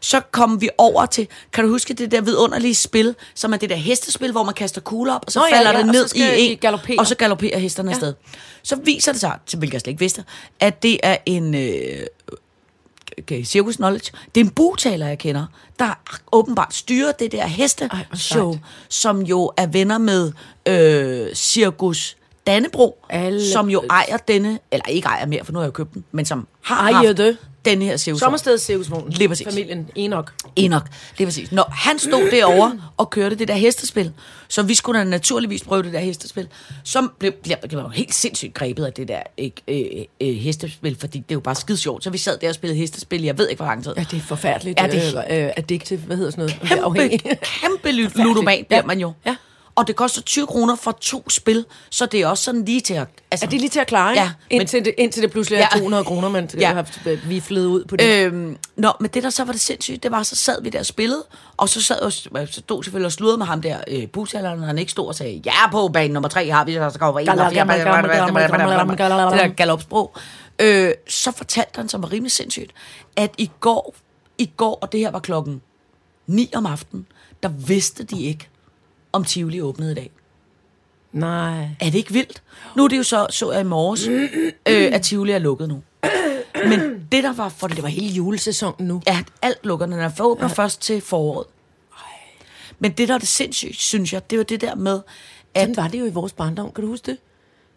Så 0.00 0.20
kom 0.30 0.60
vi 0.60 0.68
over 0.78 1.06
til, 1.06 1.28
kan 1.52 1.64
du 1.64 1.70
huske 1.70 1.94
det 1.94 2.10
der 2.10 2.20
vidunderlige 2.20 2.74
spil, 2.74 3.14
som 3.34 3.52
er 3.52 3.56
det 3.56 3.70
der 3.70 3.76
hestespil, 3.76 4.32
hvor 4.32 4.42
man 4.42 4.54
kaster 4.54 4.80
kugler 4.80 5.14
op, 5.14 5.24
og 5.26 5.32
så 5.32 5.38
Nå 5.38 5.46
ja, 5.50 5.56
falder 5.56 5.70
ja, 5.70 5.78
det 5.78 5.88
og 5.88 6.08
så 6.08 6.18
ned 6.18 6.38
i 6.38 6.52
en, 6.52 6.58
galoppere. 6.58 6.98
og 6.98 7.06
så 7.06 7.14
galopperer 7.14 7.58
hesterne 7.58 7.90
ja. 7.90 7.94
afsted. 7.94 8.14
Så 8.62 8.76
viser 8.76 9.12
det 9.12 9.20
sig, 9.20 9.38
til 9.46 9.58
hvilket 9.58 9.74
jeg 9.74 9.80
slet 9.80 9.90
ikke 9.90 10.00
vidste, 10.00 10.24
at 10.60 10.82
det 10.82 11.00
er 11.02 11.16
en... 11.26 11.54
Øh, 11.54 12.06
okay, 13.18 13.44
circus 13.44 13.76
knowledge. 13.76 14.12
Det 14.34 14.40
er 14.40 14.44
en 14.44 14.50
butaler, 14.50 15.06
jeg 15.06 15.18
kender, 15.18 15.46
der 15.78 16.00
åbenbart 16.32 16.74
styrer 16.74 17.12
det 17.12 17.32
der 17.32 17.48
hvor 18.08 18.16
sejt. 18.16 18.58
som 18.88 19.22
jo 19.22 19.52
er 19.56 19.66
venner 19.66 19.98
med 19.98 20.32
øh, 20.68 21.34
Cirkus 21.34 22.16
Dannebro, 22.46 22.98
Alle- 23.10 23.52
som 23.52 23.70
jo 23.70 23.82
ejer 23.90 24.16
denne, 24.16 24.58
eller 24.72 24.84
ikke 24.88 25.06
ejer 25.08 25.26
mere, 25.26 25.44
for 25.44 25.52
nu 25.52 25.58
har 25.58 25.64
jeg 25.64 25.68
jo 25.68 25.72
købt 25.72 25.94
den, 25.94 26.04
men 26.12 26.24
som 26.26 26.46
har 26.62 26.80
Ejer 26.92 26.92
haft 27.06 27.16
det. 27.16 27.36
denne 27.64 27.84
her 27.84 27.96
cirkus. 27.96 28.20
Sommersted 28.20 28.58
Cirkusvognen. 28.58 29.12
Lige 29.12 29.28
præcis. 29.28 29.46
Familien 29.46 29.90
Enoch. 29.94 30.28
Enoch, 30.56 30.86
er 31.20 31.24
præcis. 31.24 31.52
Når 31.52 31.70
han 31.72 31.98
stod 31.98 32.30
derovre 32.30 32.80
og 32.96 33.10
kørte 33.10 33.36
det 33.36 33.48
der 33.48 33.54
hestespil, 33.54 34.12
så 34.48 34.62
vi 34.62 34.74
skulle 34.74 34.98
da 35.00 35.04
naturligvis 35.04 35.64
prøve 35.64 35.82
det 35.82 35.92
der 35.92 35.98
hestespil, 35.98 36.48
så 36.84 37.08
blev, 37.18 37.32
blev, 37.32 37.56
blev 37.68 37.90
helt 37.94 38.14
sindssygt 38.14 38.54
grebet 38.54 38.84
af 38.84 38.92
det 38.92 39.08
der 39.08 39.22
ikke, 39.36 39.62
øh, 39.68 40.28
øh, 40.28 40.34
hestespil, 40.36 40.96
fordi 41.00 41.18
det 41.18 41.30
er 41.30 41.34
jo 41.34 41.40
bare 41.40 41.54
skide 41.54 41.78
sjovt. 41.78 42.04
Så 42.04 42.10
vi 42.10 42.18
sad 42.18 42.38
der 42.38 42.48
og 42.48 42.54
spillede 42.54 42.78
hestespil, 42.80 43.22
jeg 43.22 43.38
ved 43.38 43.48
ikke, 43.48 43.58
hvor 43.62 43.66
lang 43.70 43.84
tid. 43.84 43.92
Ja, 43.96 44.04
det 44.10 44.16
er 44.16 44.20
forfærdeligt. 44.20 44.80
Ja, 44.80 44.86
det 44.86 45.14
er- 45.14 45.40
øh, 45.40 45.44
øh, 45.46 45.50
addictive. 45.56 45.98
Hvad 45.98 46.16
hedder 46.16 46.30
sådan 46.30 46.50
noget? 46.60 46.98
kæmpe, 47.00 47.18
kæmpe 47.60 47.92
ludomat 48.22 48.66
bliver 48.66 48.82
man 48.86 49.00
jo. 49.00 49.12
Ja. 49.26 49.36
Og 49.76 49.86
det 49.86 49.96
koster 49.96 50.22
20 50.22 50.46
kroner 50.46 50.76
for 50.76 50.92
to 51.00 51.30
spil, 51.30 51.64
så 51.90 52.06
det 52.06 52.20
er 52.20 52.26
også 52.26 52.44
sådan 52.44 52.64
lige 52.64 52.80
til 52.80 52.94
at... 52.94 53.08
Altså, 53.30 53.46
Er 53.46 53.50
det 53.50 53.60
lige 53.60 53.70
til 53.70 53.80
at 53.80 53.86
klare? 53.86 54.10
Ja, 54.10 54.24
men- 54.50 54.60
indtil, 54.60 54.84
det, 54.84 54.94
indtil 54.98 55.22
det 55.22 55.30
pludselig 55.30 55.56
er 55.56 55.66
Ja. 55.74 55.78
200 55.78 56.04
kroner, 56.04 56.28
man 56.28 56.50
Ja. 56.58 56.66
har 56.66 56.74
haft 56.74 57.00
viflet 57.28 57.66
ud 57.66 57.84
på 57.84 57.96
det. 57.96 58.24
Øhm, 58.26 58.56
nå, 58.76 58.92
men 59.00 59.10
det 59.14 59.22
der 59.22 59.30
så 59.30 59.44
var 59.44 59.52
det 59.52 59.60
sindssygt, 59.60 60.02
det 60.02 60.10
var, 60.10 60.22
så 60.22 60.36
sad 60.36 60.62
vi 60.62 60.70
der 60.70 60.78
og 60.78 60.86
spillede, 60.86 61.24
og 61.56 61.68
så 61.68 61.82
sad 61.82 62.00
og, 62.00 62.12
så 62.12 62.28
stod 62.52 62.84
selvfølgelig 62.84 63.06
og 63.06 63.12
sludrede 63.12 63.38
med 63.38 63.46
ham 63.46 63.62
der, 63.62 63.78
øh, 63.88 64.08
busalderen, 64.08 64.60
og 64.60 64.66
han 64.66 64.78
ikke 64.78 64.92
stod 64.92 65.06
og 65.08 65.14
sagde, 65.14 65.42
ja, 65.46 65.70
på 65.72 65.88
bane 65.88 66.12
nummer 66.14 66.28
tre 66.28 66.50
har 66.50 66.64
vi, 66.64 66.72
så 66.74 66.98
over 67.00 67.18
en 67.20 67.28
og 67.28 67.52
fire, 67.52 67.64
det 69.32 69.40
der 69.40 69.48
galopsprog. 69.48 70.16
Øh, 70.58 70.90
så 71.08 71.30
fortalte 71.32 71.70
han, 71.76 71.88
som 71.88 72.02
var 72.02 72.12
rimelig 72.12 72.32
sindssygt, 72.32 72.70
at 73.16 73.30
i 73.38 73.50
går, 73.60 73.94
i 74.38 74.50
går, 74.56 74.78
og 74.82 74.92
det 74.92 75.00
her 75.00 75.10
var 75.10 75.18
klokken 75.20 75.62
9 76.26 76.50
om 76.54 76.66
aftenen, 76.66 77.06
der 77.42 77.48
vidste 77.48 78.04
de 78.04 78.22
ikke, 78.22 78.48
om 79.16 79.24
Tivoli 79.24 79.60
åbnede 79.60 79.92
i 79.92 79.94
dag. 79.94 80.10
Nej. 81.12 81.68
Er 81.80 81.84
det 81.84 81.94
ikke 81.94 82.12
vildt? 82.12 82.42
Nu 82.76 82.84
er 82.84 82.88
det 82.88 82.96
jo 82.98 83.02
så, 83.02 83.26
så 83.30 83.52
jeg 83.52 83.60
i 83.60 83.64
morges, 83.64 84.06
øh, 84.68 84.94
at 84.94 85.02
Tivoli 85.02 85.32
er 85.32 85.38
lukket 85.38 85.68
nu. 85.68 85.82
Men 86.68 87.06
det 87.12 87.24
der 87.24 87.32
var 87.32 87.48
for 87.48 87.66
Det 87.68 87.82
var 87.82 87.88
hele 87.88 88.06
julesæsonen 88.14 88.86
nu. 88.88 89.02
Ja, 89.06 89.22
alt 89.42 89.58
lukker. 89.66 89.86
Den 89.86 89.98
er 89.98 90.08
for 90.08 90.24
åbner 90.24 90.48
ja. 90.48 90.52
først 90.54 90.80
til 90.82 91.00
foråret. 91.00 91.46
Men 92.78 92.92
det, 92.92 93.08
der 93.08 93.14
er 93.14 93.18
det 93.18 93.28
sindssygt, 93.28 93.76
synes 93.76 94.12
jeg, 94.12 94.30
det 94.30 94.38
var 94.38 94.44
det 94.44 94.60
der 94.60 94.74
med, 94.74 95.00
at... 95.54 95.62
Sådan 95.62 95.76
var 95.76 95.88
det 95.88 96.00
jo 96.00 96.04
i 96.06 96.10
vores 96.10 96.32
barndom. 96.32 96.72
Kan 96.72 96.84
du 96.84 96.90
huske 96.90 97.06
det? 97.10 97.18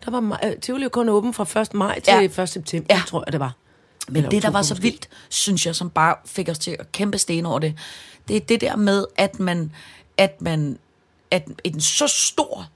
Der 0.06 0.12
var 0.12 0.40
øh, 0.46 0.56
Tivoli 0.58 0.84
jo 0.84 0.90
kun 0.90 1.10
åben 1.10 1.34
fra 1.34 1.62
1. 1.62 1.74
maj 1.74 2.00
til 2.00 2.12
Ja. 2.12 2.20
ja. 2.38 2.42
1. 2.44 2.50
september, 2.50 2.96
Ja. 2.96 3.02
tror 3.08 3.24
jeg, 3.28 3.32
det 3.34 3.40
var. 3.40 3.54
Men 4.08 4.16
Eller 4.18 4.30
det, 4.30 4.44
der 4.44 4.50
var 4.50 4.62
så 4.62 4.74
måske. 4.74 4.84
vildt, 4.84 5.10
synes 5.30 5.66
jeg, 5.66 5.76
som 5.76 5.90
bare 5.90 6.16
fik 6.26 6.50
os 6.50 6.60
til 6.60 6.76
at 6.80 6.92
kæmpe 6.92 7.18
sten 7.18 7.46
over 7.46 7.60
det, 7.60 7.76
det 8.28 8.36
er 8.36 8.40
det 8.40 8.62
der 8.62 8.76
med, 8.76 9.06
at 9.18 9.40
man, 9.40 9.72
at 10.18 10.42
man, 10.42 10.78
at 11.32 11.48
en 11.64 11.82
så 11.82 12.08
stor 12.08 12.68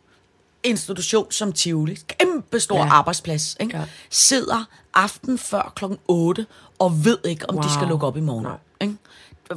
institution 0.64 1.32
som 1.32 1.54
Tivoli, 1.54 1.98
kæmpe 2.08 2.60
stor 2.60 2.78
ja. 2.78 2.84
Ja. 2.86 2.92
arbejdsplads, 2.92 3.58
ikke? 3.60 3.76
Ja. 3.78 3.82
Ja. 3.82 3.88
sidder 4.10 4.66
aften 4.94 5.38
før 5.38 5.74
klokken 5.76 6.00
8 6.08 6.46
og 6.80 7.06
ved 7.06 7.18
ikke, 7.26 7.50
om 7.50 7.56
wow. 7.56 7.64
de 7.64 7.74
skal 7.74 7.88
lukke 7.88 8.08
op 8.08 8.18
i 8.18 8.20
morgen. 8.20 8.44
Nej. 8.44 8.56
Ikke? 8.82 8.96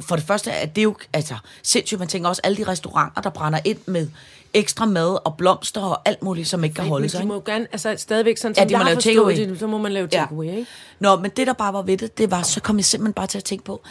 For 0.01 0.15
det 0.15 0.25
første 0.25 0.51
er 0.51 0.65
det 0.65 0.83
jo 0.83 0.95
altså, 1.13 1.35
sindssygt, 1.63 1.99
man 1.99 2.07
tænker 2.07 2.29
også 2.29 2.41
alle 2.43 2.57
de 2.57 2.63
restauranter, 2.63 3.21
der 3.21 3.29
brænder 3.29 3.59
ind 3.65 3.77
med 3.85 4.09
ekstra 4.53 4.85
mad 4.85 5.25
og 5.25 5.37
blomster 5.37 5.81
og 5.81 6.01
alt 6.05 6.23
muligt, 6.23 6.47
som 6.47 6.63
ikke 6.63 6.73
kan 6.73 6.85
holde 6.85 7.03
Men 7.03 7.09
sig. 7.09 7.17
de 7.17 7.23
ikke? 7.23 7.27
må 7.27 7.33
jo 7.33 7.41
gerne, 7.45 7.67
altså 7.71 7.95
stadigvæk 7.97 8.37
sådan, 8.37 8.55
Ja, 8.57 8.61
som 8.61 8.67
de 8.67 8.73
må 8.73 8.77
jeg 8.77 8.85
har 8.85 8.89
lave 8.89 8.95
forstået 8.95 9.37
det, 9.49 9.59
så 9.59 9.67
må 9.67 9.77
man 9.77 9.91
lave 9.91 10.09
Ja. 10.11 10.17
takeaway, 10.19 10.45
ikke? 10.49 10.65
Nå, 10.99 11.15
men 11.15 11.31
det 11.37 11.47
der 11.47 11.53
bare 11.53 11.73
var 11.73 11.81
ved 11.81 11.97
det, 11.97 12.17
det 12.17 12.31
var, 12.31 12.41
så 12.41 12.61
kom 12.61 12.77
jeg 12.77 12.85
simpelthen 12.85 13.13
bare 13.13 13.27
til 13.27 13.37
at 13.37 13.43
tænke 13.43 13.63
på, 13.65 13.81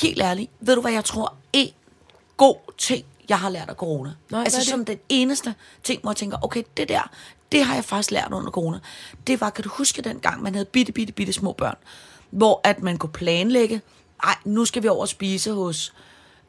helt 0.00 0.22
ærligt, 0.22 0.50
ved 0.60 0.74
du 0.74 0.80
hvad 0.80 0.92
jeg 0.92 1.04
tror, 1.04 1.34
en 1.52 1.70
god 2.36 2.56
ting, 2.78 3.04
jeg 3.28 3.38
har 3.38 3.48
lært 3.50 3.68
af 3.68 3.74
corona. 3.74 4.10
Nej, 4.30 4.40
altså 4.40 4.64
som 4.64 4.84
den 4.84 4.98
eneste 5.08 5.54
ting, 5.84 6.00
hvor 6.02 6.10
jeg 6.10 6.16
tænker, 6.16 6.36
okay, 6.42 6.62
det 6.76 6.88
der, 6.88 7.10
det 7.52 7.64
har 7.64 7.74
jeg 7.74 7.84
faktisk 7.84 8.10
lært 8.10 8.28
under 8.32 8.50
corona. 8.50 8.78
Det 9.26 9.40
var, 9.40 9.50
kan 9.50 9.64
du 9.64 9.70
huske 9.72 10.02
den 10.02 10.18
gang, 10.20 10.42
man 10.42 10.54
havde 10.54 10.64
bitte, 10.64 10.92
bitte, 10.92 11.12
bitte 11.12 11.32
små 11.32 11.52
børn, 11.52 11.76
hvor 12.30 12.60
at 12.64 12.82
man 12.82 12.98
kunne 12.98 13.12
planlægge, 13.12 13.80
ej, 14.24 14.34
nu 14.44 14.64
skal 14.64 14.82
vi 14.82 14.88
over 14.88 15.00
og 15.00 15.08
spise 15.08 15.52
hos 15.52 15.92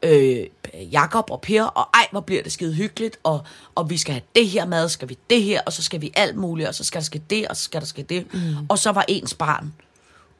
øh, 0.02 0.46
Jakob 0.92 1.30
og 1.30 1.40
Per, 1.40 1.62
og 1.64 1.88
ej, 1.94 2.06
hvor 2.10 2.20
bliver 2.20 2.42
det 2.42 2.52
skide 2.52 2.74
hyggeligt, 2.74 3.18
og, 3.22 3.40
og 3.74 3.90
vi 3.90 3.98
skal 3.98 4.12
have 4.12 4.22
det 4.34 4.48
her 4.48 4.64
mad, 4.66 4.88
skal 4.88 5.08
vi 5.08 5.18
det 5.30 5.42
her, 5.42 5.60
og 5.66 5.72
så 5.72 5.82
skal 5.82 6.00
vi 6.00 6.12
alt 6.16 6.36
muligt, 6.36 6.68
og 6.68 6.74
så 6.74 6.84
skal 6.84 7.00
der 7.00 7.04
ske 7.04 7.22
det, 7.30 7.48
og 7.48 7.56
så 7.56 7.62
skal 7.62 7.80
der 7.80 7.86
ske 7.86 8.02
det. 8.02 8.34
Mm. 8.34 8.40
Og 8.68 8.78
så 8.78 8.92
var 8.92 9.04
ens 9.08 9.34
barn 9.34 9.74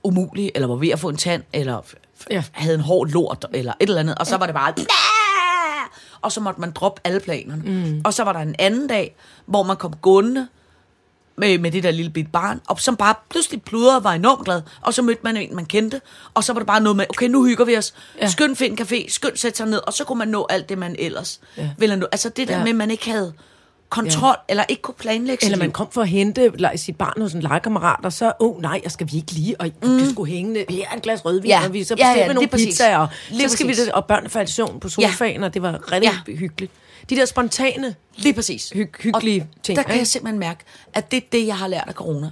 umulig, 0.02 0.52
eller 0.54 0.68
var 0.68 0.74
ved 0.74 0.88
at 0.88 0.98
få 1.00 1.08
en 1.08 1.16
tand, 1.16 1.42
eller 1.52 1.80
Ja. 2.30 2.44
havde 2.52 2.74
en 2.74 2.80
hård 2.80 3.08
lort, 3.08 3.46
eller 3.52 3.72
et 3.80 3.88
eller 3.88 4.00
andet, 4.00 4.18
og 4.18 4.26
så 4.26 4.36
var 4.36 4.46
det 4.46 4.54
bare... 4.54 4.74
Og 6.22 6.32
så 6.32 6.40
måtte 6.40 6.60
man 6.60 6.70
droppe 6.70 7.00
alle 7.04 7.20
planerne. 7.20 7.62
Mm. 7.62 8.00
Og 8.04 8.14
så 8.14 8.24
var 8.24 8.32
der 8.32 8.40
en 8.40 8.54
anden 8.58 8.86
dag, 8.86 9.16
hvor 9.46 9.62
man 9.62 9.76
kom 9.76 9.94
gående 10.02 10.48
med, 11.36 11.58
med 11.58 11.70
det 11.70 11.82
der 11.82 11.90
lille 11.90 12.10
bit 12.10 12.32
barn, 12.32 12.60
og 12.68 12.80
som 12.80 12.96
bare 12.96 13.14
pludselig 13.30 13.62
pludrede 13.62 13.96
og 13.96 14.04
var 14.04 14.12
enormt 14.12 14.44
glad, 14.44 14.62
og 14.80 14.94
så 14.94 15.02
mødte 15.02 15.20
man 15.24 15.36
en, 15.36 15.56
man 15.56 15.66
kendte, 15.66 16.00
og 16.34 16.44
så 16.44 16.52
var 16.52 16.60
det 16.60 16.66
bare 16.66 16.80
noget 16.80 16.96
med, 16.96 17.06
okay, 17.10 17.28
nu 17.28 17.44
hygger 17.44 17.64
vi 17.64 17.76
os, 17.76 17.94
ja. 18.20 18.28
Skynd 18.28 18.56
find 18.56 18.80
en 18.80 18.86
café, 18.86 19.08
skynd 19.08 19.36
sætte 19.36 19.56
sig 19.56 19.66
ned, 19.66 19.80
og 19.86 19.92
så 19.92 20.04
kunne 20.04 20.18
man 20.18 20.28
nå 20.28 20.46
alt 20.50 20.68
det, 20.68 20.78
man 20.78 20.96
ellers 20.98 21.40
ja. 21.56 21.70
Ville 21.78 21.96
nå. 21.96 22.06
Altså 22.12 22.28
det 22.28 22.48
der. 22.48 22.56
Ja. 22.56 22.62
med, 22.62 22.70
at 22.70 22.76
man 22.76 22.90
ikke 22.90 23.10
havde 23.10 23.32
kontrol, 23.90 24.28
ja. 24.48 24.52
eller 24.52 24.64
ikke 24.68 24.82
kunne 24.82 24.94
planlægge 24.94 25.44
Eller 25.44 25.58
man 25.58 25.70
kom 25.72 25.90
for 25.90 26.02
at 26.02 26.08
hente 26.08 26.52
le- 26.54 26.78
sit 26.78 26.96
barn 26.96 27.22
hos 27.22 27.32
en 27.32 27.40
legekammerat, 27.42 28.04
og 28.04 28.12
så, 28.12 28.26
åh 28.40 28.50
oh, 28.50 28.62
nej, 28.62 28.80
jeg 28.84 28.92
skal 28.92 29.08
vi 29.12 29.16
ikke 29.16 29.32
lige, 29.32 29.60
og 29.60 29.66
mm. 29.82 29.88
det 29.98 30.10
skulle 30.10 30.32
hænge, 30.32 30.64
her 30.68 30.84
er 30.90 30.94
en 30.94 31.00
glas 31.00 31.24
rødvin, 31.24 31.48
Ja. 31.50 31.60
ja. 31.60 31.66
og 31.66 31.72
vi 31.72 31.84
så 31.84 31.94
Ja, 31.98 32.06
ja, 32.06 32.12
bestemmer 32.12 32.26
lige 32.28 32.34
nogle 32.34 32.48
præcis. 32.48 32.66
pizzaer, 32.66 32.98
og 32.98 33.08
Lige 33.30 33.48
så 33.48 33.54
skal 33.56 33.66
præcis. 33.66 33.80
vi 33.82 33.86
det, 33.86 33.92
og 33.94 34.04
børnene 34.04 34.30
faldt 34.30 34.50
i 34.50 34.52
søvn 34.52 34.80
på 34.80 34.88
sofaen, 34.88 35.44
og 35.44 35.54
det 35.54 35.62
var 35.62 35.92
rigtig 35.92 36.10
Ja. 36.10 36.18
ja. 36.28 36.36
hyggeligt. 36.36 36.72
De 37.10 37.16
der 37.16 37.24
spontane, 37.24 37.94
Lige 38.16 38.32
præcis. 38.34 38.70
Hyg- 38.74 39.02
hyggelige 39.02 39.40
og 39.56 39.62
ting, 39.62 39.76
Der 39.76 39.82
kan 39.82 39.92
ikke? 39.92 39.98
jeg 40.00 40.06
simpelthen 40.06 40.38
mærke, 40.38 40.60
at 40.94 41.10
det 41.10 41.16
er 41.16 41.20
det, 41.32 41.46
jeg 41.46 41.56
har 41.56 41.68
lært 41.68 41.84
af 41.88 41.94
corona. 41.94 42.30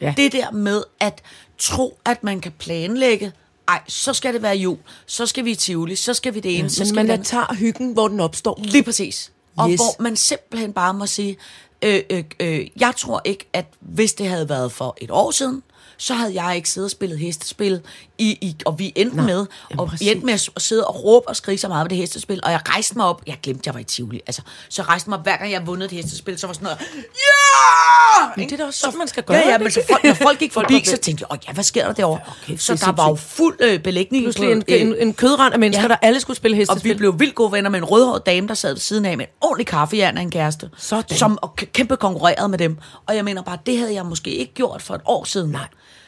Ja. 0.00 0.14
Det 0.16 0.32
der 0.32 0.50
med 0.50 0.82
at 1.00 1.22
tro, 1.58 1.98
at 2.04 2.24
man 2.24 2.40
kan 2.40 2.52
planlægge, 2.58 3.32
ej, 3.68 3.80
så 3.88 4.12
skal 4.12 4.34
det 4.34 4.42
være 4.42 4.56
jul, 4.56 4.76
så 5.06 5.26
skal 5.26 5.44
vi 5.44 5.50
i 5.50 5.54
Tivoli, 5.54 5.96
så 5.96 6.14
skal 6.14 6.34
vi 6.34 6.40
det 6.40 6.58
ene, 6.58 6.70
så 6.70 6.80
men 6.80 6.86
skal 6.88 6.94
man 6.96 7.08
vi 7.08 7.12
det 7.12 7.26
tager 7.26 7.54
hyggen, 7.54 7.92
hvor 7.92 8.08
den 8.08 8.20
opstår. 8.20 8.60
Lige 8.64 8.82
præcis. 8.82 9.32
Og 9.56 9.70
Yes. 9.70 9.78
hvor 9.80 10.02
man 10.02 10.16
simpelthen 10.16 10.72
bare 10.72 10.94
må 10.94 11.06
sige, 11.06 11.36
øh, 11.82 12.02
øh, 12.10 12.24
øh, 12.40 12.66
jeg 12.80 12.92
tror 12.98 13.20
ikke, 13.24 13.48
at 13.52 13.66
hvis 13.80 14.14
det 14.14 14.28
havde 14.28 14.48
været 14.48 14.72
for 14.72 14.96
et 15.00 15.10
år 15.10 15.30
siden, 15.30 15.62
så 15.98 16.14
havde 16.14 16.42
jeg 16.42 16.56
ikke 16.56 16.70
siddet 16.70 16.86
og 16.86 16.90
spillet 16.90 17.18
hestespil, 17.18 17.80
i, 18.18 18.30
i, 18.30 18.56
og 18.64 18.78
vi 18.78 18.92
endte 18.96 19.16
Nej, 19.16 19.26
med, 19.26 19.46
og 19.78 19.90
vi 20.00 20.10
endte 20.10 20.26
med 20.26 20.34
at, 20.34 20.48
at 20.56 20.62
sidde 20.62 20.86
og 20.86 21.04
råbe 21.04 21.28
og 21.28 21.36
skrige 21.36 21.58
så 21.58 21.68
meget 21.68 21.84
ved 21.84 21.90
det 21.90 21.98
hestespil, 21.98 22.40
og 22.44 22.50
jeg 22.52 22.60
rejste 22.68 22.96
mig 22.96 23.06
op, 23.06 23.22
jeg 23.26 23.38
glemte, 23.42 23.62
jeg 23.66 23.74
var 23.74 23.80
i 23.80 23.84
Tivoli, 23.84 24.20
altså, 24.26 24.42
så 24.68 24.82
rejste 24.82 25.10
mig 25.10 25.18
op, 25.18 25.24
hver 25.24 25.36
gang 25.36 25.52
jeg 25.52 25.66
vundet 25.66 25.84
et 25.84 25.92
hestespil, 25.92 26.38
så 26.38 26.46
var 26.46 26.54
sådan 26.54 26.64
noget, 26.64 26.78
ja! 27.02 28.26
Men 28.36 28.48
det 28.48 28.52
er 28.52 28.56
da 28.56 28.64
også 28.64 28.80
sådan, 28.80 28.98
man 28.98 29.08
skal 29.08 29.22
gøre 29.22 29.36
Ja, 29.36 29.48
ja, 29.48 29.58
men 29.58 29.70
så 29.70 29.82
folk, 29.90 30.04
når 30.04 30.14
folk 30.14 30.38
gik 30.38 30.52
forbi, 30.60 30.82
så 30.84 30.96
tænkte 30.96 31.24
jeg, 31.30 31.32
åh 31.32 31.38
ja, 31.48 31.52
hvad 31.52 31.64
sker 31.64 31.86
der 31.86 31.92
derovre? 31.92 32.20
okay, 32.42 32.56
så 32.56 32.72
er 32.72 32.76
der 32.76 32.92
var 32.92 33.08
jo 33.08 33.14
fuld 33.14 33.56
øh, 33.60 33.78
belægning. 33.78 34.24
Pludselig 34.24 34.52
en, 34.52 34.62
på, 34.62 34.66
øh, 34.68 34.80
en, 34.80 34.94
en 34.98 35.14
kødrand 35.14 35.54
af 35.54 35.60
mennesker, 35.60 35.82
ja. 35.82 35.88
der 35.88 35.96
alle 36.02 36.20
skulle 36.20 36.36
spille 36.36 36.54
og 36.54 36.56
vi 36.56 36.60
hestespil. 36.60 36.96
blev 36.96 37.18
vildt 37.18 37.34
gode 37.34 37.52
venner 37.52 37.70
med 37.70 37.78
en 37.78 37.84
rødhåret 37.84 38.26
dame, 38.26 38.48
der 38.48 38.54
sad 38.54 38.72
ved 38.72 38.80
siden 38.80 39.04
af 39.04 39.16
med 39.16 39.24
en 39.26 39.32
ordentlig 39.40 39.66
kaffejern 39.66 40.18
af 40.18 40.22
en 40.22 40.30
kæreste. 40.30 40.70
Sådan. 40.76 41.16
Som 41.16 41.38
og 41.42 41.56
kæmpe 41.56 41.96
konkurrerede 41.96 42.48
med 42.48 42.58
dem. 42.58 42.78
Og 43.06 43.16
jeg 43.16 43.24
mener 43.24 43.42
bare, 43.42 43.58
det 43.66 43.78
havde 43.78 43.94
jeg 43.94 44.06
måske 44.06 44.30
ikke 44.30 44.54
gjort 44.54 44.82
for 44.82 44.94
et 44.94 45.00
år 45.04 45.24
siden. 45.24 45.50
Nej. 45.50 45.66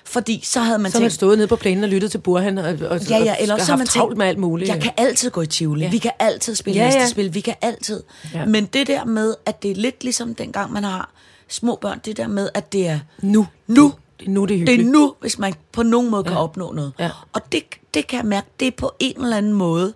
Fordi 0.08 0.40
så 0.44 0.60
havde 0.60 0.78
man 0.78 0.90
så 0.90 0.98
har 0.98 1.00
man 1.00 1.10
tænkt, 1.10 1.14
stået 1.14 1.38
nede 1.38 1.48
på 1.48 1.56
plænen 1.56 1.84
og 1.84 1.90
lyttet 1.90 2.10
til 2.10 2.18
Burhan, 2.18 2.58
og, 2.58 2.64
og, 2.64 3.00
ja, 3.10 3.18
ja, 3.18 3.34
eller 3.40 3.54
og 3.54 3.60
så 3.60 3.76
haft 3.76 3.88
travlt 3.90 4.10
tænkt, 4.10 4.18
med 4.18 4.26
alt 4.26 4.38
muligt. 4.38 4.68
jeg 4.70 4.82
kan 4.82 4.92
altid 4.96 5.30
gå 5.30 5.42
i 5.42 5.46
Tivoli, 5.46 5.84
ja. 5.84 5.90
Vi 5.90 5.98
kan 5.98 6.10
altid 6.18 6.54
spille 6.54 6.80
Ja, 6.80 6.86
ja, 6.86 6.94
hestespil, 6.94 7.34
vi 7.34 7.40
kan 7.40 7.54
altid. 7.62 8.02
Ja. 8.34 8.44
Men 8.44 8.64
det 8.66 8.86
der 8.86 9.04
med, 9.04 9.34
at 9.46 9.62
det 9.62 9.70
er 9.70 9.74
lidt 9.74 10.04
ligesom 10.04 10.34
dengang 10.34 10.72
man 10.72 10.84
har 10.84 11.10
små 11.48 11.78
børn, 11.80 12.00
det 12.04 12.16
der 12.16 12.26
med, 12.26 12.48
at 12.54 12.72
det 12.72 12.86
er 12.86 12.98
Nu. 13.22 13.46
nu, 13.66 13.92
Det 14.20 14.26
er 14.26 14.30
nu, 14.30 14.40
det 14.44 14.44
er 14.44 14.46
det 14.46 14.58
hyggeligt. 14.58 14.88
er 14.88 14.92
nu, 14.92 15.14
hvis 15.20 15.38
man 15.38 15.54
på 15.72 15.82
nogen 15.82 16.10
måde 16.10 16.22
ja. 16.26 16.28
kan 16.28 16.38
opnå 16.38 16.72
noget. 16.72 16.92
Ja. 16.98 17.10
Og 17.32 17.52
det, 17.52 17.62
det 17.94 18.06
kan 18.06 18.16
jeg 18.16 18.26
mærke, 18.26 18.46
det 18.60 18.68
er 18.68 18.72
på 18.76 18.92
en 19.00 19.22
eller 19.22 19.36
anden 19.36 19.52
måde. 19.52 19.94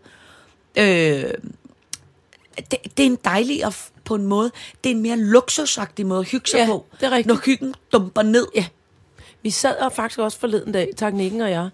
Øh, 0.78 1.24
det, 2.56 2.78
det 2.96 3.02
er 3.02 3.06
en 3.06 3.18
dejlig 3.24 3.66
og 3.66 3.74
på 4.04 4.14
en 4.14 4.26
måde, 4.26 4.50
det 4.84 4.90
er 4.90 4.94
en 4.94 5.02
mere 5.02 5.16
luksusagtig 5.16 6.06
måde 6.06 6.20
at 6.20 6.26
hygge 6.28 6.50
sig 6.50 6.58
Ja, 6.58 6.66
på. 6.66 6.86
det 7.00 7.06
er 7.06 7.10
rigtigt. 7.10 7.26
Når 7.26 7.40
hyggen 7.44 7.74
dumper 7.92 8.22
ned. 8.22 8.46
Ja. 8.54 8.64
Vi 9.42 9.50
sad 9.50 9.76
og 9.76 9.92
faktisk 9.92 10.18
også 10.18 10.38
forleden 10.38 10.72
dag, 10.72 10.88
teknikken 10.96 11.40
og 11.40 11.50
jeg, 11.50 11.68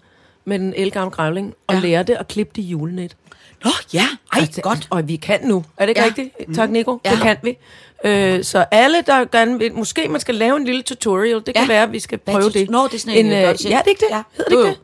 med 0.45 0.59
den 0.59 0.73
elgamle 0.77 1.11
grævling, 1.11 1.53
og 1.67 1.75
Ja. 1.75 1.81
lærte 1.81 2.17
at 2.17 2.27
klippe 2.27 2.53
de 2.55 2.61
julenet. 2.61 3.15
Nå 3.63 3.69
ja, 3.93 4.05
ej, 4.33 4.39
Altså, 4.41 4.61
godt. 4.61 4.87
Og 4.89 5.07
vi 5.07 5.15
kan 5.15 5.39
nu. 5.43 5.65
Er 5.77 5.85
det 5.85 5.89
ikke 5.89 6.01
Ja. 6.01 6.05
rigtigt? 6.07 6.55
Tak, 6.55 6.69
Nico. 6.69 6.99
Ja. 7.05 7.11
Det 7.11 7.19
kan 7.19 7.37
vi. 7.43 7.57
Øh, 8.05 8.43
så 8.43 8.65
alle, 8.71 9.01
der 9.05 9.25
gerne 9.25 9.59
vil... 9.59 9.73
Måske 9.73 10.07
man 10.07 10.21
skal 10.21 10.35
lave 10.35 10.57
en 10.57 10.63
lille 10.65 10.81
tutorial. 10.81 11.35
Det 11.35 11.45
kan 11.45 11.63
Ja. 11.63 11.67
være, 11.67 11.83
at 11.83 11.91
vi 11.91 11.99
skal 11.99 12.17
prøve 12.17 12.49
det? 12.49 12.69
Nå, 12.69 12.87
det 12.87 12.93
er 12.93 12.99
sådan 12.99 13.17
en, 13.17 13.25
en, 13.25 13.31
øh, 13.31 13.37
øh. 13.37 13.43
Ja, 13.43 13.51
det 13.53 13.65
er 13.73 13.81
ikke 13.87 13.99
det? 13.99 14.07
Ja. 14.11 14.21
Hedder 14.37 14.49
det 14.49 14.55
Jo, 14.55 14.65
ikke 14.67 14.79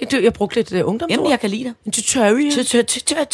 det? 0.00 0.12
jo. 0.12 0.18
Jeg, 0.18 0.24
jeg 0.24 0.32
brugte 0.32 0.56
lidt 0.56 0.72
uh, 0.72 0.78
ungdomsord. 0.78 1.10
Jamen, 1.10 1.30
jeg 1.30 1.40
kan 1.40 1.50
lide 1.50 1.64
det. 1.64 1.74
En 1.86 1.92
tutorial 1.92 2.52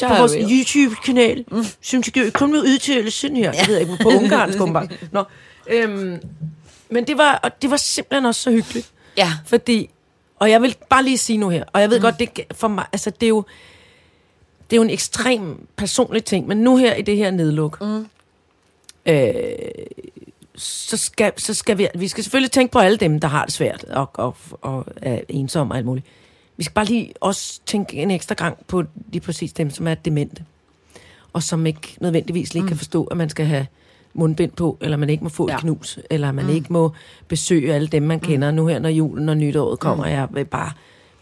På 0.02 0.09
på 0.09 0.14
vores 0.14 0.33
YouTube-kanal, 0.50 1.44
mm. 1.50 1.64
som 1.83 2.02
skal 2.02 2.31
kun 2.33 2.52
med 2.52 2.61
udtalelsen 2.61 3.37
her. 3.37 3.44
Ja. 3.55 3.59
Jeg 3.59 3.68
ved 3.68 3.78
ikke, 3.78 3.92
på 4.02 4.09
ungarsk, 4.09 4.61
åbenbart. 4.61 4.92
Nå. 5.12 5.24
Øhm, 5.72 6.20
men 6.90 7.06
det 7.06 7.18
var, 7.18 7.40
og 7.42 7.62
det 7.62 7.70
var 7.70 7.76
simpelthen 7.76 8.26
også 8.26 8.40
så 8.40 8.50
hyggeligt. 8.50 8.92
Ja. 9.16 9.32
Fordi, 9.46 9.90
og 10.38 10.50
jeg 10.50 10.62
vil 10.62 10.76
bare 10.90 11.04
lige 11.04 11.18
sige 11.18 11.37
nu 11.37 11.48
her, 11.48 11.64
og 11.72 11.80
jeg 11.80 11.90
ved 11.90 11.98
mm. 11.98 12.02
godt, 12.02 12.18
det 12.18 12.40
for 12.52 12.68
mig, 12.68 12.87
altså 12.92 13.11
det 13.11 13.26
er 13.26 13.28
jo, 13.28 13.44
det 14.70 14.76
er 14.76 14.76
jo 14.76 14.82
en 14.82 14.90
ekstrem 14.90 15.66
personlig 15.76 16.24
ting, 16.24 16.46
men 16.46 16.58
nu 16.58 16.76
her 16.76 16.94
i 16.94 17.02
det 17.02 17.16
her 17.16 17.30
nedluk, 17.30 17.80
mm. 17.80 18.06
øh, 19.06 19.32
så, 20.54 20.96
skal, 20.96 21.32
så 21.37 21.54
skal 21.54 21.78
vi, 21.78 21.88
vi 21.94 22.08
skal 22.08 22.24
selvfølgelig 22.24 22.50
tænke 22.50 22.72
på 22.72 22.78
alle 22.78 22.96
dem, 22.96 23.20
der 23.20 23.28
har 23.28 23.44
det 23.44 23.54
svært 23.54 23.85
og, 23.85 24.11
og, 24.12 24.37
og 24.61 24.87
er 24.96 25.20
ensomme 25.28 25.74
og 25.74 25.76
alt 25.76 25.87
muligt. 25.87 26.06
Vi 26.56 26.64
skal 26.64 26.74
bare 26.74 26.85
lige 26.85 27.12
også 27.20 27.61
tænke 27.66 27.96
en 27.96 28.11
ekstra 28.11 28.35
gang 28.35 28.58
på 28.66 28.85
lige 29.12 29.20
præcis 29.20 29.52
dem, 29.52 29.70
som 29.70 29.87
er 29.87 29.94
demente, 29.94 30.44
og 31.32 31.42
som 31.42 31.66
ikke 31.66 31.96
nødvendigvis 32.00 32.54
lige 32.54 32.62
mm. 32.62 32.68
kan 32.68 32.76
forstå, 32.76 33.04
at 33.04 33.16
man 33.16 33.30
skal 33.30 33.46
have 33.46 33.66
mundbind 34.14 34.53
på, 34.53 34.79
eller 34.81 34.96
man 34.96 35.11
ikke 35.11 35.25
må 35.25 35.31
få 35.31 35.48
ja. 35.48 35.55
Et 35.55 35.61
knus, 35.61 35.98
eller 36.11 36.33
man 36.33 36.44
mm. 36.44 36.51
ikke 36.51 36.72
må 36.72 36.92
besøge 37.29 37.75
alle 37.75 37.88
dem, 37.88 38.03
man 38.03 38.20
kender 38.20 38.51
nu 38.51 38.66
her, 38.66 38.79
når 38.79 38.88
julen 38.88 39.29
og 39.29 39.37
nytåret 39.37 39.79
kommer. 39.79 40.05
Mm. 40.05 40.11
Jeg 40.11 40.29
vil 40.31 40.44
bare 40.44 40.70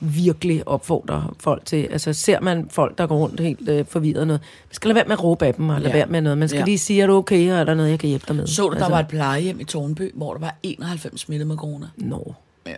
virkelig 0.01 0.69
opfordre 0.69 1.31
folk 1.41 1.65
til, 1.65 1.89
altså 1.91 2.13
ser 2.13 2.41
man 2.41 2.69
folk, 2.71 2.99
der 2.99 3.07
går 3.07 3.17
rundt 3.17 3.41
helt 3.41 3.69
øh, 3.69 3.85
forvirret 3.87 4.27
noget, 4.27 4.41
man 4.41 4.75
skal 4.75 4.89
lade 4.89 4.95
være 4.95 5.05
med 5.05 5.13
at 5.13 5.25
råbe 5.25 5.47
af 5.47 5.55
dem, 5.55 5.69
og 5.69 5.81
lade 5.81 5.89
Ja. 5.93 5.97
være 5.97 6.07
med 6.07 6.21
noget. 6.21 6.39
Man 6.39 6.49
skal 6.49 6.59
Ja. 6.59 6.65
lige 6.65 6.79
sige, 6.79 7.03
er 7.03 7.07
du 7.07 7.13
okay, 7.13 7.53
og 7.53 7.59
er 7.59 7.65
der 7.65 7.75
noget, 7.75 7.91
jeg 7.91 7.99
kan 7.99 8.09
hjælpe 8.09 8.25
dig 8.29 8.37
med? 8.37 8.47
Så 8.47 8.69
du, 8.69 8.79
der 8.79 8.89
var 8.89 8.99
et 9.01 9.09
plejehjem 9.09 9.61
i 9.61 9.65
Tornby, 9.65 10.11
hvor 10.15 10.33
der 10.33 10.41
var 10.41 10.57
91 10.63 11.21
smittet 11.21 11.47
med 11.47 11.57
corona. 11.57 11.87
Nå. 11.97 12.35
Ja. 12.67 12.75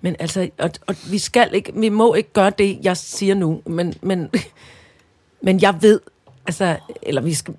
Men 0.00 0.16
altså, 0.18 0.48
og, 0.58 0.70
og 0.86 0.94
vi 1.10 1.18
skal 1.18 1.48
ikke, 1.52 1.72
vi 1.76 1.88
må 1.88 2.14
ikke 2.14 2.32
gøre 2.32 2.52
det, 2.58 2.78
jeg 2.82 2.96
siger 2.96 3.34
nu, 3.34 3.62
men, 3.66 3.94
men, 4.02 4.30
men 5.42 5.60
jeg 5.62 5.74
ved, 5.80 6.00
altså, 6.46 6.76
eller 7.02 7.20
vi 7.20 7.34
skal, 7.34 7.54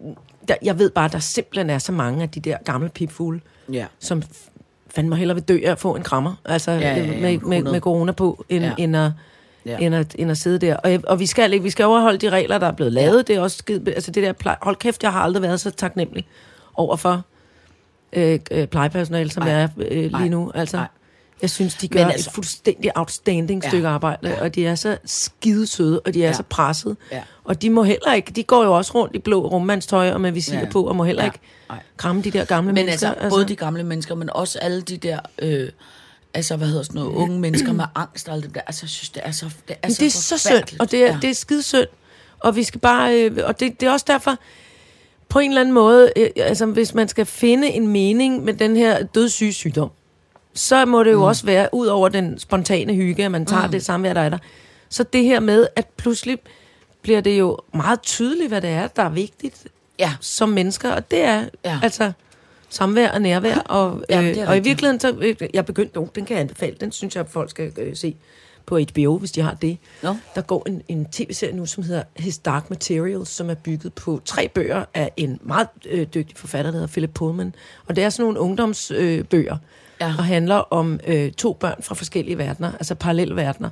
der, 0.47 0.55
jeg 0.61 0.79
ved 0.79 0.89
bare, 0.89 1.05
at 1.05 1.11
der 1.13 1.19
simpelthen 1.19 1.69
er 1.69 1.77
så 1.77 1.91
mange 1.91 2.23
af 2.23 2.29
de 2.29 2.39
der 2.39 2.57
gamle 2.65 2.89
pipfugle, 2.89 3.41
Ja. 3.71 3.85
som 3.99 4.23
fandme 4.87 5.15
hellere 5.15 5.35
vil 5.35 5.43
dø 5.43 5.59
af 5.65 5.71
at 5.71 5.79
få 5.79 5.95
en 5.95 6.03
krammer, 6.03 6.35
altså 6.45 6.71
Ja, 6.71 6.79
ja, 6.79 6.95
ja, 6.95 7.07
med, 7.07 7.21
med, 7.21 7.33
100. 7.33 7.71
med 7.71 7.81
corona 7.81 8.11
på, 8.11 8.45
end, 8.49 8.63
Ja. 8.65 8.73
end, 8.77 8.95
at, 8.97 9.11
Ja. 9.65 9.77
end, 9.77 9.95
at, 9.95 10.15
end 10.19 10.31
at 10.31 10.37
sidde 10.37 10.59
der. 10.59 10.75
Og, 10.75 10.99
og 11.07 11.19
vi 11.19 11.25
skal 11.25 11.53
ikke, 11.53 11.63
vi 11.63 11.69
skal 11.69 11.85
overholde 11.85 12.17
de 12.17 12.29
regler, 12.29 12.57
der 12.57 12.67
er 12.67 12.71
blevet 12.71 12.93
lavet. 12.93 13.15
Ja. 13.17 13.21
Det 13.21 13.35
er 13.35 13.39
også 13.39 13.57
skide, 13.57 13.93
altså 13.93 14.11
det 14.11 14.23
der 14.23 14.33
pleje, 14.33 14.57
hold 14.61 14.75
kæft, 14.75 15.03
jeg 15.03 15.11
har 15.11 15.19
aldrig 15.21 15.41
været 15.43 15.59
så 15.59 15.71
taknemmelig 15.71 16.27
over 16.75 16.95
for 16.95 17.21
øh, 18.13 18.39
øh, 18.51 18.67
plejepersonale, 18.67 19.31
som 19.31 19.43
Nej. 19.43 19.51
jeg 19.51 19.61
er 19.63 19.67
øh, 19.77 20.11
lige 20.19 20.29
nu. 20.29 20.51
Altså, 20.55 20.77
Nej. 20.77 20.87
Jeg 21.43 21.49
synes, 21.49 21.75
de 21.75 21.87
Men 21.91 21.97
gør 21.97 22.05
altså- 22.11 22.29
et 22.29 22.33
fuldstændig 22.33 22.91
outstanding 22.97 23.63
Ja. 23.63 23.69
stykke 23.69 23.87
arbejde, 23.87 24.29
Ja. 24.29 24.41
og 24.41 24.55
de 24.55 24.65
er 24.65 24.75
så 24.75 24.97
skide 25.05 25.67
søde, 25.67 25.99
og 25.99 26.13
de 26.13 26.23
er 26.23 26.27
Ja. 26.27 26.33
så 26.33 26.43
presset. 26.49 26.97
Ja. 27.11 27.21
Og 27.43 27.61
de 27.61 27.69
må 27.69 27.83
heller 27.83 28.13
ikke, 28.13 28.31
de 28.31 28.43
går 28.43 28.63
jo 28.63 28.77
også 28.77 28.91
rundt 28.95 29.15
i 29.15 29.19
blå 29.19 29.47
rummandstøj 29.47 30.11
og 30.11 30.21
med 30.21 30.31
visir 30.31 30.59
Ja. 30.59 30.65
på, 30.71 30.83
og 30.83 30.95
må 30.95 31.03
heller 31.03 31.23
Ja. 31.23 31.27
ikke 31.27 31.39
Nej. 31.69 31.79
kramme 31.97 32.21
de 32.21 32.31
der 32.31 32.45
gamle 32.45 32.65
Men 32.73 32.85
mennesker. 32.85 33.11
altså, 33.11 33.29
både 33.29 33.45
de 33.47 33.55
gamle 33.55 33.83
mennesker, 33.83 34.15
men 34.15 34.29
også 34.29 34.59
alle 34.59 34.81
de 34.81 34.97
der, 34.97 35.19
øh, 35.39 35.69
altså 36.33 36.55
hvad 36.55 36.67
hedder 36.67 36.83
sådan 36.83 37.01
noget, 37.01 37.15
unge 37.15 37.39
mennesker 37.45 37.73
med 37.73 37.85
angst 37.95 38.27
og 38.29 38.33
alt 38.35 38.43
det 38.43 38.55
der. 38.55 38.61
Altså, 38.61 38.79
jeg 38.83 38.89
synes, 38.89 39.09
det 39.09 39.21
er 39.25 39.31
så 39.31 39.45
det 39.67 39.75
er 39.83 39.87
Men 39.87 39.93
så 39.93 39.99
det 39.99 40.05
er 40.07 40.11
så 40.11 40.37
synd, 40.37 40.79
og 40.79 40.91
det 40.91 40.99
er, 41.03 41.05
ja. 41.07 41.17
det 41.21 41.29
er 41.29 41.33
skide 41.33 41.63
synd. 41.63 41.87
Og 42.39 42.55
vi 42.55 42.63
skal 42.63 42.79
bare, 42.79 43.15
øh, 43.21 43.37
og 43.45 43.59
det, 43.59 43.79
det 43.79 43.87
er 43.87 43.91
også 43.91 44.05
derfor, 44.07 44.35
på 45.29 45.39
en 45.39 45.51
eller 45.51 45.61
anden 45.61 45.73
måde, 45.73 46.11
øh, 46.15 46.29
altså 46.37 46.65
hvis 46.65 46.93
man 46.93 47.07
skal 47.07 47.25
finde 47.25 47.67
en 47.71 47.87
mening 47.87 48.43
med 48.43 48.53
den 48.53 48.75
her 48.75 49.03
dødssyge 49.03 49.53
sygdom, 49.53 49.91
så 50.55 50.85
må 50.85 51.03
det 51.03 51.11
jo 51.11 51.17
mm. 51.17 51.23
også 51.23 51.45
være, 51.45 51.69
ud 51.73 51.87
over 51.87 52.09
den 52.09 52.39
spontane 52.39 52.93
hygge, 52.93 53.25
at 53.25 53.31
man 53.31 53.45
tager 53.45 53.65
mm. 53.65 53.71
det 53.71 53.85
samvær, 53.85 54.13
der 54.13 54.21
er 54.21 54.29
der. 54.29 54.37
Så 54.89 55.03
det 55.03 55.23
her 55.23 55.39
med, 55.39 55.67
at 55.75 55.87
pludselig 55.97 56.37
bliver 57.01 57.21
det 57.21 57.39
jo 57.39 57.57
meget 57.73 58.01
tydeligt, 58.01 58.47
hvad 58.49 58.61
det 58.61 58.69
er, 58.69 58.87
der 58.87 59.03
er 59.03 59.09
vigtigt 59.09 59.67
Ja. 59.99 60.13
som 60.19 60.49
mennesker, 60.49 60.91
og 60.91 61.11
det 61.11 61.21
er 61.21 61.39
Ja. 61.41 61.47
ja. 61.65 61.79
altså 61.83 62.11
samvær 62.69 63.11
og 63.11 63.21
nærvær, 63.21 63.55
og, 63.57 64.03
øh, 64.09 64.15
er 64.15 64.17
og 64.19 64.25
i 64.25 64.39
rigtigt. 64.41 64.65
virkeligheden, 64.65 64.99
så, 64.99 65.15
øh, 65.21 65.35
jeg 65.53 65.65
begyndte, 65.65 65.97
oh, 65.97 66.07
den 66.15 66.25
kan 66.25 66.33
jeg 66.35 66.41
anbefale, 66.41 66.75
den 66.81 66.91
synes 66.91 67.15
jeg, 67.15 67.27
folk 67.27 67.49
skal 67.49 67.71
øh, 67.77 67.95
se 67.95 68.15
på 68.65 68.79
HBO, 68.91 69.17
hvis 69.17 69.31
de 69.31 69.41
har 69.41 69.53
det. 69.53 69.77
Nå. 70.03 70.15
Der 70.35 70.41
går 70.41 70.63
en, 70.67 70.81
en 70.87 71.05
tv-serie 71.05 71.55
nu, 71.55 71.65
som 71.65 71.83
hedder 71.83 72.03
His 72.15 72.37
Dark 72.37 72.69
Materials, 72.69 73.29
som 73.29 73.49
er 73.49 73.53
bygget 73.53 73.93
på 73.93 74.21
tre 74.25 74.47
bøger 74.47 74.85
af 74.93 75.11
en 75.17 75.39
meget 75.41 75.67
øh, 75.89 76.07
dygtig 76.13 76.37
forfatter, 76.37 76.71
der 76.71 76.77
hedder 76.77 76.91
Philip 76.91 77.11
Pullman. 77.13 77.55
Og 77.87 77.95
det 77.95 78.03
er 78.03 78.09
sådan 78.09 78.23
nogle 78.23 78.39
ungdomsbøger, 78.39 79.17
øh, 79.19 79.25
bøger, 79.25 79.57
Ja. 80.01 80.13
og 80.17 80.25
handler 80.25 80.55
om 80.55 80.99
øh, 81.07 81.31
to 81.31 81.53
børn 81.53 81.83
fra 81.83 81.95
forskellige 81.95 82.37
verdener, 82.37 82.71
altså 82.71 82.95
parallelle 82.95 83.35
verdener, 83.35 83.69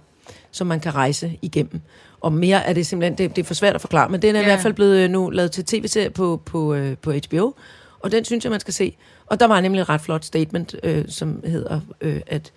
som 0.51 0.67
man 0.67 0.79
kan 0.79 0.95
rejse 0.95 1.39
igennem. 1.41 1.81
Og 2.21 2.33
mere 2.33 2.63
er 2.65 2.73
det 2.73 2.87
simpelthen, 2.87 3.17
det, 3.17 3.35
det 3.35 3.41
er 3.41 3.45
for 3.45 3.53
svært 3.53 3.75
at 3.75 3.81
forklare, 3.81 4.09
men 4.09 4.21
den 4.21 4.35
er 4.35 4.39
ja. 4.39 4.45
i 4.45 4.49
hvert 4.49 4.59
fald 4.61 4.73
blevet 4.73 4.97
øh, 5.03 5.09
nu 5.09 5.29
lavet 5.29 5.51
til 5.51 5.65
tv-serie 5.65 6.09
på, 6.09 6.41
på, 6.45 6.73
øh, 6.73 6.97
på 6.97 7.13
HBO, 7.27 7.55
og 7.99 8.11
den 8.11 8.25
synes 8.25 8.45
jeg, 8.45 8.51
man 8.51 8.59
skal 8.59 8.73
se. 8.73 8.95
Og 9.25 9.39
der 9.39 9.47
var 9.47 9.61
nemlig 9.61 9.81
et 9.81 9.89
ret 9.89 10.01
flot 10.01 10.25
statement, 10.25 10.75
øh, 10.83 11.05
som 11.07 11.43
hedder, 11.45 11.79
øh, 12.01 12.21
at 12.27 12.51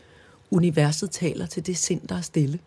universet 0.55 1.11
taler 1.11 1.47
til 1.47 1.67
det 1.67 1.77
sind, 1.79 2.01
der 2.09 2.17
er 2.17 2.21
stille. 2.21 2.59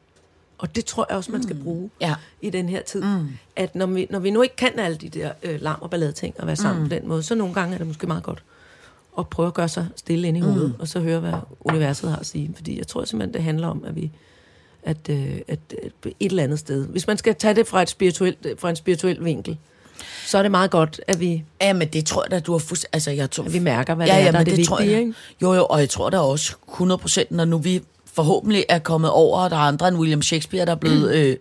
Og 0.57 0.75
det 0.75 0.85
tror 0.85 1.05
jeg 1.09 1.17
også, 1.17 1.31
man 1.31 1.43
skal 1.43 1.55
bruge 1.63 1.89
Ja. 2.01 2.15
i 2.41 2.49
den 2.49 2.69
her 2.69 2.81
tid. 2.81 3.01
Mm. 3.03 3.27
At 3.55 3.75
når 3.75 3.85
vi, 3.85 4.07
når 4.09 4.19
vi 4.19 4.29
nu 4.29 4.41
ikke 4.41 4.55
kan 4.55 4.79
alle 4.79 4.97
de 4.97 5.09
der 5.09 5.31
øh, 5.43 5.61
larm 5.61 5.79
og 5.81 5.89
ballade 5.89 6.11
ting 6.11 6.35
og 6.39 6.47
være 6.47 6.55
sammen 6.55 6.83
mm. 6.83 6.89
på 6.89 6.95
den 6.95 7.07
måde, 7.07 7.23
så 7.23 7.35
nogle 7.35 7.53
gange 7.53 7.73
er 7.73 7.77
det 7.77 7.87
måske 7.87 8.07
meget 8.07 8.23
godt 8.23 8.43
at 9.17 9.27
prøve 9.27 9.47
at 9.47 9.53
gøre 9.53 9.69
sig 9.69 9.87
stille 9.95 10.27
inde 10.27 10.39
i 10.39 10.41
hovedet, 10.43 10.75
og 10.79 10.87
så 10.87 10.99
høre, 10.99 11.19
hvad 11.19 11.33
universet 11.59 12.09
har 12.09 12.17
at 12.17 12.25
sige. 12.25 12.51
Fordi 12.55 12.77
jeg 12.77 12.87
tror 12.87 13.05
simpelthen, 13.05 13.33
det 13.33 13.43
handler 13.43 13.67
om, 13.67 13.83
at 13.83 13.95
vi 13.95 14.11
at, 14.83 15.09
øh, 15.09 15.37
at, 15.47 15.59
at 15.83 15.91
et 16.05 16.15
eller 16.19 16.43
andet 16.43 16.59
sted, 16.59 16.87
hvis 16.87 17.07
man 17.07 17.17
skal 17.17 17.35
tage 17.35 17.53
det 17.53 17.67
fra, 17.67 17.81
et 17.81 17.89
spirituelt, 17.89 18.47
fra 18.57 18.69
en 18.69 18.75
spirituel 18.75 19.25
vinkel, 19.25 19.57
så 20.25 20.37
er 20.37 20.41
det 20.41 20.51
meget 20.51 20.71
godt, 20.71 21.01
at 21.07 21.19
vi, 21.19 21.43
Ja, 21.61 21.73
men 21.73 21.87
det 21.87 22.05
tror 22.05 22.23
jeg 22.23 22.31
da, 22.31 22.39
du 22.39 22.51
har 22.51 22.59
fuldstændig... 22.59 22.93
Altså, 22.93 23.11
jeg 23.11 23.31
tror, 23.31 23.43
at 23.43 23.53
vi 23.53 23.59
mærker, 23.59 23.95
hvad 23.95 24.07
det 24.07 24.15
er, 24.15 24.31
der 24.31 24.39
er 24.39 24.43
det, 24.43 24.65
tror 24.65 24.77
vigtige. 24.77 24.91
jeg. 24.91 25.01
Ikke? 25.01 25.13
Jo, 25.41 25.53
jo, 25.53 25.65
og 25.65 25.79
jeg 25.79 25.89
tror 25.89 26.09
da 26.09 26.19
også 26.19 26.53
100 26.69 26.97
procent, 26.97 27.31
når 27.31 27.45
nu 27.45 27.57
vi 27.57 27.81
forhåbentlig 28.13 28.65
er 28.69 28.79
kommet 28.79 29.11
over, 29.11 29.39
og 29.39 29.49
der 29.49 29.55
er 29.55 29.61
andre 29.61 29.87
end 29.87 29.97
William 29.97 30.21
Shakespeare, 30.21 30.65
der 30.65 30.71
er 30.71 30.75
blevet 30.75 31.15
øh, 31.15 31.37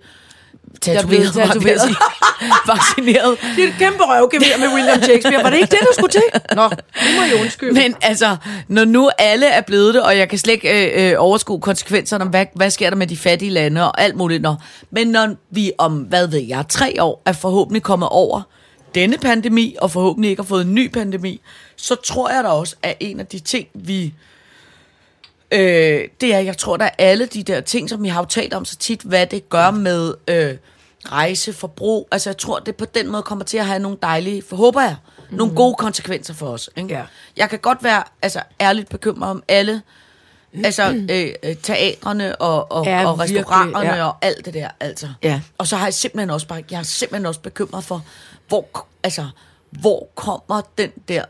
tatoveret, 0.81 1.37
jeg 1.37 1.43
at 1.43 1.49
tatoveret. 1.49 1.97
vaccineret. 2.73 3.39
Det 3.57 3.65
er 3.65 3.69
et 3.69 3.75
kæmpe 3.79 4.03
røvgevær 4.03 4.59
med 4.59 4.69
William 4.75 5.03
Shakespeare. 5.03 5.43
Var 5.43 5.51
det 5.51 5.57
ikke 5.57 5.71
det, 5.71 5.81
der 5.81 5.95
skulle 5.95 6.13
til? 6.13 6.23
Nå, 6.55 6.69
det 6.69 7.11
må 7.17 7.23
jeg 7.23 7.41
undskylde. 7.41 7.73
Men 7.73 7.95
altså, 8.03 8.37
når 8.69 8.85
nu 8.85 9.11
alle 9.19 9.47
er 9.47 9.61
blevet 9.61 9.95
det, 9.95 10.03
og 10.03 10.19
jeg 10.19 10.29
kan 10.29 10.39
slet 10.39 10.53
ikke 10.53 10.91
øh, 10.91 11.13
øh, 11.13 11.15
overskue 11.19 11.61
konsekvenserne, 11.61 12.25
hvad, 12.25 12.47
hvad 12.55 12.71
sker 12.71 12.91
der 12.91 12.97
med 12.97 13.07
de 13.07 13.17
fattige 13.17 13.51
lande 13.51 13.85
og 13.93 14.01
alt 14.01 14.17
muligt. 14.17 14.43
Når, 14.43 14.63
men 14.91 15.09
når 15.09 15.29
vi 15.51 15.73
om, 15.79 15.97
hvad 15.97 16.27
ved 16.27 16.41
jeg, 16.41 16.65
tre 16.69 17.03
år 17.03 17.23
er 17.27 17.33
forhåbentlig 17.33 17.83
kommet 17.83 18.09
over 18.09 18.43
denne 18.95 19.19
pandemi, 19.19 19.77
og 19.81 19.91
forhåbentlig 19.91 20.31
ikke 20.31 20.43
har 20.43 20.47
fået 20.47 20.65
en 20.65 20.75
ny 20.75 20.91
pandemi, 20.93 21.41
så 21.77 21.95
tror 21.95 22.31
jeg 22.31 22.45
da 22.45 22.49
også, 22.49 22.77
at 22.83 22.97
en 23.01 23.21
af 23.21 23.27
de 23.27 23.39
ting, 23.39 23.67
vi... 23.75 24.15
Øh, 25.53 26.09
det 26.21 26.35
er, 26.35 26.39
jeg 26.39 26.59
tror, 26.59 26.77
der 26.77 26.85
er 26.85 26.91
alle 26.99 27.27
de 27.27 27.43
der 27.43 27.61
ting, 27.61 27.91
som 27.91 28.03
vi 28.03 28.09
har 28.09 28.21
jo 28.21 28.27
talt 28.27 28.55
om 28.55 28.65
så 28.65 28.77
tit, 28.77 29.03
hvad 29.03 29.27
det 29.27 29.49
gør 29.49 29.71
med 29.71 30.15
øh, 30.29 30.57
rejse, 31.13 31.53
forbrug. 31.53 32.09
Altså, 32.13 32.31
jeg 32.31 32.37
tror, 32.37 32.59
det 32.59 32.77
på 32.77 32.85
den 32.85 33.09
måde 33.09 33.23
kommer 33.23 33.45
til 33.45 33.59
at 33.59 33.67
have 33.67 33.79
nogle 33.79 33.99
dejlige, 34.03 34.43
forhåber 34.49 34.81
jeg, 34.81 34.97
mm. 35.31 35.37
nogle 35.37 35.55
gode 35.55 35.75
konsekvenser 35.75 36.35
for 36.35 36.47
os. 36.47 36.71
Ikke? 36.77 36.95
Ja. 36.95 37.03
Jeg 37.37 37.51
kan 37.51 37.59
godt 37.59 37.85
være 37.85 38.03
altså, 38.23 38.43
ærligt 38.61 38.89
bekymret 38.89 39.31
om 39.31 39.43
alle 39.49 39.83
altså, 40.65 41.05
øh, 41.11 41.29
øh, 41.43 41.57
teatrene 41.57 42.37
og, 42.37 42.73
og, 42.73 42.87
Ja, 42.87 43.11
og 43.11 43.19
virkelig, 43.19 43.41
restauranterne 43.41 43.95
ja. 43.95 44.05
og 44.05 44.17
alt 44.23 44.45
det 44.45 44.55
der. 44.55 44.69
Altså. 44.81 45.09
Ja. 45.23 45.41
Og 45.59 45.67
så 45.67 45.77
har 45.77 45.87
jeg 45.87 45.95
simpelthen 45.95 46.31
også 46.31 46.47
bare, 46.47 46.63
jeg 46.71 46.79
er 46.79 46.83
simpelthen 46.83 47.27
også 47.27 47.41
bekymret 47.41 47.85
for, 47.85 48.05
hvor, 48.49 48.87
altså, 49.03 49.29
hvor 49.71 50.09
kommer 50.15 50.61
den 50.79 50.91
der 51.09 51.25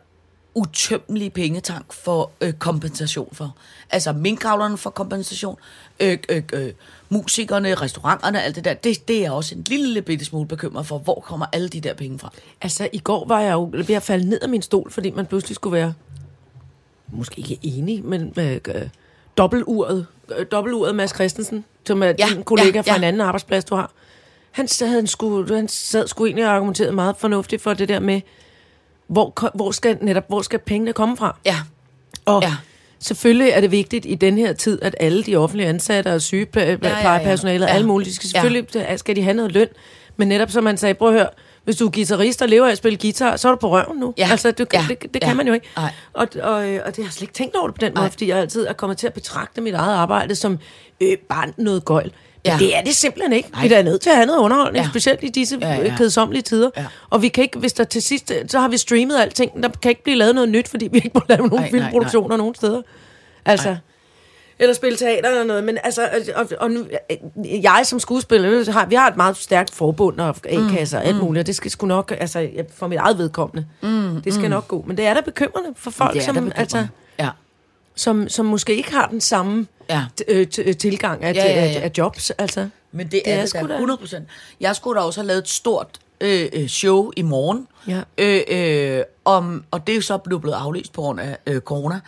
utømmelige 0.57 1.31
pengetank 1.31 1.93
for 1.93 2.31
øh, 2.41 2.53
kompensation 2.53 3.29
for. 3.33 3.57
Altså 3.91 4.13
minkavlerne 4.13 4.77
får 4.79 4.91
kompensation, 4.91 5.57
øh, 6.01 6.19
øh, 6.29 6.43
øh, 6.53 6.73
musikerne, 7.09 7.75
restauranterne, 7.75 8.43
alt 8.43 8.57
det 8.57 8.65
der. 8.65 8.75
Det, 8.75 9.09
det 9.09 9.27
er 9.27 9.31
også 9.31 9.55
en 9.55 9.65
lille 9.69 10.03
bitte 10.03 10.25
smule 10.25 10.49
bekymret 10.49 10.87
for. 10.87 10.99
Hvor 10.99 11.21
kommer 11.21 11.47
alle 11.53 11.69
de 11.69 11.81
der 11.81 11.95
penge 11.95 12.19
fra? 12.19 12.31
Altså, 12.61 12.89
i 12.93 12.99
går 12.99 13.27
var 13.29 13.41
jeg 13.41 13.53
jo 13.53 13.71
ved 13.73 13.95
at 13.95 14.03
falde 14.03 14.29
ned 14.29 14.41
af 14.43 14.49
min 14.49 14.63
stol, 14.63 14.91
fordi 14.91 15.11
man 15.11 15.27
pludselig 15.27 15.55
skulle 15.55 15.77
være, 15.77 15.95
måske 17.13 17.39
ikke 17.39 17.59
enig, 17.63 18.05
men 18.05 18.33
øh, 18.39 18.61
øh, 18.75 18.89
dobbelturet, 19.37 20.07
øh, 20.39 20.47
dobbelturet 20.53 20.95
Mads 20.95 21.15
Christensen, 21.15 21.65
som 21.87 22.03
er 22.03 22.13
Ja, 22.19 22.27
din 22.35 22.43
kollega 22.43 22.71
ja, 22.71 22.81
fra 22.81 22.91
ja. 22.93 22.97
en 22.97 23.05
anden 23.05 23.21
arbejdsplads, 23.21 23.65
du 23.65 23.75
har. 23.75 23.93
Han, 24.51 24.69
sad- 24.69 24.89
han, 24.89 25.07
skulle, 25.07 25.57
han 25.57 25.69
sad 25.69 26.07
sgu 26.09 26.25
egentlig 26.27 26.47
og 26.47 26.53
argumenterede 26.53 26.93
meget 26.93 27.17
fornuftigt 27.19 27.63
for 27.63 27.75
det 27.75 27.89
der 27.89 28.01
med, 28.01 28.21
hvor, 29.09 29.51
hvor, 29.55 29.71
skal, 29.71 29.99
netop, 30.01 30.25
hvor 30.29 30.43
skal 30.43 30.59
pengene 30.59 30.93
komme 30.93 31.17
fra? 31.17 31.37
Ja, 31.47 31.57
Og 32.27 32.43
Ja. 32.43 32.49
ja. 32.49 32.55
selvfølgelig 33.01 33.49
er 33.51 33.61
det 33.61 33.71
vigtigt 33.71 34.07
i 34.09 34.15
den 34.15 34.39
her 34.39 34.53
tid, 34.53 34.79
at 34.83 34.95
alle 35.01 35.23
de 35.23 35.37
offentlige 35.37 35.69
ansatte 35.69 36.13
og 36.15 36.23
sygeplejepersonale 36.23 37.65
og 37.65 37.69
Ja. 37.69 37.75
alle 37.75 37.87
mulige, 37.87 38.15
skal 38.15 38.31
Ja. 38.35 38.41
selvfølgelig 38.41 38.99
skal 38.99 39.17
de 39.17 39.23
have 39.23 39.35
noget 39.35 39.53
løn. 39.53 39.69
Men 40.17 40.29
netop 40.29 40.51
som 40.51 40.65
man 40.65 40.77
sagde, 40.77 40.95
prøv 40.95 41.09
at 41.09 41.15
høre, 41.15 41.29
hvis 41.65 41.77
du 41.77 41.87
er 41.87 41.91
guitarist 41.91 42.43
og 42.43 42.49
lever 42.49 42.67
af 42.67 42.71
at 42.73 42.79
spille 42.79 42.99
guitar, 42.99 43.37
så 43.37 43.49
er 43.49 43.53
du 43.53 43.59
på 43.59 43.71
røven 43.71 43.99
nu. 43.99 44.15
Ja. 44.19 44.29
Altså, 44.31 44.51
du, 44.51 44.67
Ja. 44.73 44.85
det, 44.89 45.03
det 45.03 45.11
Ja. 45.23 45.29
kan 45.29 45.37
man 45.37 45.47
jo 45.47 45.53
ikke. 45.53 45.67
Og, 46.13 46.29
og, 46.43 46.69
øh, 46.69 46.81
og 46.87 46.97
det 46.97 46.97
har 46.97 47.03
jeg 47.05 47.13
slet 47.13 47.23
ikke 47.23 47.35
tænkt 47.35 47.57
over 47.57 47.67
det 47.67 47.75
på 47.75 47.81
den 47.81 47.93
måde, 47.95 48.03
Nej. 48.05 48.11
fordi 48.11 48.29
jeg 48.29 48.39
altid 48.39 48.67
er 48.67 48.73
kommet 48.73 48.99
til 48.99 49.07
at 49.07 49.13
betragte 49.13 49.61
mit 49.61 49.75
eget 49.75 49.95
arbejde 49.95 50.35
som 50.35 50.59
øh, 51.01 51.17
bare 51.29 51.53
noget 51.57 51.85
gøjl. 51.85 52.13
Ja. 52.47 52.57
det 52.59 52.77
er 52.77 52.81
det 52.83 52.95
simpelthen 52.97 53.33
ikke. 53.33 53.51
Nej. 53.53 53.67
Vi 53.69 53.73
er 53.75 53.83
nødt 53.83 54.01
til 54.01 54.11
at 54.11 54.17
have 54.17 54.27
noget 54.27 54.41
underholdning, 54.41 54.85
Ja. 54.85 54.91
specielt 54.91 55.25
i 55.25 55.29
disse 55.29 55.59
Ja, 55.61 55.69
ja, 55.69 55.83
ja. 55.85 55.95
kedsommelige 55.97 56.43
tider. 56.43 56.71
Ja. 56.77 56.87
Og 57.11 57.23
vi 57.23 57.29
kan 57.29 57.43
ikke, 57.45 57.59
hvis 57.59 57.73
der 57.73 57.85
til 57.85 58.03
sidst, 58.03 58.33
så 58.49 58.59
har 58.61 58.69
vi 58.69 58.77
streamet 58.79 59.17
alting, 59.19 59.63
der 59.63 59.69
kan 59.83 59.89
ikke 59.89 60.03
blive 60.05 60.17
lavet 60.19 60.35
noget 60.35 60.49
nyt, 60.51 60.69
fordi 60.69 60.89
vi 60.93 60.97
ikke 60.97 61.11
må 61.15 61.21
lave 61.29 61.39
nogen 61.39 61.53
Nej, 61.53 61.61
nej, 61.61 61.71
filmproduktioner 61.71 62.37
nogen 62.37 62.55
steder. 62.55 62.83
Altså, 63.45 63.69
Nej. 63.69 63.77
eller 64.59 64.75
spille 64.75 64.97
teater 64.99 65.29
eller 65.31 65.45
noget, 65.45 65.65
men 65.65 65.79
altså, 65.85 66.09
og, 66.37 66.47
og 66.61 66.71
nu, 66.71 66.85
jeg 67.45 67.81
som 67.85 68.01
skuespiller, 68.01 68.73
har, 68.73 68.87
vi 68.87 68.95
har 68.95 69.09
et 69.09 69.17
meget 69.17 69.37
stærkt 69.37 69.75
forbund 69.75 70.21
og 70.21 70.37
A-kasser 70.49 70.99
og 70.99 71.05
alt 71.05 71.17
muligt, 71.17 71.41
og 71.41 71.47
det 71.47 71.57
skal 71.57 71.71
sgu 71.71 71.87
nok, 71.87 72.15
altså, 72.21 72.49
for 72.75 72.87
mit 72.87 72.99
eget 72.99 73.19
vedkommende, 73.19 73.67
mm, 73.83 74.23
det 74.23 74.35
skal 74.35 74.45
mm. 74.45 74.51
nok 74.51 74.69
gå. 74.69 74.85
Men 74.87 74.97
det 74.97 75.07
er 75.07 75.15
da 75.15 75.21
bekymrende 75.21 75.69
for 75.77 75.91
folk, 75.91 76.13
det 76.15 76.21
er 76.23 76.25
som, 76.35 76.53
altså, 76.57 76.87
som, 77.97 78.29
som 78.29 78.47
måske 78.47 78.77
ikke 78.77 78.93
har 78.93 79.07
den 79.09 79.21
samme 79.21 79.67
ja. 79.91 80.05
øh, 80.29 80.47
øh, 80.59 80.77
tilgang 80.77 81.23
af, 81.25 81.35
Ja, 81.35 81.45
ja, 81.45 81.53
ja. 81.65 81.81
af, 81.81 81.85
af 81.85 81.91
jobs, 81.99 82.31
altså. 82.31 82.69
Men 82.93 83.07
det, 83.07 83.13
Det 83.13 83.23
er, 83.33 83.37
er 83.37 83.43
det 83.45 83.53
da 83.55 83.63
da. 83.67 83.73
100 83.73 83.99
procent. 83.99 84.29
Jeg 84.61 84.77
skulle 84.77 85.01
da 85.01 85.05
også 85.05 85.21
have 85.21 85.27
lavet 85.27 85.43
et 85.43 85.49
stort 85.49 85.89
øh, 86.21 86.49
øh, 86.53 86.67
show 86.69 87.11
i 87.17 87.23
morgen. 87.23 87.69
Ja. 87.89 88.03
Øh, 88.19 88.41
øh, 88.99 89.03
om, 89.25 89.65
og 89.71 89.87
det 89.87 89.93
er 89.93 89.97
jo 89.97 90.03
så 90.03 90.19
blevet, 90.19 90.43
blevet 90.43 90.57
aflyst 90.57 90.93
på 90.93 91.01
grund 91.01 91.21
af 91.21 91.37
øh, 91.47 91.61
corona. 91.61 92.01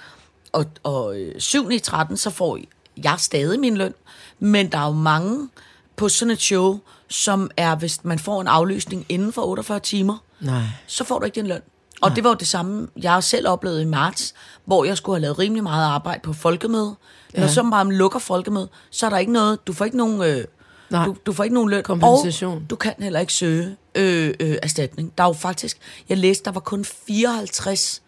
Og, 0.52 0.64
og 0.82 1.18
øh, 1.20 1.40
7. 1.40 1.70
i 1.70 1.78
13, 1.78 2.16
så 2.16 2.30
får 2.30 2.58
jeg 2.96 3.14
stadig 3.18 3.60
min 3.60 3.76
løn. 3.76 3.94
Men 4.38 4.72
der 4.72 4.78
er 4.78 4.86
jo 4.86 4.92
mange 4.92 5.48
på 5.96 6.08
sådan 6.08 6.32
et 6.32 6.40
show, 6.40 6.78
som 7.08 7.50
er, 7.56 7.74
hvis 7.76 8.04
man 8.04 8.18
får 8.18 8.40
en 8.40 8.46
aflysning 8.46 9.06
inden 9.08 9.32
for 9.32 9.42
48 9.42 9.80
timer, 9.80 10.16
Nej. 10.40 10.62
så 10.86 11.04
får 11.04 11.18
du 11.18 11.24
ikke 11.24 11.34
din 11.34 11.46
løn. 11.46 11.60
Og 12.02 12.16
det 12.16 12.24
var 12.24 12.30
jo 12.30 12.34
det 12.36 12.48
samme, 12.48 12.88
jeg 12.96 13.24
selv 13.24 13.48
oplevet 13.48 13.80
i 13.82 13.84
marts, 13.84 14.34
hvor 14.64 14.84
jeg 14.84 14.96
skulle 14.96 15.16
have 15.16 15.22
lavet 15.22 15.38
rimelig 15.38 15.62
meget 15.62 15.84
arbejde 15.84 16.20
på 16.22 16.32
folkemøde. 16.32 16.94
Når 17.34 17.42
Ja. 17.42 17.48
så 17.48 17.62
bare 17.70 17.92
lukker 17.92 18.18
folkemøde, 18.18 18.68
så 18.90 19.06
er 19.06 19.10
der 19.10 19.18
ikke 19.18 19.32
noget, 19.32 19.66
du 19.66 19.72
får 19.72 19.84
ikke 19.84 19.96
nogen, 19.96 20.22
øh, 20.22 20.44
Nej. 20.90 21.04
du, 21.04 21.16
du 21.26 21.32
får 21.32 21.44
ikke 21.44 21.54
nogen 21.54 21.70
løn. 21.70 21.82
Kompensation. 21.82 22.54
Og 22.56 22.70
du 22.70 22.76
kan 22.76 22.92
heller 22.98 23.20
ikke 23.20 23.32
søge 23.32 23.76
øh, 23.94 24.34
øh, 24.40 24.56
erstatning. 24.62 25.12
Der 25.18 25.24
er 25.24 25.28
jo 25.28 25.32
faktisk, 25.32 25.78
jeg 26.08 26.18
læste, 26.18 26.44
der 26.44 26.50
var 26.50 26.60
kun 26.60 26.84
54 26.84 28.02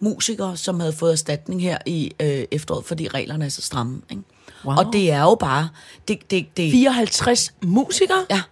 musikere, 0.00 0.56
som 0.56 0.80
havde 0.80 0.92
fået 0.92 1.12
erstatning 1.12 1.62
her 1.62 1.78
i 1.86 2.12
øh, 2.20 2.44
efteråret, 2.50 2.84
fordi 2.84 3.08
reglerne 3.08 3.44
er 3.44 3.48
så 3.48 3.62
stramme. 3.62 4.00
Ikke? 4.10 4.22
Wow. 4.64 4.76
Og 4.76 4.92
det 4.92 5.10
er 5.10 5.22
jo 5.22 5.34
bare, 5.34 5.68
det, 6.08 6.30
det, 6.30 6.46
det, 6.56 6.72
54 6.72 7.52
musikere? 7.62 8.26
ja, 8.30 8.42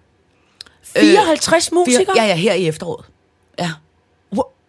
54 0.82 1.72
musikere? 1.72 2.16
ja, 2.16 2.24
ja, 2.24 2.34
her 2.34 2.54
i 2.54 2.66
efteråret. 2.68 3.06
Ja. 3.58 3.70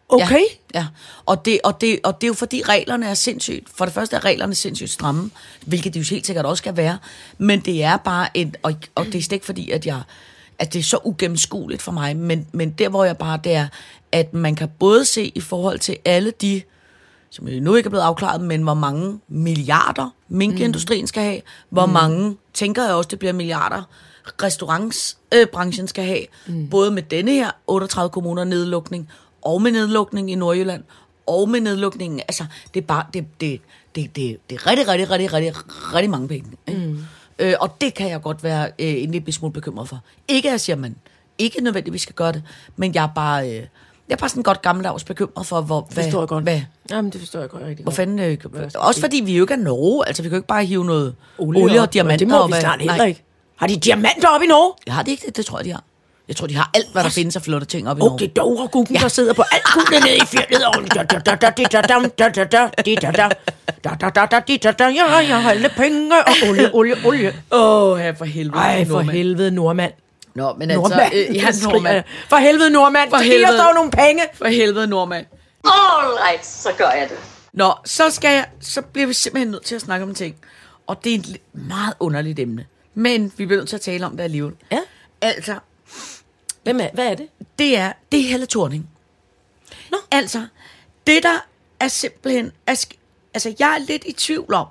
Okay. 0.09 0.41
Ja, 0.73 0.79
ja. 0.79 0.87
Og, 1.25 1.45
det, 1.45 1.59
og, 1.63 1.81
det, 1.81 1.99
og 2.03 2.21
det 2.21 2.27
er 2.27 2.27
jo 2.27 2.33
fordi 2.33 2.61
reglerne 2.61 3.05
er 3.05 3.13
sindssygt. 3.13 3.69
For 3.75 3.85
det 3.85 3.93
første 3.93 4.15
er 4.15 4.25
reglerne 4.25 4.55
sindssygt 4.55 4.89
stramme, 4.89 5.31
hvilket 5.65 5.93
de 5.93 5.99
jo 5.99 6.05
helt 6.09 6.25
sikkert 6.25 6.45
også 6.45 6.61
skal 6.61 6.77
være. 6.77 6.97
Men 7.37 7.59
det 7.59 7.83
er 7.83 7.97
bare 7.97 8.37
et, 8.37 8.57
og, 8.63 8.73
og 8.95 9.05
det 9.05 9.15
er 9.15 9.21
slet 9.21 9.31
ikke 9.31 9.45
fordi, 9.45 9.71
at 9.71 9.85
jeg 9.85 10.01
at 10.59 10.73
det 10.73 10.79
er 10.79 10.83
så 10.83 10.99
ugennemskueligt 11.03 11.81
for 11.81 11.91
mig, 11.91 12.17
men, 12.17 12.47
men 12.51 12.69
der 12.69 12.89
hvor 12.89 13.03
jeg 13.03 13.17
bare, 13.17 13.39
det 13.43 13.55
er, 13.55 13.67
at 14.11 14.33
man 14.33 14.55
kan 14.55 14.69
både 14.79 15.05
se 15.05 15.31
i 15.35 15.39
forhold 15.39 15.79
til 15.79 15.97
alle 16.05 16.31
de, 16.41 16.61
som 17.29 17.45
nu 17.45 17.75
ikke 17.75 17.87
er 17.87 17.89
blevet 17.89 18.03
afklaret, 18.03 18.41
men 18.41 18.61
hvor 18.61 18.73
mange 18.73 19.19
milliarder 19.27 20.09
minkindustrien 20.27 21.07
skal 21.07 21.23
have, 21.23 21.41
hvor 21.69 21.85
mm. 21.85 21.91
mange, 21.91 22.37
tænker 22.53 22.83
jeg 22.83 22.93
også, 22.93 23.07
det 23.07 23.19
bliver 23.19 23.33
milliarder, 23.33 23.83
restaurantsbranchen 24.43 25.87
skal 25.87 26.03
have, 26.05 26.25
mm. 26.47 26.69
både 26.69 26.91
med 26.91 27.03
denne 27.03 27.31
her 27.31 27.51
38 27.67 28.09
kommuner 28.09 28.43
nedlukning, 28.43 29.09
og 29.45 29.61
med 29.61 29.71
nedlukning 29.71 30.31
i 30.31 30.35
Nordjylland, 30.35 30.83
og 31.27 31.49
med 31.49 31.59
nedlukningen, 31.59 32.19
altså 32.19 32.45
det 32.73 32.81
er 32.81 32.85
bare, 32.85 33.05
det, 33.13 33.25
det, 33.41 33.61
det, 33.95 34.15
det, 34.15 34.37
det 34.49 34.55
er 34.55 34.67
rigtig, 34.67 34.87
rigtig, 34.87 35.09
rigtig, 35.11 35.33
rigtig, 35.33 35.53
rigtig 35.93 36.09
mange 36.09 36.27
penge. 36.27 36.45
Ikke? 36.67 36.79
Mm. 36.87 36.99
Øh, 37.39 37.53
og 37.59 37.81
det 37.81 37.93
kan 37.93 38.09
jeg 38.09 38.21
godt 38.21 38.43
være 38.43 38.65
øh, 38.65 39.03
en 39.03 39.11
lille 39.11 39.31
smule 39.31 39.53
bekymret 39.53 39.89
for. 39.89 39.99
Ikke 40.27 40.47
at 40.49 40.51
jeg 40.51 40.61
siger, 40.61 40.75
man 40.75 40.95
ikke 41.37 41.61
nødvendigvis 41.63 42.01
skal 42.01 42.15
gøre 42.15 42.31
det, 42.31 42.43
men 42.75 42.95
jeg 42.95 43.03
er 43.03 43.09
bare, 43.15 43.49
øh, 43.49 43.55
jeg 43.55 43.65
er 44.09 44.15
bare 44.15 44.29
sådan 44.29 44.43
godt 44.43 44.61
gammeldags 44.61 45.03
bekymret 45.03 45.45
for, 45.45 45.61
hvor, 45.61 45.81
Det 45.81 45.93
forstår 45.93 46.21
jeg 46.21 46.27
godt. 46.27 46.43
hvad, 46.43 46.61
Jamen, 46.91 47.11
det 47.11 47.19
forstår 47.21 47.39
jeg 47.39 47.49
godt 47.49 47.63
rigtig 47.63 47.83
hvor 47.83 47.91
godt. 47.91 47.95
fanden, 47.95 48.19
øh, 48.19 48.37
Hvad 48.51 48.75
også 48.75 49.01
fordi 49.01 49.21
vi 49.25 49.37
jo 49.37 49.43
ikke 49.43 49.53
er 49.53 49.57
Norge, 49.57 50.07
altså 50.07 50.23
vi 50.23 50.29
kan 50.29 50.35
jo 50.35 50.39
ikke 50.39 50.47
bare 50.47 50.65
hive 50.65 50.85
noget 50.85 51.15
olie, 51.37 51.63
Olie 51.63 51.79
og 51.79 51.83
op, 51.83 51.93
diamanter. 51.93 52.17
Det 52.17 52.27
må 52.27 52.37
og 52.39 52.47
vi 52.47 52.51
hvad- 52.51 52.61
snart 52.61 52.79
heller 52.79 53.03
ikke. 53.05 53.23
Har 53.55 53.67
de 53.67 53.75
diamanter 53.77 54.27
op 54.29 54.41
i 54.41 54.47
Norge? 54.47 54.73
Jeg 54.85 54.93
har 54.93 55.03
det 55.03 55.11
ikke, 55.11 55.25
det, 55.25 55.37
det 55.37 55.45
tror 55.45 55.57
jeg, 55.59 55.65
de 55.65 55.71
har. 55.71 55.83
Jeg 56.27 56.35
tror, 56.35 56.47
de 56.47 56.55
har 56.55 56.69
alt, 56.73 56.91
hvad 56.91 57.03
der 57.03 57.09
findes 57.09 57.35
af 57.35 57.41
flotte 57.41 57.67
ting 57.67 57.89
op 57.89 57.97
i 57.97 58.01
Åh, 58.01 58.05
Norge. 58.07 58.19
det 58.19 58.29
er 58.29 58.33
Dovreguggen, 58.33 58.95
der 58.95 59.07
sidder 59.07 59.33
på 59.33 59.43
alt 59.51 59.63
guldet 59.73 60.03
nede 60.03 60.17
i 60.17 60.25
fjellet. 60.25 60.65
Og 60.65 60.73
da, 60.95 61.03
da, 61.03 61.19
da, 61.19 61.35
da, 61.35 61.49
di, 61.57 61.63
da, 61.71 61.81
dam, 61.81 62.09
da, 62.09 62.29
da, 62.29 62.43
da, 62.43 62.69
di, 62.85 62.95
da, 62.95 63.11
da. 63.11 63.29
Da, 63.83 63.89
da, 64.01 64.09
da, 64.09 64.25
da, 64.25 64.39
di, 64.47 64.57
da, 64.57 64.71
da. 64.71 64.83
Ja, 64.83 65.15
jeg 65.15 65.41
har 65.41 65.51
alle 65.51 65.69
penge 65.77 66.11
og 66.15 66.33
olie, 66.49 66.73
olie, 66.73 66.95
olie. 67.05 67.33
Åh, 67.51 67.91
oh, 67.91 67.97
her 67.97 68.15
for 68.15 68.25
helvede. 68.25 68.57
Ej, 68.57 68.85
for 68.85 69.01
helvede, 69.01 69.51
nordmand. 69.51 69.93
Nå, 70.35 70.53
men 70.53 70.71
altså, 70.71 71.09
øh, 71.13 71.35
ja, 71.35 71.47
nordmand. 71.63 72.03
For 72.29 72.35
helvede, 72.35 72.69
nordmand. 72.69 73.09
For 73.09 73.17
helvede. 73.17 73.37
helvede. 73.37 73.57
Der 73.57 73.73
nogle 73.73 73.91
penge. 73.91 74.23
For 74.33 74.45
helvede, 74.45 74.87
nordmand. 74.87 75.25
All 75.63 76.17
right, 76.29 76.45
så 76.45 76.69
gør 76.77 76.89
jeg 76.89 77.07
det. 77.09 77.17
Nå, 77.53 77.73
så, 77.85 78.09
skal 78.09 78.33
jeg, 78.33 78.45
så 78.61 78.81
bliver 78.81 79.07
vi 79.07 79.13
simpelthen 79.13 79.51
nødt 79.51 79.65
til 79.65 79.75
at 79.75 79.81
snakke 79.81 80.03
om 80.03 80.09
en 80.09 80.15
ting. 80.15 80.35
Og 80.87 81.03
det 81.03 81.13
er 81.13 81.19
et 81.19 81.37
meget 81.53 81.93
underligt 81.99 82.39
emne. 82.39 82.65
Men 82.93 83.31
vi 83.37 83.45
bliver 83.45 83.59
nødt 83.59 83.69
til 83.69 83.75
at 83.75 83.81
tale 83.81 84.05
om 84.05 84.17
det 84.17 84.23
alligevel. 84.23 84.53
Ja. 84.71 84.79
Altså, 85.21 85.55
Hvem 86.65 86.79
er, 86.79 86.87
hvad 86.93 87.05
er 87.07 87.15
det? 87.15 87.27
det 87.59 87.77
er, 87.77 87.91
det 88.11 88.19
er 88.19 88.23
Helle 88.29 88.45
Thorning. 88.45 88.89
Nå. 89.91 89.97
Altså, 90.11 90.45
det 91.07 91.23
der 91.23 91.45
er 91.79 91.87
simpelthen... 91.87 92.51
Er, 92.67 92.85
altså, 93.33 93.53
jeg 93.59 93.73
er 93.73 93.77
lidt 93.85 94.03
i 94.05 94.11
tvivl 94.13 94.53
om, 94.53 94.65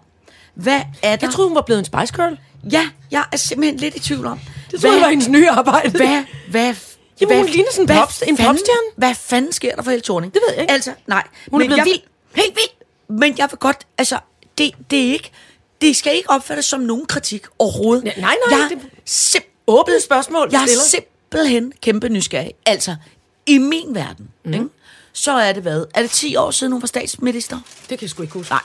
hvad 0.55 0.81
er 1.03 1.17
der... 1.17 1.27
Jeg 1.27 1.35
troede, 1.35 1.49
hun 1.49 1.55
var 1.55 1.63
blevet 1.63 1.79
en 1.79 1.85
Spice 1.85 2.15
Girl. 2.15 2.39
Ja, 2.73 2.89
jeg 3.11 3.25
er 3.33 3.37
simpelthen 3.37 3.77
lidt 3.81 3.97
i 3.97 4.01
tvivl 4.01 4.27
om. 4.27 4.41
Det 4.71 4.81
troede 4.81 4.97
jeg 4.97 5.03
var 5.03 5.09
hendes 5.11 5.29
nye 5.29 5.49
arbejde. 5.51 5.91
hvad, 5.91 6.25
hvad, 6.51 6.75
Jamen, 7.21 7.37
hun 7.37 7.47
ligner 7.47 7.71
sådan 7.71 7.83
en 7.83 7.87
hvad 7.87 7.97
pop- 7.97 8.29
en 8.29 8.37
popstjerne. 8.37 8.89
Hvad 8.97 9.15
fanden 9.15 9.53
sker 9.53 9.75
der 9.75 9.83
for 9.83 9.91
Helle 9.91 10.03
Thorning? 10.03 10.35
Det 10.35 10.43
ved 10.47 10.55
jeg 10.55 10.63
ikke. 10.63 10.73
Altså, 10.73 10.93
nej. 11.07 11.23
Hun 11.51 11.61
er 11.61 11.65
men 11.65 11.69
blevet 11.69 11.79
jeg, 11.79 11.85
vild. 11.85 12.01
Helt 12.35 12.57
vild. 12.57 13.19
Men 13.19 13.39
jeg 13.39 13.49
vil 13.51 13.59
godt, 13.59 13.87
altså, 13.99 14.19
det, 14.59 14.71
det 14.91 14.99
er 15.09 15.13
ikke, 15.13 15.31
det 15.81 15.97
skal 15.97 16.17
ikke 16.17 16.31
opfattes 16.31 16.65
som 16.67 16.81
nogen 16.81 17.07
kritik 17.07 17.45
overhovedet. 17.59 18.05
Ja, 18.05 18.13
nej, 18.21 18.37
nej, 18.51 18.59
Jeg 18.61 18.69
det- 18.71 18.79
er 18.79 18.89
sim- 19.11 19.51
Åbnet 19.67 20.03
spørgsmål, 20.03 20.49
jeg 20.53 20.63
er 20.63 20.67
stiller. 20.67 20.83
Simpelthen 21.33 21.73
kæmpe 21.83 22.09
nysgerrig. 22.09 22.53
Altså, 22.67 22.97
i 23.47 23.59
min 23.59 23.95
verden, 23.95 24.29
mm. 24.45 24.53
ikke? 24.53 24.67
så 25.13 25.33
er 25.33 25.53
det 25.53 25.63
hvad? 25.63 25.87
Er 25.95 26.03
det 26.03 26.11
10 26.11 26.37
år 26.37 26.51
siden, 26.51 26.73
hun 26.73 26.83
var 26.83 26.87
statsminister? 26.87 27.61
Det 27.81 27.99
kan 27.99 28.03
jeg 28.03 28.11
sgu 28.11 28.23
ikke 28.23 28.35
huske. 28.35 28.53
Nej, 28.53 28.61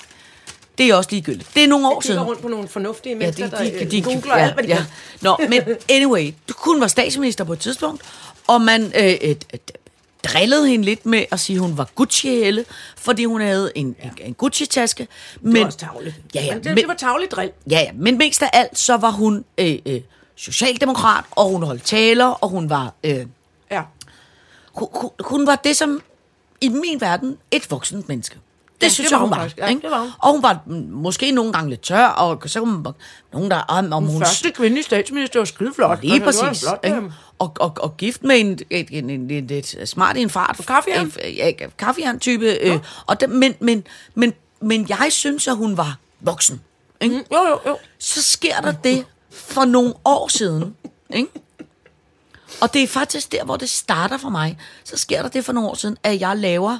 det 0.78 0.89
er 0.89 0.95
også 0.95 1.10
ligegyldigt. 1.12 1.49
Det 1.55 1.64
er 1.64 1.68
nogle 1.68 1.88
år 1.88 2.01
siden. 2.01 2.20
rundt 2.22 2.41
på 2.41 2.47
nogle 2.47 2.68
fornuftige 2.68 3.14
Ja, 3.14 3.18
mennesker, 3.18 3.45
de, 3.45 3.51
der 3.51 3.64
de, 3.64 3.72
øh, 3.72 3.91
de, 3.91 4.01
googler 4.01 4.38
ja, 4.38 4.43
alt, 4.43 4.53
hvad 4.53 4.64
de 4.64 4.70
ja. 4.70 4.76
kan. 4.76 4.86
Nå, 5.22 5.38
men 5.49 5.62
anyway, 5.95 6.34
hun 6.57 6.82
var 6.82 6.88
statsminister 6.88 7.43
på 7.43 7.53
et 7.53 7.60
tidspunkt, 7.60 8.01
og 8.47 8.62
man 8.62 8.84
øh, 8.84 9.03
et, 9.03 9.45
et, 9.53 9.72
drillede 10.24 10.68
hende 10.68 10.86
lidt 10.86 11.05
med 11.05 11.26
at 11.32 11.39
sige, 11.39 11.55
at 11.55 11.62
hun 11.62 11.78
var 11.78 11.89
Gucci-helle, 11.95 12.66
fordi 12.97 13.26
hun 13.26 13.41
havde 13.41 13.72
en, 13.76 13.95
en, 14.03 14.12
en 14.22 14.34
Gucci-taske. 14.34 15.07
Men, 15.41 15.53
Det 15.53 15.60
var 15.60 15.66
også 15.66 15.78
tavligt. 15.78 16.16
Ja, 16.36 16.41
ja, 16.41 16.53
men 16.53 16.64
det, 16.64 16.72
men, 16.72 16.78
det 16.78 16.88
var 16.88 16.93
tavligt 16.93 17.32
drill. 17.32 17.51
ja, 17.72 17.80
ja, 17.80 17.91
men 17.95 18.18
mest 18.18 18.41
af 18.41 18.49
alt, 18.53 18.80
så 18.80 18.97
var 18.97 19.12
hun 19.12 19.45
øh, 19.57 19.80
øh, 19.86 20.01
socialdemokrat, 20.39 21.23
og 21.31 21.49
hun 21.49 21.63
holdt 21.63 21.83
taler, 21.83 22.25
og 22.25 22.49
hun 22.49 22.69
var... 22.69 22.93
Øh, 23.03 23.25
Ja. 23.71 23.81
hun, 24.73 24.87
hun, 24.93 25.09
hun 25.19 25.47
var 25.47 25.55
det, 25.55 25.75
som 25.75 26.01
i 26.61 26.69
min 26.69 27.01
verden, 27.01 27.37
et 27.51 27.71
voksent 27.71 28.07
menneske. 28.09 28.35
Det 28.81 28.83
Ja, 28.85 28.89
synes 28.89 29.07
det 29.07 29.11
jeg, 29.11 29.19
hun 29.19 29.27
hun 29.29 29.31
var. 29.31 29.37
faktisk. 29.37 29.57
Ja, 29.57 29.67
ikke? 29.67 29.81
det 29.81 29.91
var 29.91 29.99
hun. 30.01 30.09
Og 30.19 30.31
hun 30.31 30.43
var 30.43 30.59
måske 30.89 31.31
nogle 31.31 31.53
gange 31.53 31.69
lidt 31.69 31.81
tør, 31.81 32.05
og 32.05 32.41
så 32.49 32.65
man, 32.65 32.93
nogen, 33.33 33.51
der 33.51 33.57
om, 33.57 33.93
om 33.93 34.03
hun... 34.05 34.21
Første 34.21 34.51
kvindelige 34.51 34.83
statsminister 34.83 35.39
var 35.39 35.45
skide 35.45 35.71
flot. 35.75 36.01
Lige 36.01 36.13
Altså, 36.25 36.31
det 36.31 36.45
var 36.45 36.49
præcis. 36.49 36.63
Flot, 36.67 36.79
ikke? 36.83 37.13
og, 37.39 37.53
og, 37.59 37.73
og 37.79 37.97
gift 37.97 38.23
med 38.23 38.39
en, 38.39 38.59
en, 38.69 38.87
en, 39.09 39.09
en, 39.31 39.49
en, 39.51 39.87
smart 39.87 40.17
i 40.17 40.21
en 40.21 40.29
fart. 40.29 40.59
kaffejern? 40.67 41.11
Ja, 41.23 41.51
kaffejern-type. 41.77 42.45
Øh, 42.61 42.79
og 43.05 43.21
det, 43.21 43.29
men, 43.29 43.55
men, 43.59 43.83
men, 44.15 44.33
men 44.61 44.85
jeg 44.89 45.07
synes, 45.09 45.47
at 45.47 45.55
hun 45.55 45.77
var 45.77 45.97
voksen. 46.19 46.61
Ikke? 47.01 47.15
Mm, 47.15 47.23
jo, 47.31 47.47
jo, 47.49 47.59
jo. 47.67 47.77
så 47.99 48.21
sker 48.23 48.61
der 48.61 48.71
det 48.71 49.05
for 49.39 49.65
nogle 49.65 49.93
år 50.05 50.27
siden. 50.27 50.75
Ikke? 51.13 51.29
Og 52.61 52.73
det 52.73 52.83
er 52.83 52.87
faktisk 52.87 53.31
der, 53.31 53.43
hvor 53.43 53.57
det 53.57 53.69
starter 53.69 54.17
for 54.17 54.29
mig. 54.29 54.57
Så 54.83 54.97
sker 54.97 55.21
der 55.21 55.29
det 55.29 55.45
for 55.45 55.53
nogle 55.53 55.69
år 55.69 55.75
siden, 55.75 55.97
at 56.03 56.19
jeg 56.19 56.37
laver 56.37 56.77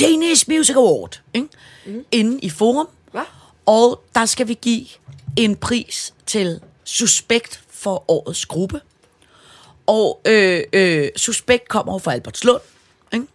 Danish 0.00 0.50
Music 0.50 0.76
Award 0.76 1.20
ikke? 1.34 1.48
Mm. 1.86 2.04
inde 2.12 2.38
i 2.38 2.50
Forum. 2.50 2.88
Hvad? 3.10 3.22
Og 3.66 4.02
der 4.14 4.26
skal 4.26 4.48
vi 4.48 4.54
give 4.54 4.86
en 5.36 5.56
pris 5.56 6.14
til 6.26 6.60
Suspekt 6.84 7.60
for 7.70 8.04
årets 8.10 8.46
gruppe. 8.46 8.80
Og 9.86 10.20
øh, 10.26 10.62
øh, 10.72 11.08
Suspekt 11.16 11.68
kommer 11.68 11.92
jo 11.92 11.98
fra 11.98 12.12
Albertslund. 12.12 12.60
Ikke? 13.12 13.26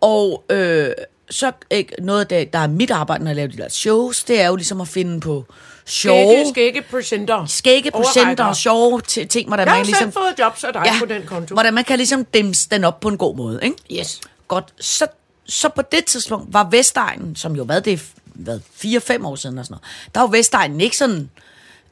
Og 0.00 0.44
øh, 0.50 0.90
så 1.30 1.52
ikke, 1.70 1.94
noget 1.98 2.20
af 2.20 2.26
det, 2.26 2.52
der 2.52 2.58
er 2.58 2.66
mit 2.66 2.90
arbejde, 2.90 3.24
når 3.24 3.30
jeg 3.30 3.36
laver 3.36 3.48
de 3.48 3.56
der 3.56 3.68
shows, 3.68 4.24
det 4.24 4.40
er 4.40 4.46
jo 4.46 4.56
ligesom 4.56 4.80
at 4.80 4.88
finde 4.88 5.20
på 5.20 5.44
sjove, 5.88 6.32
Skægge, 6.32 6.50
skægge 6.50 6.82
presenter. 6.82 7.46
skægge 7.46 7.90
procenter 7.90 8.44
og 8.44 8.56
sjove 8.56 9.00
ting, 9.00 9.48
hvordan 9.48 9.66
Jeg 9.66 9.72
man 9.72 9.76
har 9.76 9.84
ligesom... 9.84 10.02
selv 10.02 10.12
fået 10.12 10.34
jobs 10.38 10.64
af 10.64 10.72
dig 10.72 10.82
ja. 10.86 10.92
på 10.98 11.06
den 11.06 11.22
konto. 11.26 11.54
hvordan 11.54 11.74
man 11.74 11.84
kan 11.84 11.96
ligesom 11.96 12.24
dimse 12.24 12.68
den 12.70 12.84
op 12.84 13.00
på 13.00 13.08
en 13.08 13.18
god 13.18 13.36
måde, 13.36 13.60
ikke? 13.62 13.76
Yes. 14.00 14.20
Godt. 14.48 14.74
Så, 14.80 15.06
så 15.46 15.68
på 15.68 15.82
det 15.82 16.04
tidspunkt 16.04 16.52
var 16.52 16.68
Vestegnen, 16.70 17.36
som 17.36 17.56
jo 17.56 17.64
hvad 17.64 17.80
det 17.80 18.02
hvad, 18.24 18.60
4-5 18.84 19.26
år 19.26 19.36
siden 19.36 19.58
og 19.58 19.64
sådan 19.64 19.72
noget, 19.72 20.14
der 20.14 20.20
var 20.20 20.26
Vestegnen 20.26 20.80
ikke 20.80 20.96
sådan, 20.96 21.30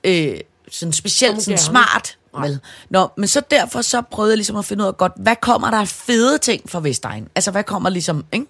øh, 0.04 0.40
sådan 0.70 0.92
specielt 0.92 1.42
sådan 1.42 1.58
smart. 1.58 2.16
Vel? 2.40 2.60
Nå, 2.90 3.08
men 3.16 3.28
så 3.28 3.40
derfor 3.50 3.82
så 3.82 4.02
prøvede 4.02 4.32
jeg 4.32 4.36
ligesom 4.36 4.56
at 4.56 4.64
finde 4.64 4.84
ud 4.84 4.88
af 4.88 4.96
godt, 4.96 5.12
hvad 5.16 5.36
kommer 5.36 5.70
der 5.70 5.78
af 5.78 5.88
fede 5.88 6.38
ting 6.38 6.70
fra 6.70 6.80
Vestegnen? 6.80 7.28
Altså, 7.34 7.50
hvad 7.50 7.64
kommer 7.64 7.90
ligesom, 7.90 8.24
ikke? 8.32 8.46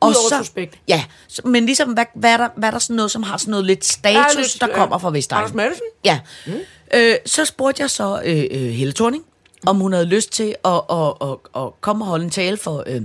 Og 0.00 0.08
Udover 0.08 0.38
Suspekt. 0.38 0.78
Ja, 0.88 1.04
så, 1.28 1.42
men 1.44 1.66
ligesom, 1.66 1.92
hvad, 1.92 2.04
hvad, 2.14 2.32
er 2.32 2.36
der, 2.36 2.48
hvad 2.56 2.68
er 2.68 2.72
der 2.72 2.78
sådan 2.78 2.96
noget, 2.96 3.10
som 3.10 3.22
har 3.22 3.36
sådan 3.36 3.50
noget 3.50 3.66
lidt 3.66 3.84
status, 3.84 4.36
lidt, 4.36 4.60
der 4.60 4.68
kommer 4.74 4.98
fra 4.98 5.10
Vestegnen? 5.10 5.42
Anders 5.42 5.54
Madsen? 5.54 5.82
Ja. 6.04 6.20
Mm. 6.46 6.52
Øh, 6.94 7.14
så 7.26 7.44
spurgte 7.44 7.82
jeg 7.82 7.90
så 7.90 8.22
øh, 8.24 8.44
øh, 8.50 8.60
Helle 8.70 8.92
Thorning, 8.92 9.24
om 9.66 9.76
hun 9.76 9.92
havde 9.92 10.06
lyst 10.06 10.32
til 10.32 10.54
at, 10.64 10.80
at, 10.90 11.12
at, 11.20 11.62
at 11.62 11.80
komme 11.80 12.04
og 12.04 12.08
holde 12.08 12.24
en 12.24 12.30
tale 12.30 12.56
for 12.56 12.84
øh, 12.86 13.02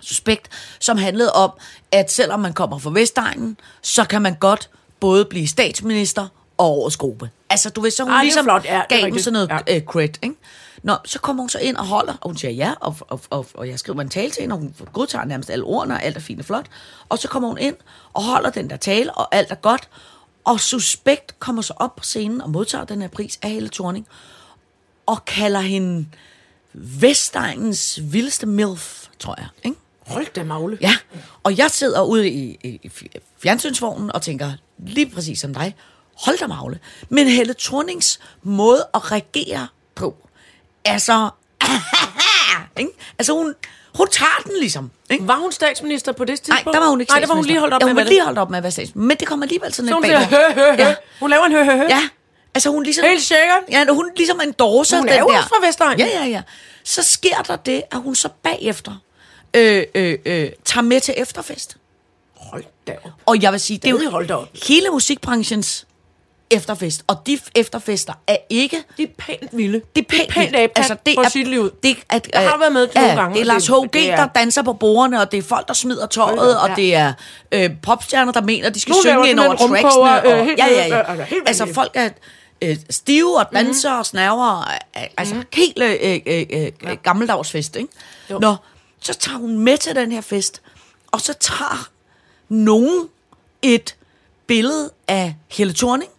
Suspekt, 0.00 0.48
som 0.80 0.98
handlede 0.98 1.32
om, 1.32 1.50
at 1.92 2.12
selvom 2.12 2.40
man 2.40 2.52
kommer 2.52 2.78
fra 2.78 2.90
Vestegnen, 2.90 3.56
så 3.82 4.04
kan 4.04 4.22
man 4.22 4.34
godt 4.34 4.70
både 5.00 5.24
blive 5.24 5.48
statsminister 5.48 6.28
og 6.58 6.66
årets 6.70 6.96
gruppe. 6.96 7.30
Altså, 7.50 7.70
du 7.70 7.80
ved, 7.80 7.90
så 7.90 8.02
hun 8.02 8.12
Ej, 8.12 8.22
ligesom 8.22 8.44
flot. 8.44 8.64
Ja, 8.64 8.82
gav 8.88 9.00
dem 9.06 9.18
sådan 9.18 9.32
noget 9.32 9.48
Ja. 9.68 9.76
øh, 9.76 9.82
cred, 9.82 10.08
ikke? 10.22 10.34
Nå, 10.82 10.96
så 11.04 11.18
kommer 11.18 11.42
hun 11.42 11.48
så 11.48 11.58
ind 11.58 11.76
og 11.76 11.86
holder, 11.86 12.14
og 12.20 12.28
hun 12.28 12.36
siger 12.36 12.50
ja, 12.50 12.74
og, 12.80 12.96
og, 13.00 13.20
og, 13.30 13.46
og 13.54 13.68
jeg 13.68 13.78
skriver 13.78 14.00
en 14.00 14.08
tale 14.08 14.30
til 14.30 14.40
hende, 14.40 14.52
og 14.52 14.58
hun 14.58 14.74
godtager 14.92 15.24
nærmest 15.24 15.50
alle 15.50 15.64
ordene, 15.64 15.94
og 15.94 16.02
alt 16.02 16.16
er 16.16 16.20
fint 16.20 16.40
og 16.40 16.46
flot. 16.46 16.66
Og 17.08 17.18
så 17.18 17.28
kommer 17.28 17.48
hun 17.48 17.58
ind 17.58 17.76
og 18.12 18.22
holder 18.22 18.50
den 18.50 18.70
der 18.70 18.76
tale, 18.76 19.14
og 19.14 19.34
alt 19.34 19.50
er 19.50 19.54
godt. 19.54 19.88
Og 20.44 20.60
Suspekt 20.60 21.38
kommer 21.38 21.62
så 21.62 21.74
op 21.76 21.96
på 21.96 22.04
scenen 22.04 22.40
og 22.40 22.50
modtager 22.50 22.84
den 22.84 23.00
her 23.00 23.08
pris 23.08 23.38
af 23.42 23.50
Helle 23.50 23.68
Thorning, 23.68 24.06
og 25.06 25.24
kalder 25.24 25.60
hende 25.60 26.06
Vestegnens 26.74 28.00
vildeste 28.02 28.46
milf, 28.46 29.06
tror 29.18 29.34
jeg, 29.38 29.48
ikke? 29.64 29.76
Hold 30.06 30.26
da 30.34 30.44
magle. 30.44 30.78
Ja, 30.80 30.96
og 31.42 31.58
jeg 31.58 31.70
sidder 31.70 32.02
ude 32.02 32.30
i, 32.30 32.58
i, 32.64 32.80
i 32.82 32.90
fjernsynsvognen 33.42 34.12
og 34.12 34.22
tænker, 34.22 34.52
lige 34.78 35.10
præcis 35.10 35.40
som 35.40 35.54
dig, 35.54 35.76
hold 36.14 36.38
da 36.38 36.46
magle. 36.46 36.78
Men 37.08 37.26
Helle 37.26 37.54
Thornings 37.58 38.20
måde 38.42 38.88
at 38.94 39.12
reagere 39.12 39.68
på, 39.94 40.28
altså, 40.84 41.30
ikke? 42.80 42.90
altså 43.18 43.32
hun, 43.32 43.54
hun 43.94 44.08
tager 44.08 44.42
den 44.44 44.52
ligesom. 44.60 44.90
Ikke? 45.10 45.26
Var 45.28 45.36
hun 45.36 45.52
statsminister 45.52 46.12
på 46.12 46.24
det 46.24 46.28
Nej, 46.28 46.36
tidspunkt? 46.36 46.74
der 46.74 46.80
var 46.80 46.88
hun 46.90 47.00
ikke 47.00 47.12
Nej, 47.12 47.20
der 47.20 47.26
var 47.26 47.34
hun 47.34 47.44
lige 47.44 47.58
holdt 47.60 47.74
op 47.74 47.80
ja, 47.80 47.86
med 47.86 47.92
hun 47.92 47.98
at 47.98 48.04
var 48.04 48.08
lige 48.08 48.18
det. 48.18 48.24
holdt 48.24 48.38
op 48.38 48.50
med 48.50 48.58
at 48.58 48.62
være 48.62 48.70
statsminister. 48.72 48.98
Men 49.08 49.16
det 49.16 49.28
kommer 49.28 49.44
alligevel 49.44 49.74
sådan 49.74 49.88
Så 49.88 49.94
hun 49.94 50.02
lidt 50.02 50.12
bag 50.14 50.28
siger, 50.28 50.52
hø, 50.54 50.54
hø, 50.54 50.70
hø. 50.70 50.82
Ja. 50.82 50.94
Hun 51.20 51.30
laver 51.30 51.44
en 51.44 51.52
hø, 51.52 51.64
hø, 51.64 51.76
hø. 51.76 51.82
Ja, 51.88 52.08
altså 52.54 52.70
hun 52.70 52.82
ligesom... 52.82 53.04
Helt 53.04 53.22
sikkert. 53.22 53.58
Ja, 53.70 53.86
hun 53.92 54.10
ligesom 54.16 54.40
endorser 54.44 54.96
Hun 54.96 55.06
den 55.06 55.14
er 55.14 55.18
jo 55.18 55.28
der. 55.28 55.36
også 55.36 55.48
fra 55.48 55.66
Vestegnen. 55.66 55.98
Ja, 55.98 56.06
ja, 56.06 56.24
ja. 56.24 56.42
Så 56.84 57.02
sker 57.02 57.42
der 57.42 57.56
det, 57.56 57.82
at 57.90 57.98
hun 58.00 58.14
så 58.14 58.28
bagefter 58.42 58.92
øh, 59.54 59.82
øh, 59.94 60.18
øh, 60.24 60.50
tager 60.64 60.82
med 60.82 61.00
til 61.00 61.14
efterfest. 61.16 61.76
Hold 62.36 62.64
da 62.86 62.96
op. 63.04 63.10
Og 63.26 63.42
jeg 63.42 63.52
vil 63.52 63.60
sige, 63.60 63.78
det 63.78 63.90
er 63.90 63.98
Stadig 63.98 64.30
jo 64.30 64.46
hele 64.66 64.90
musikbranchens 64.90 65.86
efterfest. 66.56 67.02
Og 67.06 67.16
de 67.26 67.38
efterfester 67.56 68.12
er 68.26 68.36
ikke... 68.50 68.76
Det 68.96 69.02
er 69.02 69.12
pænt 69.18 69.48
vilde. 69.56 69.80
Det 69.96 70.02
er 70.04 70.08
pænt, 70.08 70.28
pænt 70.30 70.56
apekatt 70.56 70.78
altså, 70.78 70.96
det 71.06 71.14
for 71.14 71.30
sit 71.30 71.48
liv. 71.48 71.70
Det, 71.82 71.96
at, 72.10 72.30
Jeg 72.32 72.48
har 72.50 72.58
været 72.58 72.72
med 72.72 72.86
til 72.86 72.92
ja, 73.00 73.00
nogle 73.06 73.20
gange, 73.20 73.34
Det 73.34 73.40
er 73.40 73.44
Lars 73.44 73.66
H.G., 73.66 73.96
er- 73.96 74.16
der 74.16 74.26
danser 74.26 74.62
på 74.62 74.72
bordene, 74.72 75.20
og 75.20 75.32
det 75.32 75.38
er 75.38 75.42
folk, 75.42 75.68
der 75.68 75.74
smider 75.74 76.06
tøjet, 76.06 76.60
og 76.60 76.68
ja. 76.68 76.74
det 76.74 76.94
er 76.94 77.12
øh, 77.52 77.70
popstjerner, 77.82 78.32
der 78.32 78.42
mener, 78.42 78.70
de 78.70 78.80
skal 78.80 78.90
Nogle 78.92 79.02
synge 79.02 79.30
ind 79.30 79.40
over 79.40 79.56
tracksene. 79.56 80.32
øh, 80.34 80.38
Og, 80.40 80.44
helt 80.44 80.58
ja, 80.58 80.66
ja, 80.66 80.86
ja. 80.86 81.00
øh, 81.02 81.08
altså, 81.46 81.64
Altså, 81.64 81.74
folk 81.74 81.90
er 81.94 82.08
øh, 82.62 82.76
stive 82.90 83.38
og 83.38 83.46
danser 83.54 83.90
Mhm. 83.90 83.98
og 83.98 84.06
snæver. 84.06 84.60
Øh, 84.96 85.02
altså, 85.16 85.34
helt 85.52 85.82
øh, 85.82 85.96
øh, 86.02 86.20
øh, 86.26 86.72
øh, 86.90 86.96
gammeldags 87.02 87.50
fest, 87.50 87.76
ikke? 87.76 87.88
Jo. 88.30 88.38
Nå, 88.38 88.54
så 89.00 89.14
tager 89.14 89.38
hun 89.38 89.58
med 89.58 89.78
til 89.78 89.96
den 89.96 90.12
her 90.12 90.20
fest, 90.20 90.62
og 91.12 91.20
så 91.20 91.32
tager 91.40 91.88
nogen 92.48 93.08
et 93.62 93.96
billede 94.46 94.90
af 95.08 95.34
Helle 95.48 95.72
Thorning, 95.74 96.10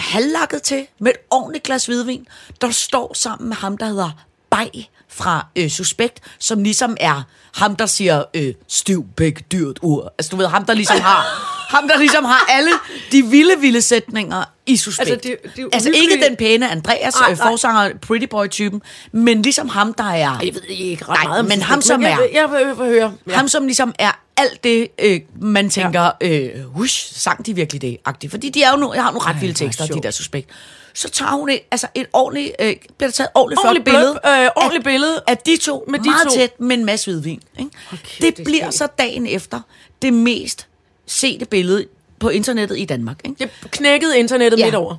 halvlakket 0.00 0.62
til, 0.62 0.86
med 1.00 1.10
et 1.10 1.16
ordentligt 1.30 1.64
glas 1.64 1.86
hvidvin, 1.86 2.26
der 2.60 2.70
står 2.70 3.14
sammen 3.14 3.48
med 3.48 3.56
ham, 3.56 3.78
der 3.78 3.86
hedder 3.86 4.10
Bej 4.50 4.70
fra 5.08 5.46
øh, 5.56 5.70
Suspekt, 5.70 6.20
som 6.38 6.62
ligesom 6.62 6.96
er 7.00 7.22
ham, 7.54 7.76
der 7.76 7.86
siger 7.86 8.22
øh, 8.34 8.54
stiv, 8.68 9.06
begge, 9.16 9.44
dyrt, 9.52 9.78
ur. 9.82 10.12
Altså 10.18 10.30
du 10.30 10.36
ved, 10.36 10.46
ham 10.46 10.64
der 10.64 10.74
ligesom 10.74 11.00
har 11.00 11.22
ham, 11.76 11.88
der 11.88 11.98
ligesom 11.98 12.24
har 12.24 12.46
alle 12.48 12.70
de 13.12 13.22
vilde, 13.26 13.60
vilde 13.60 13.82
sætninger 13.82 14.44
i 14.66 14.76
Suspekt. 14.76 15.10
Altså, 15.10 15.28
det- 15.28 15.56
det 15.56 15.62
er 15.64 15.68
altså 15.72 15.90
ikke 15.94 16.24
den 16.28 16.36
pæne 16.36 16.70
Andreas, 16.70 17.14
Nej, 17.20 17.30
øh, 17.30 17.36
forsanger, 17.36 17.90
pretty 18.02 18.26
boy-typen, 18.26 18.82
men 19.12 19.42
ligesom 19.42 19.68
ham, 19.68 19.94
der 19.94 20.04
er... 20.04 20.38
Jeg 20.44 20.54
ved 20.54 20.62
ikke 20.68 21.04
ret 21.04 21.08
Nej, 21.08 21.24
meget 21.24 21.44
men 21.44 21.62
ham, 21.62 21.82
som 21.82 22.02
jeg, 22.02 22.12
er- 22.12 22.16
vil- 22.16 22.28
Jeg 22.34 22.50
vil, 22.50 22.58
jeg 22.58 22.78
vil 22.78 22.86
høre. 22.86 23.12
Ja. 23.26 23.32
Ham, 23.36 23.48
som 23.48 23.64
ligesom 23.66 23.94
er 23.98 24.12
alt 24.40 24.64
det, 24.64 24.88
øh, 24.98 25.20
man 25.40 25.70
tænker, 25.70 26.10
øh, 26.20 26.64
hush, 26.64 27.14
sang 27.14 27.46
de 27.46 27.54
virkelig 27.54 27.82
det? 27.82 27.98
-agtigt. 28.08 28.28
Fordi 28.30 28.48
de 28.48 28.62
er 28.62 28.70
jo 28.70 28.76
nu, 28.76 28.94
jeg 28.94 29.02
har 29.02 29.10
nogle 29.10 29.26
ret 29.28 29.40
vilde 29.40 29.54
tekster, 29.54 29.86
de 29.86 30.00
der 30.02 30.10
suspekt. 30.10 30.50
Så 30.94 31.08
tager 31.08 31.32
hun 31.32 31.50
et, 31.50 31.60
altså 31.70 31.86
et 31.94 32.06
ordentligt, 32.12 32.52
øh, 32.60 32.66
bliver 32.98 33.08
der 33.08 33.10
taget 33.10 33.26
et 33.28 33.32
ordentligt, 33.34 33.58
Ordentligt 33.64 33.88
flot 33.88 33.94
billede. 34.24 34.44
øh, 34.44 34.50
ordentligt 34.56 34.86
af, 34.86 34.92
billede 34.92 35.22
Af 35.26 35.38
de 35.38 35.56
to, 35.56 35.84
med 35.88 35.98
de 35.98 36.04
meget 36.04 36.26
to. 36.28 36.34
tæt 36.34 36.60
med 36.60 36.76
en 36.78 36.84
masse 36.84 37.10
hvidvin. 37.10 37.42
Ikke? 37.58 37.70
kæft, 37.90 38.22
det, 38.22 38.36
det 38.36 38.40
er 38.40 38.44
bliver 38.44 38.70
så 38.70 38.86
dagen 38.98 39.26
efter 39.26 39.60
det 40.02 40.12
mest 40.12 40.66
sete 41.06 41.44
billede 41.44 41.86
på 42.18 42.28
internettet 42.28 42.78
i 42.78 42.84
Danmark. 42.84 43.20
Ikke? 43.24 43.50
Det 43.62 43.70
knækkede 43.70 44.18
internettet 44.18 44.58
Ja. 44.58 44.64
midt 44.64 44.74
over. 44.74 44.96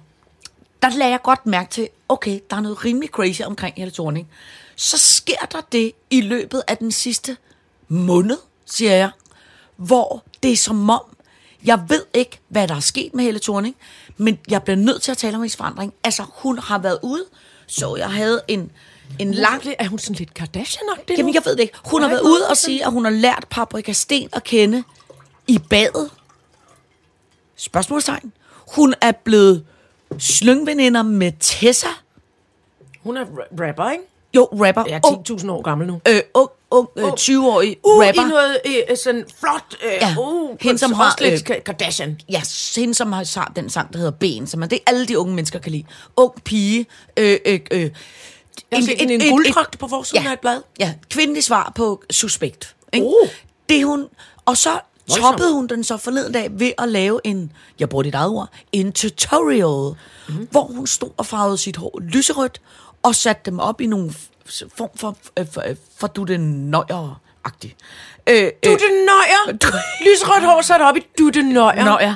der 0.81 0.89
lagde 0.89 1.11
jeg 1.11 1.21
godt 1.23 1.45
mærke 1.45 1.69
til, 1.71 1.87
okay, 2.09 2.39
der 2.49 2.55
er 2.55 2.61
noget 2.61 2.85
rimelig 2.85 3.09
crazy 3.09 3.41
omkring 3.41 3.75
Helle 3.77 3.91
Thorning. 3.91 4.27
Så 4.75 4.97
sker 4.97 5.45
der 5.51 5.61
det 5.71 5.91
i 6.09 6.21
løbet 6.21 6.61
af 6.67 6.77
den 6.77 6.91
sidste 6.91 7.37
måned, 7.87 8.37
siger 8.65 8.91
jeg, 8.95 9.09
hvor 9.85 10.23
det 10.43 10.51
er 10.51 10.57
som 10.57 10.89
om, 10.89 11.01
jeg 11.65 11.83
ved 11.89 12.05
ikke, 12.13 12.39
hvad 12.47 12.67
der 12.67 12.75
er 12.75 12.79
sket 12.79 13.13
med 13.13 13.23
Helle 13.23 13.39
Thorning, 13.39 13.75
men 14.17 14.39
jeg 14.49 14.63
bliver 14.63 14.75
nødt 14.77 15.01
til 15.01 15.11
at 15.11 15.17
tale 15.17 15.35
om 15.35 15.41
hendes 15.41 15.55
forandring. 15.55 15.93
Altså, 16.03 16.23
hun 16.33 16.59
har 16.59 16.77
været 16.77 16.99
ude, 17.03 17.25
så 17.67 17.95
jeg 17.95 18.11
havde 18.11 18.41
en, 18.47 18.71
en 19.19 19.33
lang... 19.33 19.63
Er 19.79 19.87
hun 19.87 19.99
sådan 19.99 20.15
lidt 20.15 20.39
Kardashian-agtig 20.39 21.15
Jamen, 21.17 21.25
nu? 21.25 21.31
jeg 21.33 21.41
ved 21.45 21.55
det 21.55 21.59
ikke. 21.63 21.77
Hun 21.85 22.01
har 22.01 22.07
Nej, 22.07 22.13
været 22.15 22.23
nej, 22.23 22.31
ude 22.31 22.47
og 22.49 22.57
sige, 22.57 22.85
at 22.85 22.91
hun 22.91 23.03
har 23.05 23.11
lært 23.11 23.45
Paprika 23.49 23.91
Sten 23.93 24.29
at 24.33 24.43
kende 24.43 24.83
i 25.47 25.59
badet. 25.69 26.09
Spørgsmålstegn. 27.55 28.33
Hun 28.75 28.93
er 29.01 29.11
blevet 29.11 29.65
slyngveninder 30.17 31.01
med 31.03 31.31
Tessa. 31.39 31.87
Hun 33.03 33.17
er 33.17 33.25
ra- 33.25 33.65
rapper, 33.67 33.89
ikke? 33.91 34.03
Jo, 34.35 34.45
rapper. 34.51 34.83
Jeg 34.87 34.95
er 35.03 35.07
Ung, 35.07 35.29
10.000 35.41 35.51
år 35.51 35.61
gammel 35.61 35.87
nu. 35.87 36.01
øh, 36.07 36.21
ung, 36.33 36.49
ung, 36.71 36.89
øh, 36.97 37.05
20-årig 37.19 37.77
Uh, 37.83 37.91
rapper. 38.07 38.25
i 38.25 38.29
noget 38.29 38.57
øh, 38.65 38.97
sådan 39.03 39.25
flot... 39.39 39.63
Øh, 39.85 39.91
Ja, 40.01 40.15
uh, 40.19 40.49
hende, 40.61 40.77
som 40.79 40.93
har, 40.93 41.17
øh, 41.21 41.33
Ka- 41.33 41.61
Kardashian. 41.61 42.19
Ja, 42.29 42.41
hende, 42.75 42.93
som 42.93 43.11
har 43.11 43.51
den 43.55 43.69
sang, 43.69 43.93
der 43.93 43.97
hedder 43.97 44.11
Ben, 44.11 44.47
som 44.47 44.61
er 44.63 44.67
det, 44.67 44.79
alle 44.85 45.05
de 45.07 45.19
unge 45.19 45.35
mennesker 45.35 45.59
kan 45.59 45.71
lide. 45.71 45.83
Ung 46.17 46.43
pige. 46.43 46.85
Øh, 47.17 47.37
øh, 47.45 47.59
øh, 47.71 47.81
Jeg 47.81 47.89
har 48.79 48.81
set 48.85 49.01
en, 49.01 49.09
en, 49.09 49.21
en 49.21 49.29
gulddragt 49.31 49.79
på 49.79 49.87
forsiden 49.87 50.27
af 50.27 50.33
et 50.33 50.39
blad. 50.39 50.61
Ja, 50.79 50.93
kvindelig 51.09 51.43
svar 51.43 51.71
på 51.75 52.03
suspekt. 52.11 52.75
Ikke? 52.93 53.05
Uh. 53.05 53.27
Det 53.69 53.85
hun, 53.85 54.07
og 54.45 54.57
så 54.57 54.69
Voldsomt. 54.69 55.21
toppede 55.23 55.53
hun 55.53 55.67
den 55.67 55.83
så 55.83 55.97
forleden 55.97 56.33
dag 56.33 56.47
ved 56.51 56.71
at 56.77 56.89
lave 56.89 57.19
en, 57.23 57.51
jeg 57.79 57.89
bruger 57.89 58.03
dit 58.03 58.15
eget 58.15 58.29
ord, 58.29 58.49
en 58.71 58.91
tutorial, 58.91 59.95
mm. 60.29 60.47
hvor 60.51 60.63
hun 60.63 60.87
stod 60.87 61.09
og 61.17 61.25
farvede 61.25 61.57
sit 61.57 61.77
hår 61.77 61.99
lyserødt, 62.01 62.61
og 63.03 63.15
satte 63.15 63.41
dem 63.45 63.59
op 63.59 63.81
i 63.81 63.85
nogle 63.85 64.13
form 64.75 64.89
for, 64.95 65.15
for, 65.35 65.45
for, 65.51 65.63
for 65.97 66.07
du 66.07 66.23
det 66.31 66.39
nøjer-agtigt. 66.39 67.75
Øh, 68.29 68.51
Du 68.65 68.71
det 68.71 69.05
nøjer. 69.05 69.57
Lysrødt 70.05 70.43
hår 70.43 70.61
sat 70.61 70.81
op 70.81 70.97
i 70.97 70.99
du 71.19 71.29
det 71.29 71.45
nøjer. 71.45 71.85
nøjer. 71.85 72.15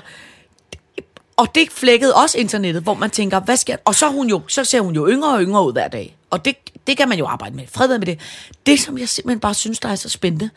Og 1.37 1.55
det 1.55 1.71
flækkede 1.71 2.15
også 2.15 2.37
internettet, 2.37 2.83
hvor 2.83 2.93
man 2.93 3.09
tænker, 3.09 3.39
hvad 3.39 3.57
sker? 3.57 3.77
Og 3.85 3.95
så, 3.95 4.09
hun 4.09 4.29
jo, 4.29 4.41
så 4.47 4.63
ser 4.63 4.81
hun 4.81 4.95
jo 4.95 5.07
yngre 5.09 5.33
og 5.33 5.41
yngre 5.41 5.65
ud 5.65 5.71
hver 5.73 5.87
dag. 5.87 6.17
Og 6.29 6.45
det, 6.45 6.55
det 6.87 6.97
kan 6.97 7.09
man 7.09 7.17
jo 7.17 7.25
arbejde 7.25 7.55
med. 7.55 7.63
Fred 7.67 7.97
med 7.99 8.05
det. 8.07 8.19
Det, 8.65 8.79
som 8.79 8.97
jeg 8.97 9.09
simpelthen 9.09 9.39
bare 9.39 9.53
synes, 9.53 9.79
der 9.79 9.89
er 9.89 9.95
så 9.95 10.09
spændende, 10.09 10.49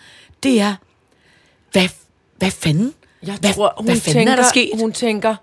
det 0.42 0.60
er, 0.60 0.74
hvad, 1.72 1.88
hvad 2.36 2.50
fanden? 2.50 2.94
Jeg 3.22 3.34
hvad, 3.40 3.54
tror, 3.54 3.74
hun 3.76 3.86
hvad 3.86 3.96
fanden 3.96 4.12
tænker, 4.18 4.32
er 4.32 4.36
der 4.36 4.48
sket? 4.48 4.70
Hun 4.74 4.92
tænker, 4.92 5.36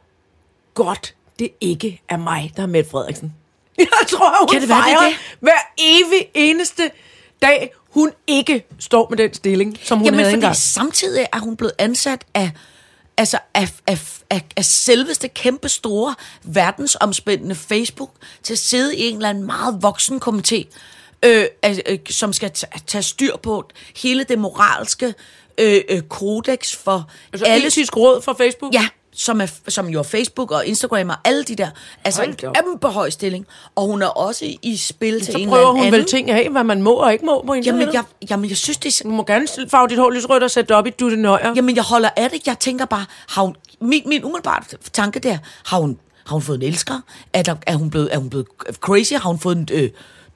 godt, 0.74 1.16
det 1.40 1.50
ikke 1.62 2.02
er 2.10 2.18
mig, 2.18 2.52
der 2.58 2.64
er 2.64 2.68
Mette 2.68 2.90
Frederiksen. 2.90 3.34
Jeg 3.80 3.88
tror, 4.08 4.40
hun 4.40 4.48
Kan 4.52 4.62
det 4.62 4.70
være, 4.70 4.78
det 4.78 4.92
er 4.94 4.98
fejrer 4.98 5.14
hver 5.40 5.60
evig 5.78 6.28
eneste 6.34 6.92
dag, 7.42 7.74
hun 7.90 8.12
ikke 8.28 8.66
står 8.80 9.08
med 9.10 9.18
den 9.18 9.34
stilling, 9.34 9.78
som 9.84 9.98
hun 9.98 10.06
Jamen, 10.06 10.20
havde 10.20 10.30
fordi 10.32 10.36
engang. 10.36 10.56
samtidig 10.56 11.26
er 11.34 11.40
hun 11.40 11.56
blevet 11.58 11.74
ansat 11.78 12.22
af, 12.34 12.52
altså 13.18 13.38
af, 13.54 13.70
af, 13.88 14.00
af, 14.30 14.42
af 14.58 14.66
selveste 14.66 15.28
kæmpe 15.28 15.70
store 15.70 16.16
verdensomspændende 16.44 17.56
Facebook 17.56 18.12
til 18.44 18.54
at 18.54 18.60
sidde 18.60 18.96
i 18.96 19.08
en 19.08 19.16
eller 19.16 19.30
anden 19.30 19.46
meget 19.46 19.78
voksen 19.82 20.22
komité, 20.28 20.64
øh, 21.26 21.46
øh, 21.66 21.98
som 22.10 22.34
skal 22.34 22.52
ta- 22.52 22.68
tage 22.88 23.02
styr 23.04 23.38
på 23.38 23.70
hele 23.98 24.24
det 24.24 24.40
moralske 24.40 25.14
øh, 25.58 25.82
øh, 25.90 26.02
kodex 26.02 26.76
for 26.76 27.10
Altså, 27.34 27.46
alle 27.46 27.68
etisk 27.68 27.98
råd 27.98 28.22
fra 28.22 28.34
Facebook? 28.34 28.74
Ja, 28.74 28.88
som, 29.16 29.42
er, 29.42 29.48
som 29.68 29.88
jo 29.90 30.00
er 30.00 30.04
Facebook 30.04 30.52
og 30.52 30.66
Instagram 30.66 31.10
og 31.10 31.16
alle 31.26 31.44
de 31.44 31.56
der. 31.56 31.70
Altså 32.04 32.22
Hold 32.22 32.30
en 32.30 32.36
kæmpe 32.36 32.88
høj 32.88 33.10
stilling. 33.10 33.48
Og 33.76 33.86
hun 33.86 34.02
er 34.02 34.08
også 34.08 34.46
i 34.62 34.78
spil 34.78 35.22
til 35.22 35.32
Så 35.34 35.38
en 35.38 35.50
prøver 35.50 35.68
hun 35.72 35.80
anden 35.80 35.92
vel 35.92 36.06
ting 36.06 36.30
af, 36.32 36.50
hvad 36.50 36.64
man 36.64 36.82
må 36.82 36.94
og 36.94 37.14
ikke 37.14 37.26
må 37.26 37.42
på 37.42 37.54
Jamen 37.54 37.64
internettet. 37.64 37.94
jeg, 37.94 38.04
jamen, 38.30 38.50
jeg 38.50 38.58
synes, 38.58 38.78
det 38.78 38.86
er... 38.90 38.92
så- 38.92 39.04
Du 39.04 39.10
må 39.10 39.24
gerne 39.24 39.48
farve 39.70 39.88
dit 39.88 39.98
hår 39.98 40.10
lysrødt 40.12 40.44
og 40.44 40.52
sætte 40.52 40.68
det 40.68 40.76
op 40.76 40.88
i 40.88 40.90
du 40.90 41.10
det 41.10 41.20
nøjer. 41.20 41.54
Jamen, 41.56 41.76
jeg 41.76 41.84
holder 41.84 42.10
af 42.18 42.30
det. 42.30 42.48
Jeg 42.48 42.60
tænker 42.60 42.86
bare, 42.86 43.06
har 43.30 43.42
hun, 43.42 43.56
min, 43.82 44.02
min 44.06 44.24
umiddelbare 44.24 44.64
tanke 44.94 45.20
der, 45.20 45.38
har 45.66 45.78
hun, 45.78 46.00
har 46.26 46.34
hun 46.34 46.42
fået 46.42 46.56
en 46.64 46.68
elsker? 46.68 47.00
Er, 47.34 47.44
der, 47.44 47.56
er, 47.68 47.76
hun 47.76 47.90
blevet, 47.90 48.10
er 48.14 48.18
hun 48.18 48.30
blevet 48.30 48.48
crazy? 48.80 49.14
Har 49.14 49.30
hun 49.30 49.40
fået 49.40 49.58
en 49.58 49.68
øh, 49.72 49.90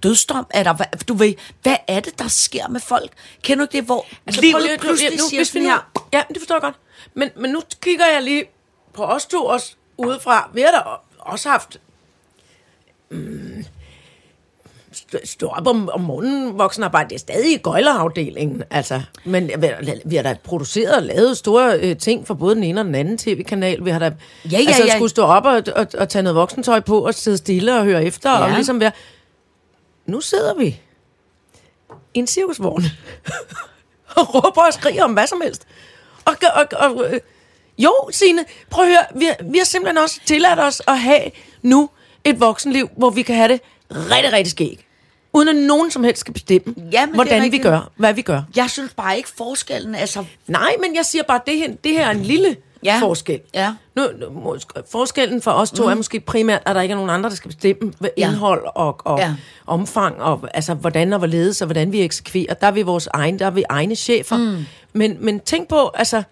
dødsdom? 0.03 0.47
Er 0.49 0.63
der, 0.63 0.73
hvad, 0.73 0.85
du 1.07 1.13
ved, 1.13 1.33
hvad 1.63 1.75
er 1.87 1.99
det, 1.99 2.19
der 2.19 2.27
sker 2.27 2.67
med 2.67 2.79
folk? 2.79 3.11
Kender 3.41 3.57
du 3.57 3.63
ikke 3.63 3.77
det, 3.77 3.83
hvor 3.83 4.05
altså, 4.27 4.41
livet 4.41 4.79
pludselig 4.79 5.11
nu, 5.11 5.23
siger 5.29 5.39
hvis 5.39 5.53
vi 5.55 5.59
nu, 5.59 5.65
her? 5.65 5.91
Ja, 6.13 6.21
det 6.29 6.37
forstår 6.37 6.55
jeg 6.55 6.61
godt. 6.61 6.75
Men, 7.15 7.29
men 7.37 7.51
nu 7.51 7.61
kigger 7.81 8.05
jeg 8.13 8.23
lige 8.23 8.43
på 8.99 9.05
os 9.05 9.25
to 9.25 9.47
os 9.47 9.77
udefra. 9.97 10.49
Vi 10.53 10.61
har 10.61 10.71
da 10.71 10.79
også 11.19 11.49
haft... 11.49 11.79
Mm, 13.09 13.65
st- 14.93 15.25
stå 15.25 15.47
op 15.47 15.67
om, 15.67 15.89
om 15.89 16.01
morgenen 16.01 16.57
voksenarbejde. 16.57 17.09
Det 17.09 17.15
er 17.15 17.19
stadig 17.19 17.53
i 17.53 17.57
gøjlerafdelingen, 17.57 18.63
altså. 18.69 19.01
Men 19.25 19.51
vi, 20.05 20.15
har 20.15 20.23
da 20.23 20.35
produceret 20.43 20.95
og 20.95 21.03
lavet 21.03 21.37
store 21.37 21.79
øh, 21.79 21.97
ting 21.97 22.27
for 22.27 22.33
både 22.33 22.55
den 22.55 22.63
ene 22.63 22.81
og 22.81 22.85
den 22.85 22.95
anden 22.95 23.17
tv-kanal. 23.17 23.85
Vi 23.85 23.89
har 23.89 23.99
da 23.99 24.05
Ja, 24.05 24.49
ja, 24.51 24.57
altså, 24.57 24.83
ja. 24.85 24.95
skulle 24.95 25.09
stå 25.09 25.23
op 25.23 25.45
og, 25.45 25.63
og, 25.75 25.87
og 25.97 26.09
tage 26.09 26.23
noget 26.23 26.35
voksentøj 26.35 26.79
på 26.79 27.05
og 27.05 27.13
sidde 27.13 27.37
stille 27.37 27.77
og 27.77 27.83
høre 27.83 28.03
efter. 28.03 28.31
Ja. 28.31 28.43
Og 28.43 28.51
ligesom 28.51 28.79
være... 28.79 28.91
Nu 30.05 30.21
sidder 30.21 30.53
vi 30.55 30.79
i 32.13 32.19
en 32.19 32.27
cirkusvogn 32.27 32.83
og 34.17 34.35
råber 34.35 34.61
og 34.67 34.73
skriger 34.73 35.03
om 35.03 35.13
hvad 35.13 35.27
som 35.27 35.41
helst. 35.41 35.67
Og, 36.25 36.35
og, 36.55 36.67
og 36.79 37.05
øh, 37.13 37.19
jo, 37.79 37.93
Signe, 38.11 38.45
prøv 38.69 38.83
at 38.85 38.89
høre, 38.89 39.05
vi, 39.19 39.25
har- 39.25 39.37
vi 39.51 39.57
har 39.57 39.65
simpelthen 39.65 39.97
også 39.97 40.19
tilladt 40.25 40.59
os 40.59 40.81
at 40.87 40.99
have 40.99 41.21
nu 41.61 41.89
et 42.23 42.39
voksenliv, 42.39 42.89
hvor 42.97 43.09
vi 43.09 43.21
kan 43.21 43.35
have 43.35 43.47
det 43.47 43.61
rigtig, 43.91 44.33
rigtig 44.33 44.51
skæg. 44.51 44.85
Uden 45.33 45.47
at 45.47 45.55
nogen 45.55 45.91
som 45.91 46.03
helst 46.03 46.19
skal 46.19 46.33
bestemme, 46.33 46.73
Ja, 46.77 46.81
men 46.81 46.91
det 46.91 47.01
er 47.01 47.15
hvordan 47.15 47.51
vi 47.51 47.57
gør, 47.57 47.91
hvad 47.95 48.13
vi 48.13 48.21
gør. 48.21 48.41
Jeg 48.55 48.69
synes 48.69 48.93
bare 48.93 49.17
ikke 49.17 49.29
forskellen, 49.37 49.95
altså... 49.95 50.25
Nej, 50.47 50.75
men 50.81 50.95
jeg 50.95 51.05
siger 51.05 51.23
bare, 51.23 51.39
det 51.47 51.57
her, 51.57 51.67
det 51.83 51.91
her 51.91 52.05
er 52.07 52.11
en 52.11 52.21
lille 52.23 52.55
ja. 52.83 52.99
Forskel. 53.01 53.39
Ja. 53.53 53.73
Nu, 53.95 54.03
nu, 54.19 54.55
forskellen 54.91 55.41
for 55.41 55.51
os 55.51 55.71
to 55.71 55.83
mm. 55.83 55.89
er 55.91 55.95
måske 55.95 56.19
primært, 56.19 56.61
at 56.65 56.75
der 56.75 56.81
ikke 56.81 56.91
er 56.91 56.95
nogen 56.95 57.09
andre, 57.09 57.29
der 57.29 57.35
skal 57.35 57.49
bestemme 57.49 57.93
hvad 57.99 58.09
Ja. 58.17 58.27
indhold 58.29 58.63
og, 58.75 59.01
og 59.03 59.19
ja. 59.19 59.25
Ja. 59.27 59.33
omfang, 59.67 60.21
og 60.21 60.47
altså, 60.53 60.73
hvordan 60.73 61.13
og 61.13 61.19
hvorledes, 61.19 61.61
og 61.61 61.65
hvordan 61.65 61.91
vi 61.91 62.01
eksekverer. 62.01 62.53
Der 62.53 62.67
er 62.67 62.71
vi 62.71 62.81
vores 62.81 63.07
egen, 63.13 63.39
der 63.39 63.45
er 63.45 63.49
vi 63.49 63.63
egne 63.69 63.95
chefer. 63.95 64.37
Mm. 64.37 64.65
Men, 64.93 65.17
men 65.25 65.39
tænk 65.39 65.67
på, 65.67 65.91
altså, 65.93 66.23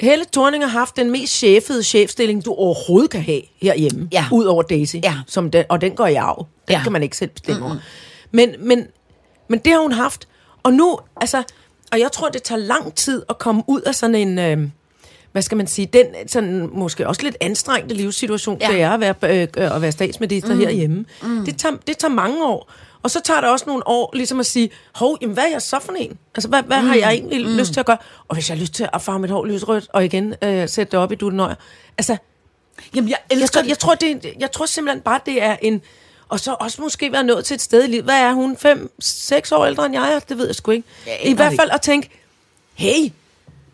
Helle 0.00 0.24
Thorning 0.32 0.64
har 0.64 0.70
haft 0.70 0.96
den 0.96 1.10
mest 1.10 1.32
chefede 1.32 1.82
chefstilling, 1.82 2.44
du 2.44 2.52
overhovedet 2.54 3.10
kan 3.10 3.22
have 3.22 3.42
herhjemme. 3.62 4.08
Ja. 4.12 4.24
Ud 4.32 4.44
over 4.44 4.62
Daisy. 4.62 4.96
Ja. 5.04 5.14
Som 5.26 5.50
den, 5.50 5.64
og 5.68 5.80
den 5.80 5.92
går 5.92 6.06
i 6.06 6.14
arv. 6.14 6.46
Den 6.68 6.72
Ja. 6.76 6.82
kan 6.82 6.92
man 6.92 7.02
ikke 7.02 7.16
selv 7.16 7.30
bestemme 7.30 7.64
over. 7.64 7.76
Men, 8.30 8.54
men, 8.58 8.86
men 9.48 9.58
det 9.58 9.72
har 9.72 9.80
hun 9.80 9.92
haft. 9.92 10.28
Og 10.62 10.72
nu, 10.72 10.98
altså, 11.20 11.42
og 11.92 12.00
jeg 12.00 12.12
tror, 12.12 12.28
det 12.28 12.42
tager 12.42 12.58
lang 12.58 12.94
tid 12.94 13.22
at 13.28 13.38
komme 13.38 13.62
ud 13.66 13.80
af 13.80 13.94
sådan 13.94 14.14
en, 14.14 14.38
øh, 14.38 14.68
hvad 15.32 15.42
skal 15.42 15.56
man 15.56 15.66
sige, 15.66 15.86
den 15.92 16.06
sådan, 16.26 16.68
måske 16.72 17.08
også 17.08 17.22
lidt 17.22 17.36
anstrengte 17.40 17.94
livssituation, 17.94 18.58
ja. 18.60 18.66
Ja. 18.70 18.72
det 18.74 18.82
er 18.82 18.90
at 18.90 19.00
være, 19.00 19.42
øh, 19.42 19.48
at 19.74 19.82
være 19.82 19.92
statsminister 19.92 20.54
mm. 20.54 20.60
herhjemme. 20.60 21.04
Mm. 21.22 21.44
Det, 21.44 21.56
tager, 21.58 21.76
det 21.86 21.98
tager 21.98 22.14
mange 22.14 22.46
år. 22.46 22.70
Og 23.02 23.10
så 23.10 23.20
tager 23.20 23.40
det 23.40 23.50
også 23.50 23.64
nogle 23.66 23.88
år 23.88 24.10
ligesom 24.14 24.40
at 24.40 24.46
sige, 24.46 24.70
hov, 24.94 25.18
jamen, 25.20 25.34
hvad 25.34 25.44
er 25.44 25.48
jeg 25.48 25.62
så 25.62 25.78
for 25.80 25.92
en? 25.92 26.18
Altså, 26.34 26.48
hvad, 26.48 26.62
hvad 26.62 26.82
mm. 26.82 26.88
har 26.88 26.94
jeg 26.94 27.12
egentlig 27.12 27.46
mm. 27.46 27.56
lyst 27.56 27.72
til 27.72 27.80
at 27.80 27.86
gøre? 27.86 27.96
Og 28.28 28.34
hvis 28.34 28.48
jeg 28.48 28.56
har 28.56 28.60
lyst 28.60 28.74
til 28.74 28.88
at 28.92 29.02
farve 29.02 29.18
mit 29.18 29.30
hår 29.30 29.44
lysrødt, 29.44 29.88
og 29.92 30.04
igen 30.04 30.34
øh, 30.42 30.68
sætte 30.68 30.90
det 30.90 31.00
op 31.00 31.12
i 31.12 31.14
duttenøjer. 31.14 31.54
Altså, 31.98 32.16
Jamen, 32.94 33.10
jeg 33.10 33.18
jeg, 33.30 33.36
elsker 33.36 33.60
tror, 33.60 33.68
jeg, 33.68 33.78
tror, 33.78 33.94
det, 33.94 34.26
jeg 34.40 34.52
tror 34.52 34.66
simpelthen 34.66 35.02
bare, 35.02 35.20
det 35.26 35.42
er 35.42 35.56
en... 35.62 35.82
Og 36.28 36.40
så 36.40 36.56
også 36.60 36.82
måske 36.82 37.12
være 37.12 37.24
nået 37.24 37.44
til 37.44 37.54
et 37.54 37.60
sted 37.60 37.84
i 37.84 37.86
livet. 37.86 38.04
Hvad 38.04 38.20
er 38.20 38.32
hun? 38.32 38.56
5-6 39.02 39.54
år 39.54 39.66
ældre 39.66 39.86
end 39.86 39.94
jeg 39.94 40.12
er? 40.12 40.18
Det 40.18 40.38
ved 40.38 40.46
jeg 40.46 40.54
sgu 40.54 40.70
ikke. 40.70 40.88
Jeg 41.06 41.18
I 41.22 41.32
hvert 41.32 41.50
det 41.50 41.60
fald 41.60 41.70
at 41.70 41.80
tænke, 41.80 42.10
hey, 42.74 43.12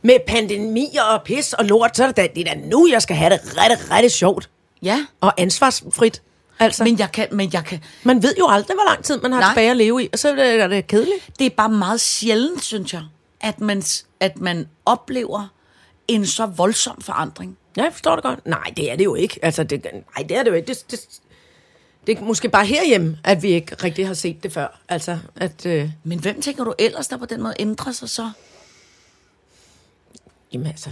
med 0.02 0.14
pandemier 0.26 1.02
og 1.02 1.22
pis 1.22 1.52
og 1.52 1.64
lort, 1.64 1.96
så 1.96 2.02
er 2.02 2.06
det 2.06 2.16
da, 2.16 2.28
det 2.34 2.48
er 2.48 2.54
da 2.54 2.60
nu, 2.60 2.88
jeg 2.90 3.02
skal 3.02 3.16
have 3.16 3.32
det 3.32 3.40
rigtig, 3.44 3.90
rigtig 3.90 4.12
sjovt. 4.12 4.50
Ja, 4.82 5.06
Og 5.20 5.40
ansvarsfrit. 5.40 6.22
Altså, 6.60 6.84
men 6.84 6.98
jeg 6.98 7.12
kan, 7.12 7.28
men 7.32 7.50
jeg 7.52 7.64
kan... 7.64 7.80
man 8.02 8.22
ved 8.22 8.34
jo 8.38 8.46
aldrig, 8.48 8.74
hvor 8.74 8.90
lang 8.90 9.04
tid 9.04 9.20
man 9.20 9.32
har 9.32 9.40
Nej. 9.40 9.50
tilbage 9.50 9.70
at 9.70 9.76
leve 9.76 10.02
i. 10.02 10.08
Og 10.12 10.18
så 10.18 10.28
er 10.28 10.34
det, 10.34 10.60
er 10.60 10.66
det 10.66 10.86
kedeligt. 10.86 11.30
Det 11.38 11.46
er 11.46 11.50
bare 11.50 11.68
meget 11.68 12.00
sjældent, 12.00 12.64
synes 12.64 12.92
jeg, 12.92 13.02
at 13.40 13.60
man, 13.60 13.82
at 14.20 14.40
man 14.40 14.68
oplever 14.86 15.48
en 16.08 16.26
så 16.26 16.46
voldsom 16.46 17.00
forandring. 17.00 17.58
Ja, 17.76 17.82
jeg 17.82 17.92
forstår 17.92 18.14
det 18.14 18.24
godt. 18.24 18.46
Nej, 18.46 18.72
det 18.76 18.92
er 18.92 18.96
det 18.96 19.04
jo 19.04 19.14
ikke. 19.14 19.38
Altså, 19.42 19.64
det, 19.64 19.84
nej, 19.84 20.26
det 20.28 20.36
er 20.36 20.42
det 20.42 20.50
jo 20.50 20.56
ikke. 20.56 20.66
Det, 20.66 20.90
det, 20.90 21.00
det 22.06 22.18
er 22.18 22.22
måske 22.22 22.48
bare 22.48 22.66
herhjemme, 22.66 23.18
at 23.24 23.42
vi 23.42 23.48
ikke 23.48 23.74
rigtig 23.84 24.06
har 24.06 24.14
set 24.14 24.42
det 24.42 24.52
før. 24.52 24.80
Altså, 24.88 25.18
at... 25.36 25.66
Øh, 25.66 25.90
Men 26.04 26.18
hvem 26.18 26.42
tænker 26.42 26.64
du 26.64 26.74
ellers, 26.78 27.08
der 27.08 27.16
på 27.16 27.26
den 27.26 27.42
måde 27.42 27.54
ændrer 27.58 27.92
sig 27.92 28.08
så? 28.08 28.30
jamen 30.52 30.66
altså... 30.66 30.90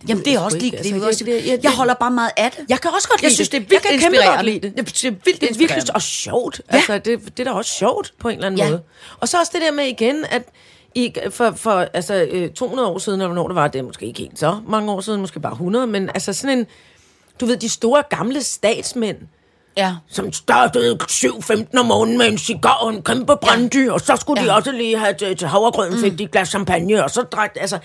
Det 0.00 0.08
Jamen, 0.08 0.24
det 0.24 0.30
er 0.30 0.34
jeg 0.34 0.40
også 0.42 0.58
lige... 0.58 0.70
Det, 0.70 0.76
Altså, 0.78 1.06
også, 1.06 1.24
det- 1.24 1.42
det- 1.44 1.46
jeg, 1.50 1.58
jeg 1.62 1.72
holder 1.72 1.94
bare 1.94 2.10
meget 2.10 2.30
af 2.36 2.50
det. 2.50 2.64
Jeg 2.68 2.80
kan 2.80 2.90
også 2.94 3.08
godt 3.08 3.22
Jeg 3.22 3.28
lide 3.28 3.34
synes, 3.34 3.48
det 3.48 3.58
er 3.58 3.62
Jeg 3.70 3.70
vildt 3.70 4.02
inspirerende. 4.04 4.52
det. 4.60 4.72
Jeg 4.76 4.84
synes, 4.86 5.00
det 5.00 5.08
er 5.08 5.14
vildt 5.24 5.40
Det 5.40 5.50
er 5.50 5.58
virkelig 5.58 5.94
også 5.94 6.08
sjovt. 6.08 6.60
Ja. 6.70 6.76
Altså, 6.76 6.98
det, 6.98 7.20
det 7.36 7.46
er 7.46 7.50
da 7.52 7.56
også 7.58 7.70
sjovt 7.70 8.12
på 8.20 8.28
en 8.28 8.34
eller 8.34 8.46
anden 8.46 8.58
Ja. 8.60 8.68
måde. 8.68 8.82
Og 9.20 9.28
så 9.28 9.38
også 9.40 9.52
det 9.54 9.62
der 9.62 9.72
med 9.72 9.84
igen, 9.84 10.24
at 10.30 10.42
i, 10.94 11.12
for, 11.30 11.52
for 11.56 11.70
altså, 11.94 12.14
øh, 12.30 12.50
200 12.50 12.88
år 12.88 12.98
siden, 12.98 13.20
eller 13.20 13.28
hvornår 13.34 13.48
det 13.48 13.54
var, 13.54 13.68
det 13.68 13.78
er 13.78 13.82
måske 13.82 14.06
ikke 14.06 14.20
helt 14.20 14.38
så 14.38 14.56
mange 14.68 14.92
år 14.92 15.00
siden, 15.00 15.20
måske 15.20 15.40
bare 15.40 15.52
100, 15.52 15.86
men 15.86 16.08
altså 16.08 16.32
sådan 16.32 16.58
en, 16.58 16.66
du 17.40 17.46
ved, 17.46 17.56
de 17.56 17.68
store 17.68 18.02
gamle 18.10 18.42
statsmænd, 18.42 19.16
Ja. 19.76 19.94
som 20.08 20.32
startede 20.32 20.98
7-15 21.10 21.78
om 21.78 21.86
morgenen 21.86 22.18
med 22.18 22.26
en 22.26 22.38
cigar 22.38 22.74
og 22.74 22.90
en 22.94 23.02
kæmpe 23.02 23.36
brandy, 23.42 23.86
ja. 23.86 23.92
og 23.92 24.00
så 24.00 24.16
skulle 24.20 24.42
ja. 24.42 24.48
de 24.48 24.54
også 24.54 24.72
lige 24.72 24.98
have 24.98 25.14
til, 25.14 25.36
til 25.36 25.48
havregrøden, 25.48 26.00
fik 26.00 26.18
de 26.18 26.24
et 26.24 26.30
glas 26.30 26.48
champagne, 26.48 27.04
og 27.04 27.10
så 27.10 27.22
drak 27.22 27.56
altså 27.60 27.78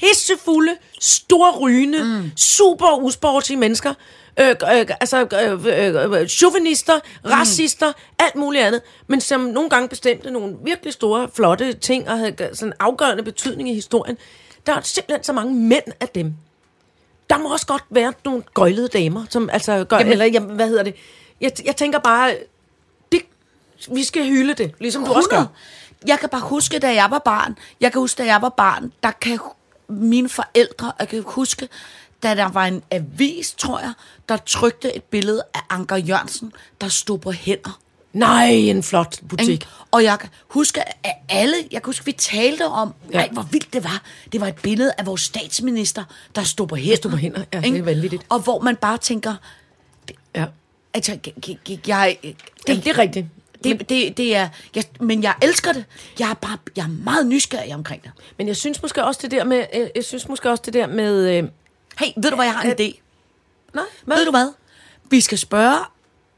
pissefulde, 0.00 0.76
storrygende, 1.00 2.04
mm. 2.04 2.30
super 2.36 3.02
usportsige 3.02 3.56
mennesker, 3.56 3.94
øh, 4.40 4.48
øh, 4.48 4.86
altså 5.00 5.26
øh, 5.42 5.66
øh, 5.66 6.20
øh, 6.20 6.28
chauvinister, 6.28 7.00
racister, 7.24 7.92
alt 8.18 8.36
muligt 8.36 8.64
andet, 8.64 8.82
men 9.06 9.20
som 9.20 9.40
nogle 9.40 9.70
gange 9.70 9.88
bestemte 9.88 10.30
nogle 10.30 10.56
virkelig 10.64 10.92
store, 10.92 11.28
flotte 11.34 11.72
ting, 11.72 12.08
og 12.08 12.18
havde 12.18 12.50
sådan 12.52 12.72
afgørende 12.80 13.22
betydning 13.22 13.70
i 13.70 13.74
historien. 13.74 14.18
Der 14.66 14.72
er 14.74 14.80
simpelthen 14.80 15.24
så 15.24 15.32
mange 15.32 15.54
mænd 15.54 15.84
af 16.00 16.08
dem. 16.08 16.34
Der 17.30 17.38
må 17.38 17.52
også 17.52 17.66
godt 17.66 17.84
være 17.90 18.12
nogle 18.24 18.42
gøjlede 18.54 18.88
damer, 18.88 19.24
som 19.30 19.50
altså 19.52 19.84
gør, 19.84 19.96
Jamen- 19.96 20.12
eller 20.12 20.24
jamen, 20.24 20.50
hvad 20.56 20.68
hedder 20.68 20.82
det? 20.82 20.94
Jeg, 21.40 21.52
jeg 21.64 21.76
tænker 21.76 21.98
bare, 21.98 22.34
det, 23.12 23.20
vi 23.92 24.04
skal 24.04 24.26
hylde 24.26 24.54
det, 24.54 24.74
ligesom 24.80 25.04
du 25.04 25.12
også 25.12 25.28
gør. 25.28 25.36
100. 25.36 25.56
Jeg 26.06 26.18
kan 26.18 26.28
bare 26.28 26.40
huske, 26.40 26.78
da 26.78 26.94
jeg 26.94 27.10
var 27.10 27.18
barn. 27.18 27.58
Jeg 27.80 27.92
kan 27.92 28.00
huske, 28.00 28.18
da 28.18 28.24
jeg 28.26 28.42
var 28.42 28.48
barn, 28.48 28.92
der 29.02 29.10
kan 29.10 29.38
mine 29.88 30.28
forældre, 30.28 30.92
jeg 30.98 31.08
kan 31.08 31.22
huske, 31.26 31.68
da 32.22 32.34
der 32.34 32.48
var 32.48 32.66
en 32.66 32.82
avis, 32.90 33.54
tror 33.58 33.78
jeg, 33.80 33.92
der 34.28 34.36
trykte 34.36 34.96
et 34.96 35.02
billede 35.02 35.42
af 35.54 35.60
Anker 35.70 35.96
Jørgensen, 35.96 36.52
der 36.80 36.88
stod 36.88 37.18
på 37.18 37.30
hænder. 37.32 37.80
Nej, 38.12 38.46
en 38.46 38.82
flot 38.82 39.20
butik. 39.28 39.48
Ikke? 39.48 39.66
Og 39.90 40.04
jeg 40.04 40.18
kan 40.18 40.28
huske, 40.48 40.80
at 41.06 41.12
alle, 41.28 41.54
jeg 41.70 41.82
kan 41.82 41.88
huske, 41.88 42.04
vi 42.04 42.12
talte 42.12 42.66
om, 42.66 42.94
Ja. 43.12 43.18
ja. 43.18 43.24
ej, 43.24 43.28
hvor 43.32 43.42
vildt 43.42 43.72
det 43.72 43.84
var. 43.84 44.02
Det 44.32 44.40
var 44.40 44.46
et 44.46 44.56
billede 44.56 44.92
af 44.98 45.06
vores 45.06 45.20
statsminister, 45.20 46.04
der 46.34 46.42
stod 46.42 46.66
på 46.66 46.76
hænder. 46.76 46.96
stod 46.96 47.10
på 47.10 47.16
hænder, 47.16 47.44
ja, 47.52 47.60
det 47.60 47.76
er 47.78 47.82
vanvittigt. 47.82 48.26
Og 48.28 48.40
hvor 48.40 48.60
man 48.60 48.76
bare 48.76 48.98
tænker, 48.98 49.34
Ja. 50.34 50.44
altså, 50.94 51.18
jeg, 51.26 51.58
jeg, 51.68 51.78
jeg, 51.86 52.16
Det, 52.66 52.84
det 52.84 52.86
er 52.86 52.98
rigtigt. 52.98 53.26
Det, 53.64 53.88
det, 53.88 54.16
det 54.16 54.36
er, 54.36 54.48
jeg, 54.74 54.84
men 55.00 55.22
jeg 55.22 55.34
elsker 55.42 55.72
det. 55.72 55.84
Jeg 56.18 56.30
er 56.30 56.34
bare, 56.34 56.58
jeg 56.76 56.82
er 56.82 57.04
meget 57.04 57.26
nysgerrig 57.26 57.74
omkring 57.74 58.02
det. 58.02 58.10
Men 58.38 58.48
jeg 58.48 58.56
synes 58.56 58.82
måske 58.82 59.04
også 59.04 59.20
det 59.22 59.30
der 59.30 59.44
med, 59.44 59.64
øh, 59.74 59.86
jeg 59.94 60.04
synes 60.04 60.28
måske 60.28 60.50
også 60.50 60.62
det 60.66 60.74
der 60.74 60.86
med, 60.86 61.30
øh, 61.38 61.44
Hey, 61.98 62.06
ved 62.16 62.30
du 62.30 62.36
hvad, 62.36 62.44
jeg 62.46 62.54
har 62.54 62.62
en 62.62 62.70
idé? 62.70 63.00
nej, 63.74 63.84
Ved 64.06 64.24
du 64.24 64.30
hvad? 64.30 64.52
Vi 65.10 65.20
skal 65.20 65.38
spørge 65.38 65.78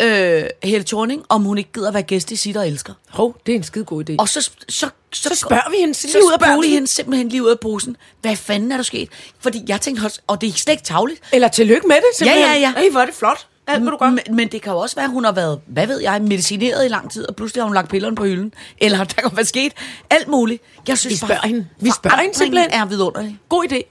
øh, 0.03 0.45
Helle 0.63 0.85
Thorning, 0.85 1.25
om 1.29 1.43
hun 1.43 1.59
ikke 1.59 1.71
gider 1.75 1.91
være 1.91 2.03
gæst 2.03 2.31
i 2.31 2.37
Sitter 2.37 2.61
og 2.61 2.69
Elsker. 2.69 2.93
Hov, 3.09 3.37
det 3.47 3.53
er 3.53 3.57
en 3.57 3.63
skide 3.63 3.85
god 3.85 4.11
idé. 4.11 4.15
Og 4.19 4.29
så, 4.29 4.41
så, 4.43 4.51
så, 4.69 4.89
Så 5.13 5.35
spørger 5.35 5.71
vi 5.71 5.77
hende 5.77 5.95
så 5.95 6.07
lige 6.09 6.25
ud 6.27 6.33
af 6.33 6.41
vi 6.41 6.57
posen. 6.57 6.73
hende 6.73 6.87
simpelthen 6.87 7.29
lige 7.29 7.43
ud 7.43 7.49
af 7.51 7.61
posen. 7.61 7.97
Hvad 8.21 8.37
fanden 8.37 8.73
er 8.73 8.77
der 8.77 8.85
sket? 8.85 9.09
Fordi 9.39 9.65
jeg 9.69 9.81
tænkte, 9.81 10.11
og 10.27 10.41
det 10.41 10.49
er 10.49 10.53
slet 10.53 10.73
ikke 10.73 10.85
tavligt. 10.85 11.21
Eller 11.33 11.49
tillykke 11.49 11.87
med 11.89 11.97
det, 11.97 12.05
simpelthen. 12.15 12.45
Ja, 12.47 12.53
ja, 12.53 12.59
ja. 12.61 12.73
Ej, 12.77 12.89
hvor 12.91 13.01
er 13.01 13.07
det 13.07 13.15
flot. 13.15 13.47
Alt, 13.67 13.83
hvad 13.83 13.91
du 13.91 13.97
gør. 13.97 14.11
Men, 14.11 14.21
men 14.31 14.49
det 14.49 14.63
kan 14.63 14.73
jo 14.73 14.79
også 14.79 14.97
være, 14.97 15.05
at 15.05 15.11
hun 15.11 15.25
har 15.25 15.33
været, 15.33 15.61
hvad 15.67 15.87
ved 15.87 16.01
jeg, 16.01 16.23
medicineret 16.23 16.85
i 16.85 16.89
lang 16.89 17.11
tid, 17.11 17.29
og 17.29 17.37
pludselig 17.37 17.63
har 17.63 17.67
hun 17.67 17.75
lagt 17.75 17.91
pillerne 17.91 18.17
på 18.17 18.25
hylden. 18.25 18.55
Eller 18.79 19.05
der 19.05 19.23
kan 19.23 19.31
være 19.35 19.45
sket 19.45 19.73
alt 20.11 20.29
muligt. 20.29 20.63
Jeg 20.89 20.99
synes 20.99 21.13
Vi 21.13 21.17
spørger 21.17 21.41
bare, 21.41 21.49
hende. 21.49 21.67
Vi 21.81 21.91
spørger 21.91 22.17
hende 22.17 22.37
simpelthen. 22.37 22.71
er 22.71 22.87
vidunderlig. 22.87 23.39
God 23.49 23.65
idé. 23.73 23.83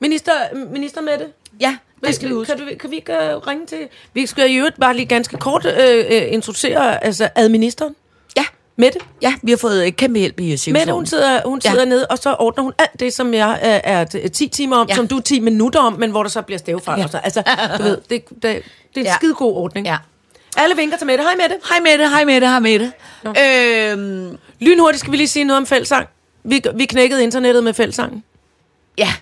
Minister, 0.00 0.32
minister 0.72 1.00
med 1.00 1.18
det. 1.18 1.26
Ja, 1.60 1.76
det 2.04 2.14
skal 2.14 2.28
vi 2.28 2.34
huske. 2.34 2.56
Kan, 2.56 2.68
du, 2.68 2.72
kan 2.80 2.90
vi 2.90 2.96
ikke 2.96 3.12
uh, 3.12 3.46
ringe 3.46 3.66
til... 3.66 3.88
Vi 4.14 4.26
skal 4.26 4.50
i 4.50 4.54
øvrigt 4.54 4.80
bare 4.80 4.96
lige 4.96 5.06
ganske 5.06 5.36
kort 5.36 5.64
uh, 5.64 5.72
uh, 5.72 6.32
introducere 6.32 7.04
altså, 7.04 7.28
administeren. 7.34 7.94
Ja, 8.78 8.82
Mette. 8.82 8.98
ja, 9.22 9.34
vi 9.42 9.50
har 9.50 9.56
fået 9.58 9.86
øh, 9.86 9.92
kæmpe 9.92 10.18
hjælp 10.18 10.40
i 10.40 10.52
uh, 10.68 10.72
Mette, 10.72 10.92
hun 10.92 11.06
sidder, 11.06 11.40
hun 11.44 11.60
Ja. 11.64 11.70
sidder 11.70 11.84
nede, 11.84 12.06
og 12.06 12.18
så 12.18 12.36
ordner 12.38 12.62
hun 12.62 12.72
alt 12.78 13.00
det, 13.00 13.12
som 13.12 13.34
jeg 13.34 13.50
uh, 13.62 13.90
er 13.92 14.04
t- 14.04 14.28
10 14.28 14.48
timer 14.48 14.76
om, 14.76 14.86
Ja. 14.88 14.92
ja. 14.92 14.96
som 14.96 15.08
du 15.08 15.16
er 15.16 15.20
10 15.20 15.40
minutter 15.40 15.80
om, 15.80 15.92
men 15.92 16.10
hvor 16.10 16.22
der 16.22 16.30
så 16.30 16.42
bliver 16.42 16.58
stavefejl. 16.58 16.98
Ja. 16.98 17.02
Ja. 17.02 17.08
Så, 17.08 17.18
altså, 17.18 17.42
du 17.78 17.82
ved, 17.82 17.98
det, 18.10 18.28
det, 18.28 18.42
det 18.42 18.50
er 18.50 18.54
en 18.56 18.62
Ja. 18.96 19.02
ja. 19.02 19.14
skide 19.16 19.34
god 19.34 19.54
ordning. 19.56 19.86
Ja. 19.86 19.96
Alle 20.56 20.76
vinker 20.76 20.96
til 20.96 21.06
Mette. 21.06 21.24
Hej 21.24 21.34
Mette. 21.36 21.56
Hej 21.68 21.80
Mette, 21.80 22.08
hej 22.08 22.24
Mette, 22.24 22.46
hej 22.46 22.58
Mette. 22.60 22.92
Øhm, 23.26 24.38
Lynhurtigt 24.60 25.00
skal 25.00 25.12
vi 25.12 25.16
lige 25.16 25.28
sige 25.28 25.44
noget 25.44 25.56
om 25.56 25.66
fællesang. 25.66 26.08
Vi, 26.44 26.62
vi 26.74 26.84
knækkede 26.84 27.22
internettet 27.22 27.64
med 27.64 27.74
fællessangen. 27.74 28.24
ja, 28.98 29.12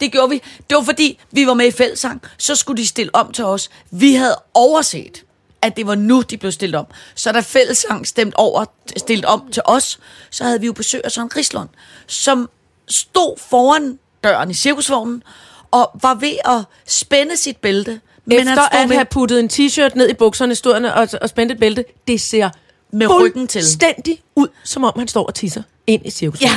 det 0.00 0.12
gjorde 0.12 0.30
vi. 0.30 0.42
Det 0.70 0.76
var 0.76 0.82
fordi, 0.82 1.18
vi 1.30 1.46
var 1.46 1.54
med 1.54 1.66
i 1.66 1.70
fællesang, 1.70 2.22
så 2.38 2.54
skulle 2.56 2.82
de 2.82 2.86
stille 2.86 3.14
om 3.14 3.32
til 3.32 3.44
os. 3.44 3.70
Vi 3.90 4.14
havde 4.14 4.36
overset, 4.54 5.24
at 5.64 5.76
det 5.76 5.86
var 5.86 5.94
nu, 5.94 6.20
de 6.22 6.36
blev 6.36 6.52
stillet 6.52 6.78
om. 6.80 6.86
Så 7.14 7.32
da 7.32 7.40
fællesang 7.40 8.06
stemt 8.06 8.34
over, 8.34 8.64
stillet 8.96 9.24
om 9.24 9.48
til 9.52 9.62
os, 9.64 9.98
så 10.30 10.44
havde 10.44 10.60
vi 10.60 10.66
jo 10.66 10.72
besøg 10.72 11.00
af 11.04 11.12
Søren 11.12 11.36
Rislund, 11.36 11.68
som 12.06 12.50
stod 12.88 13.38
foran 13.38 13.98
døren 14.24 14.50
i 14.50 14.54
cirkusvognen, 14.54 15.22
og 15.70 15.90
var 16.02 16.14
ved 16.14 16.36
at 16.44 16.64
spænde 16.86 17.36
sit 17.36 17.56
bælte. 17.56 18.00
Men 18.24 18.38
Efter 18.38 18.54
stod 18.54 18.64
at 18.80 18.88
med- 18.88 18.96
have 18.96 19.04
puttet 19.04 19.40
en 19.40 19.50
t-shirt 19.52 19.90
ned 19.94 20.08
i 20.08 20.14
bukserne, 20.14 20.54
stod 20.54 20.74
han 20.74 20.84
og, 20.84 21.08
og 21.22 21.28
spændt 21.28 21.52
et 21.52 21.58
bælte. 21.58 21.84
Det 22.08 22.20
ser 22.20 22.50
Med 22.92 23.10
ryggen 23.10 23.46
til. 23.46 23.60
fuldstændig 23.60 24.22
ud, 24.36 24.48
som 24.64 24.84
om 24.84 24.92
han 24.98 25.08
står 25.08 25.26
og 25.26 25.34
tisser 25.34 25.62
ind 25.86 26.06
i 26.06 26.10
cirkus. 26.10 26.40
Ja, 26.40 26.50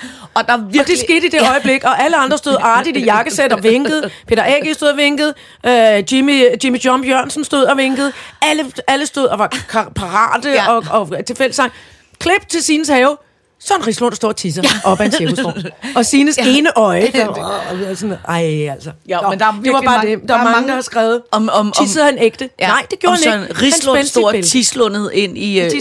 og 0.34 0.48
der 0.48 0.56
virkelig... 0.56 0.80
Og 0.80 0.86
det 0.86 0.98
skete 0.98 1.26
i 1.26 1.30
det 1.30 1.40
ja. 1.42 1.50
øjeblik, 1.50 1.84
og 1.84 2.02
alle 2.02 2.16
andre 2.16 2.38
stod 2.38 2.56
artigt 2.60 2.96
i 2.96 3.04
jakkesæt 3.04 3.52
og 3.52 3.62
vinkede. 3.62 4.10
Peter 4.28 4.44
Age 4.44 4.74
stod 4.74 4.88
og 4.88 4.96
vinkede. 4.96 5.34
Øh, 5.66 6.12
Jimmy, 6.12 6.44
Jimmy 6.64 6.78
Jump 6.78 7.06
Jørgensen 7.06 7.44
stod 7.44 7.64
og 7.64 7.76
vinkede. 7.76 8.12
Alle, 8.42 8.72
alle 8.86 9.06
stod 9.06 9.24
og 9.24 9.38
var 9.38 9.56
parate 9.96 10.50
ja. 10.50 10.70
og, 10.70 10.84
og 10.90 11.26
til 11.26 11.36
fællesang. 11.36 11.72
Klip 12.18 12.48
til 12.48 12.62
Sines 12.62 12.88
have. 12.88 13.16
Sådan 13.64 13.86
Rislund, 13.86 14.10
der 14.10 14.16
står 14.16 14.28
og 14.28 14.36
tisser 14.36 14.62
ja. 14.64 14.90
op 14.90 15.00
ad 15.00 15.06
en 15.06 15.12
cirkusvogn. 15.12 15.62
Og 15.96 16.06
Sines 16.06 16.38
ja. 16.38 16.44
ene 16.46 16.78
øje. 16.78 17.10
Der, 17.12 17.94
sådan, 17.94 18.16
ej, 18.28 18.68
altså. 18.68 18.90
Ja, 19.08 19.20
Nå, 19.20 19.30
men 19.30 19.38
der 19.38 19.46
er 19.46 19.52
det 19.64 19.72
var 19.72 19.80
bare 19.80 19.96
mange- 19.98 20.16
det. 20.16 20.28
Der, 20.28 20.34
er 20.34 20.44
mange, 20.44 20.68
der 20.68 20.74
har 20.74 20.80
skrevet, 20.80 21.22
om- 21.30 21.48
om- 21.52 21.66
om- 21.66 21.72
tissede 21.86 22.04
han 22.04 22.18
ægte? 22.18 22.50
Ja. 22.60 22.66
Nej, 22.68 22.86
det 22.90 22.98
gjorde 22.98 23.16
han 23.30 23.42
ikke. 23.42 23.54
Rislund 23.62 24.04
stod 24.04 24.24
og 24.24 24.34
tislundet 24.44 25.10
ind 25.14 25.38
i 25.38 25.60
uh, 25.60 25.66
øh, 25.66 25.72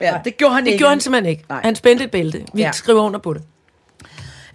Ja, 0.00 0.10
nej. 0.10 0.20
det 0.24 0.36
gjorde 0.36 0.54
han 0.54 0.64
det 0.64 0.70
ikke. 0.70 0.78
gjorde 0.78 0.90
han 0.90 1.00
simpelthen 1.00 1.30
ikke. 1.30 1.44
Nej. 1.48 1.60
Han 1.64 1.74
spændte 1.76 2.04
et 2.04 2.10
bælte. 2.10 2.38
Vi 2.54 2.60
Ja. 2.60 2.66
ja. 2.66 2.72
skriver 2.72 3.02
under 3.02 3.18
på 3.18 3.34
det. 3.34 3.42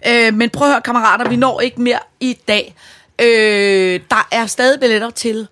Øh, 0.08 0.34
men 0.34 0.50
prøv 0.50 0.68
at 0.68 0.72
høre, 0.74 0.80
kammerater, 0.82 1.28
vi 1.28 1.36
når 1.36 1.60
ikke 1.60 1.80
mere 1.82 1.98
i 2.20 2.38
dag. 2.48 2.74
Øh, 3.22 4.00
der 4.10 4.28
er 4.32 4.46
stadig 4.46 4.80
billetter 4.80 5.10
til 5.10 5.48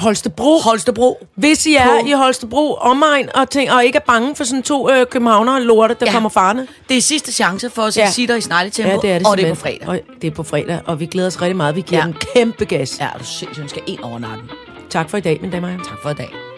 Holstebro. 0.00 0.58
Holstebro. 0.58 1.26
Hvis 1.34 1.66
I 1.66 1.74
er 1.74 1.84
På- 2.00 2.06
i 2.06 2.12
Holstebro 2.12 2.74
omegn 2.74 3.28
og, 3.34 3.50
tænk, 3.50 3.72
og 3.72 3.84
ikke 3.84 3.96
er 3.96 4.02
bange 4.06 4.36
for 4.36 4.44
sådan 4.44 4.62
to 4.62 4.90
øh, 4.90 5.06
københavnere 5.06 5.62
lorte, 5.62 5.96
der 6.00 6.06
Ja. 6.06 6.12
kommer 6.12 6.28
farne. 6.28 6.66
Det 6.88 6.96
er 6.96 7.00
sidste 7.02 7.32
chance 7.32 7.70
for 7.70 7.82
os 7.82 7.96
at 7.96 8.02
Ja. 8.04 8.10
sige 8.10 8.28
dig 8.28 8.38
i 8.38 8.40
snegletempo, 8.40 8.90
Ja, 8.90 8.96
det 8.96 9.10
er 9.10 9.18
det 9.18 9.26
og 9.26 9.36
det 9.36 9.44
er 9.46 9.54
på 9.54 9.60
fredag. 9.60 9.88
Og 9.88 9.98
det 10.22 10.30
er 10.30 10.34
på 10.34 10.42
fredag, 10.42 10.80
og 10.86 11.00
vi 11.00 11.06
glæder 11.06 11.26
os 11.26 11.42
rigtig 11.42 11.56
meget. 11.56 11.76
Vi 11.76 11.80
giver 11.80 12.00
Ja. 12.00 12.06
den 12.06 12.16
kæmpe 12.34 12.64
gas. 12.64 12.96
Ja. 13.00 13.08
Du 13.18 13.24
sindssygt, 13.24 13.70
skal 13.70 13.82
en 13.86 14.00
over 14.04 14.18
nakken. 14.18 14.50
Tak 14.90 15.10
for 15.10 15.16
i 15.16 15.20
dag, 15.20 15.38
mine 15.40 15.52
damer 15.52 15.68
og. 15.68 15.84
Tak 15.88 15.98
for 16.02 16.10
i 16.10 16.14
dag. 16.14 16.49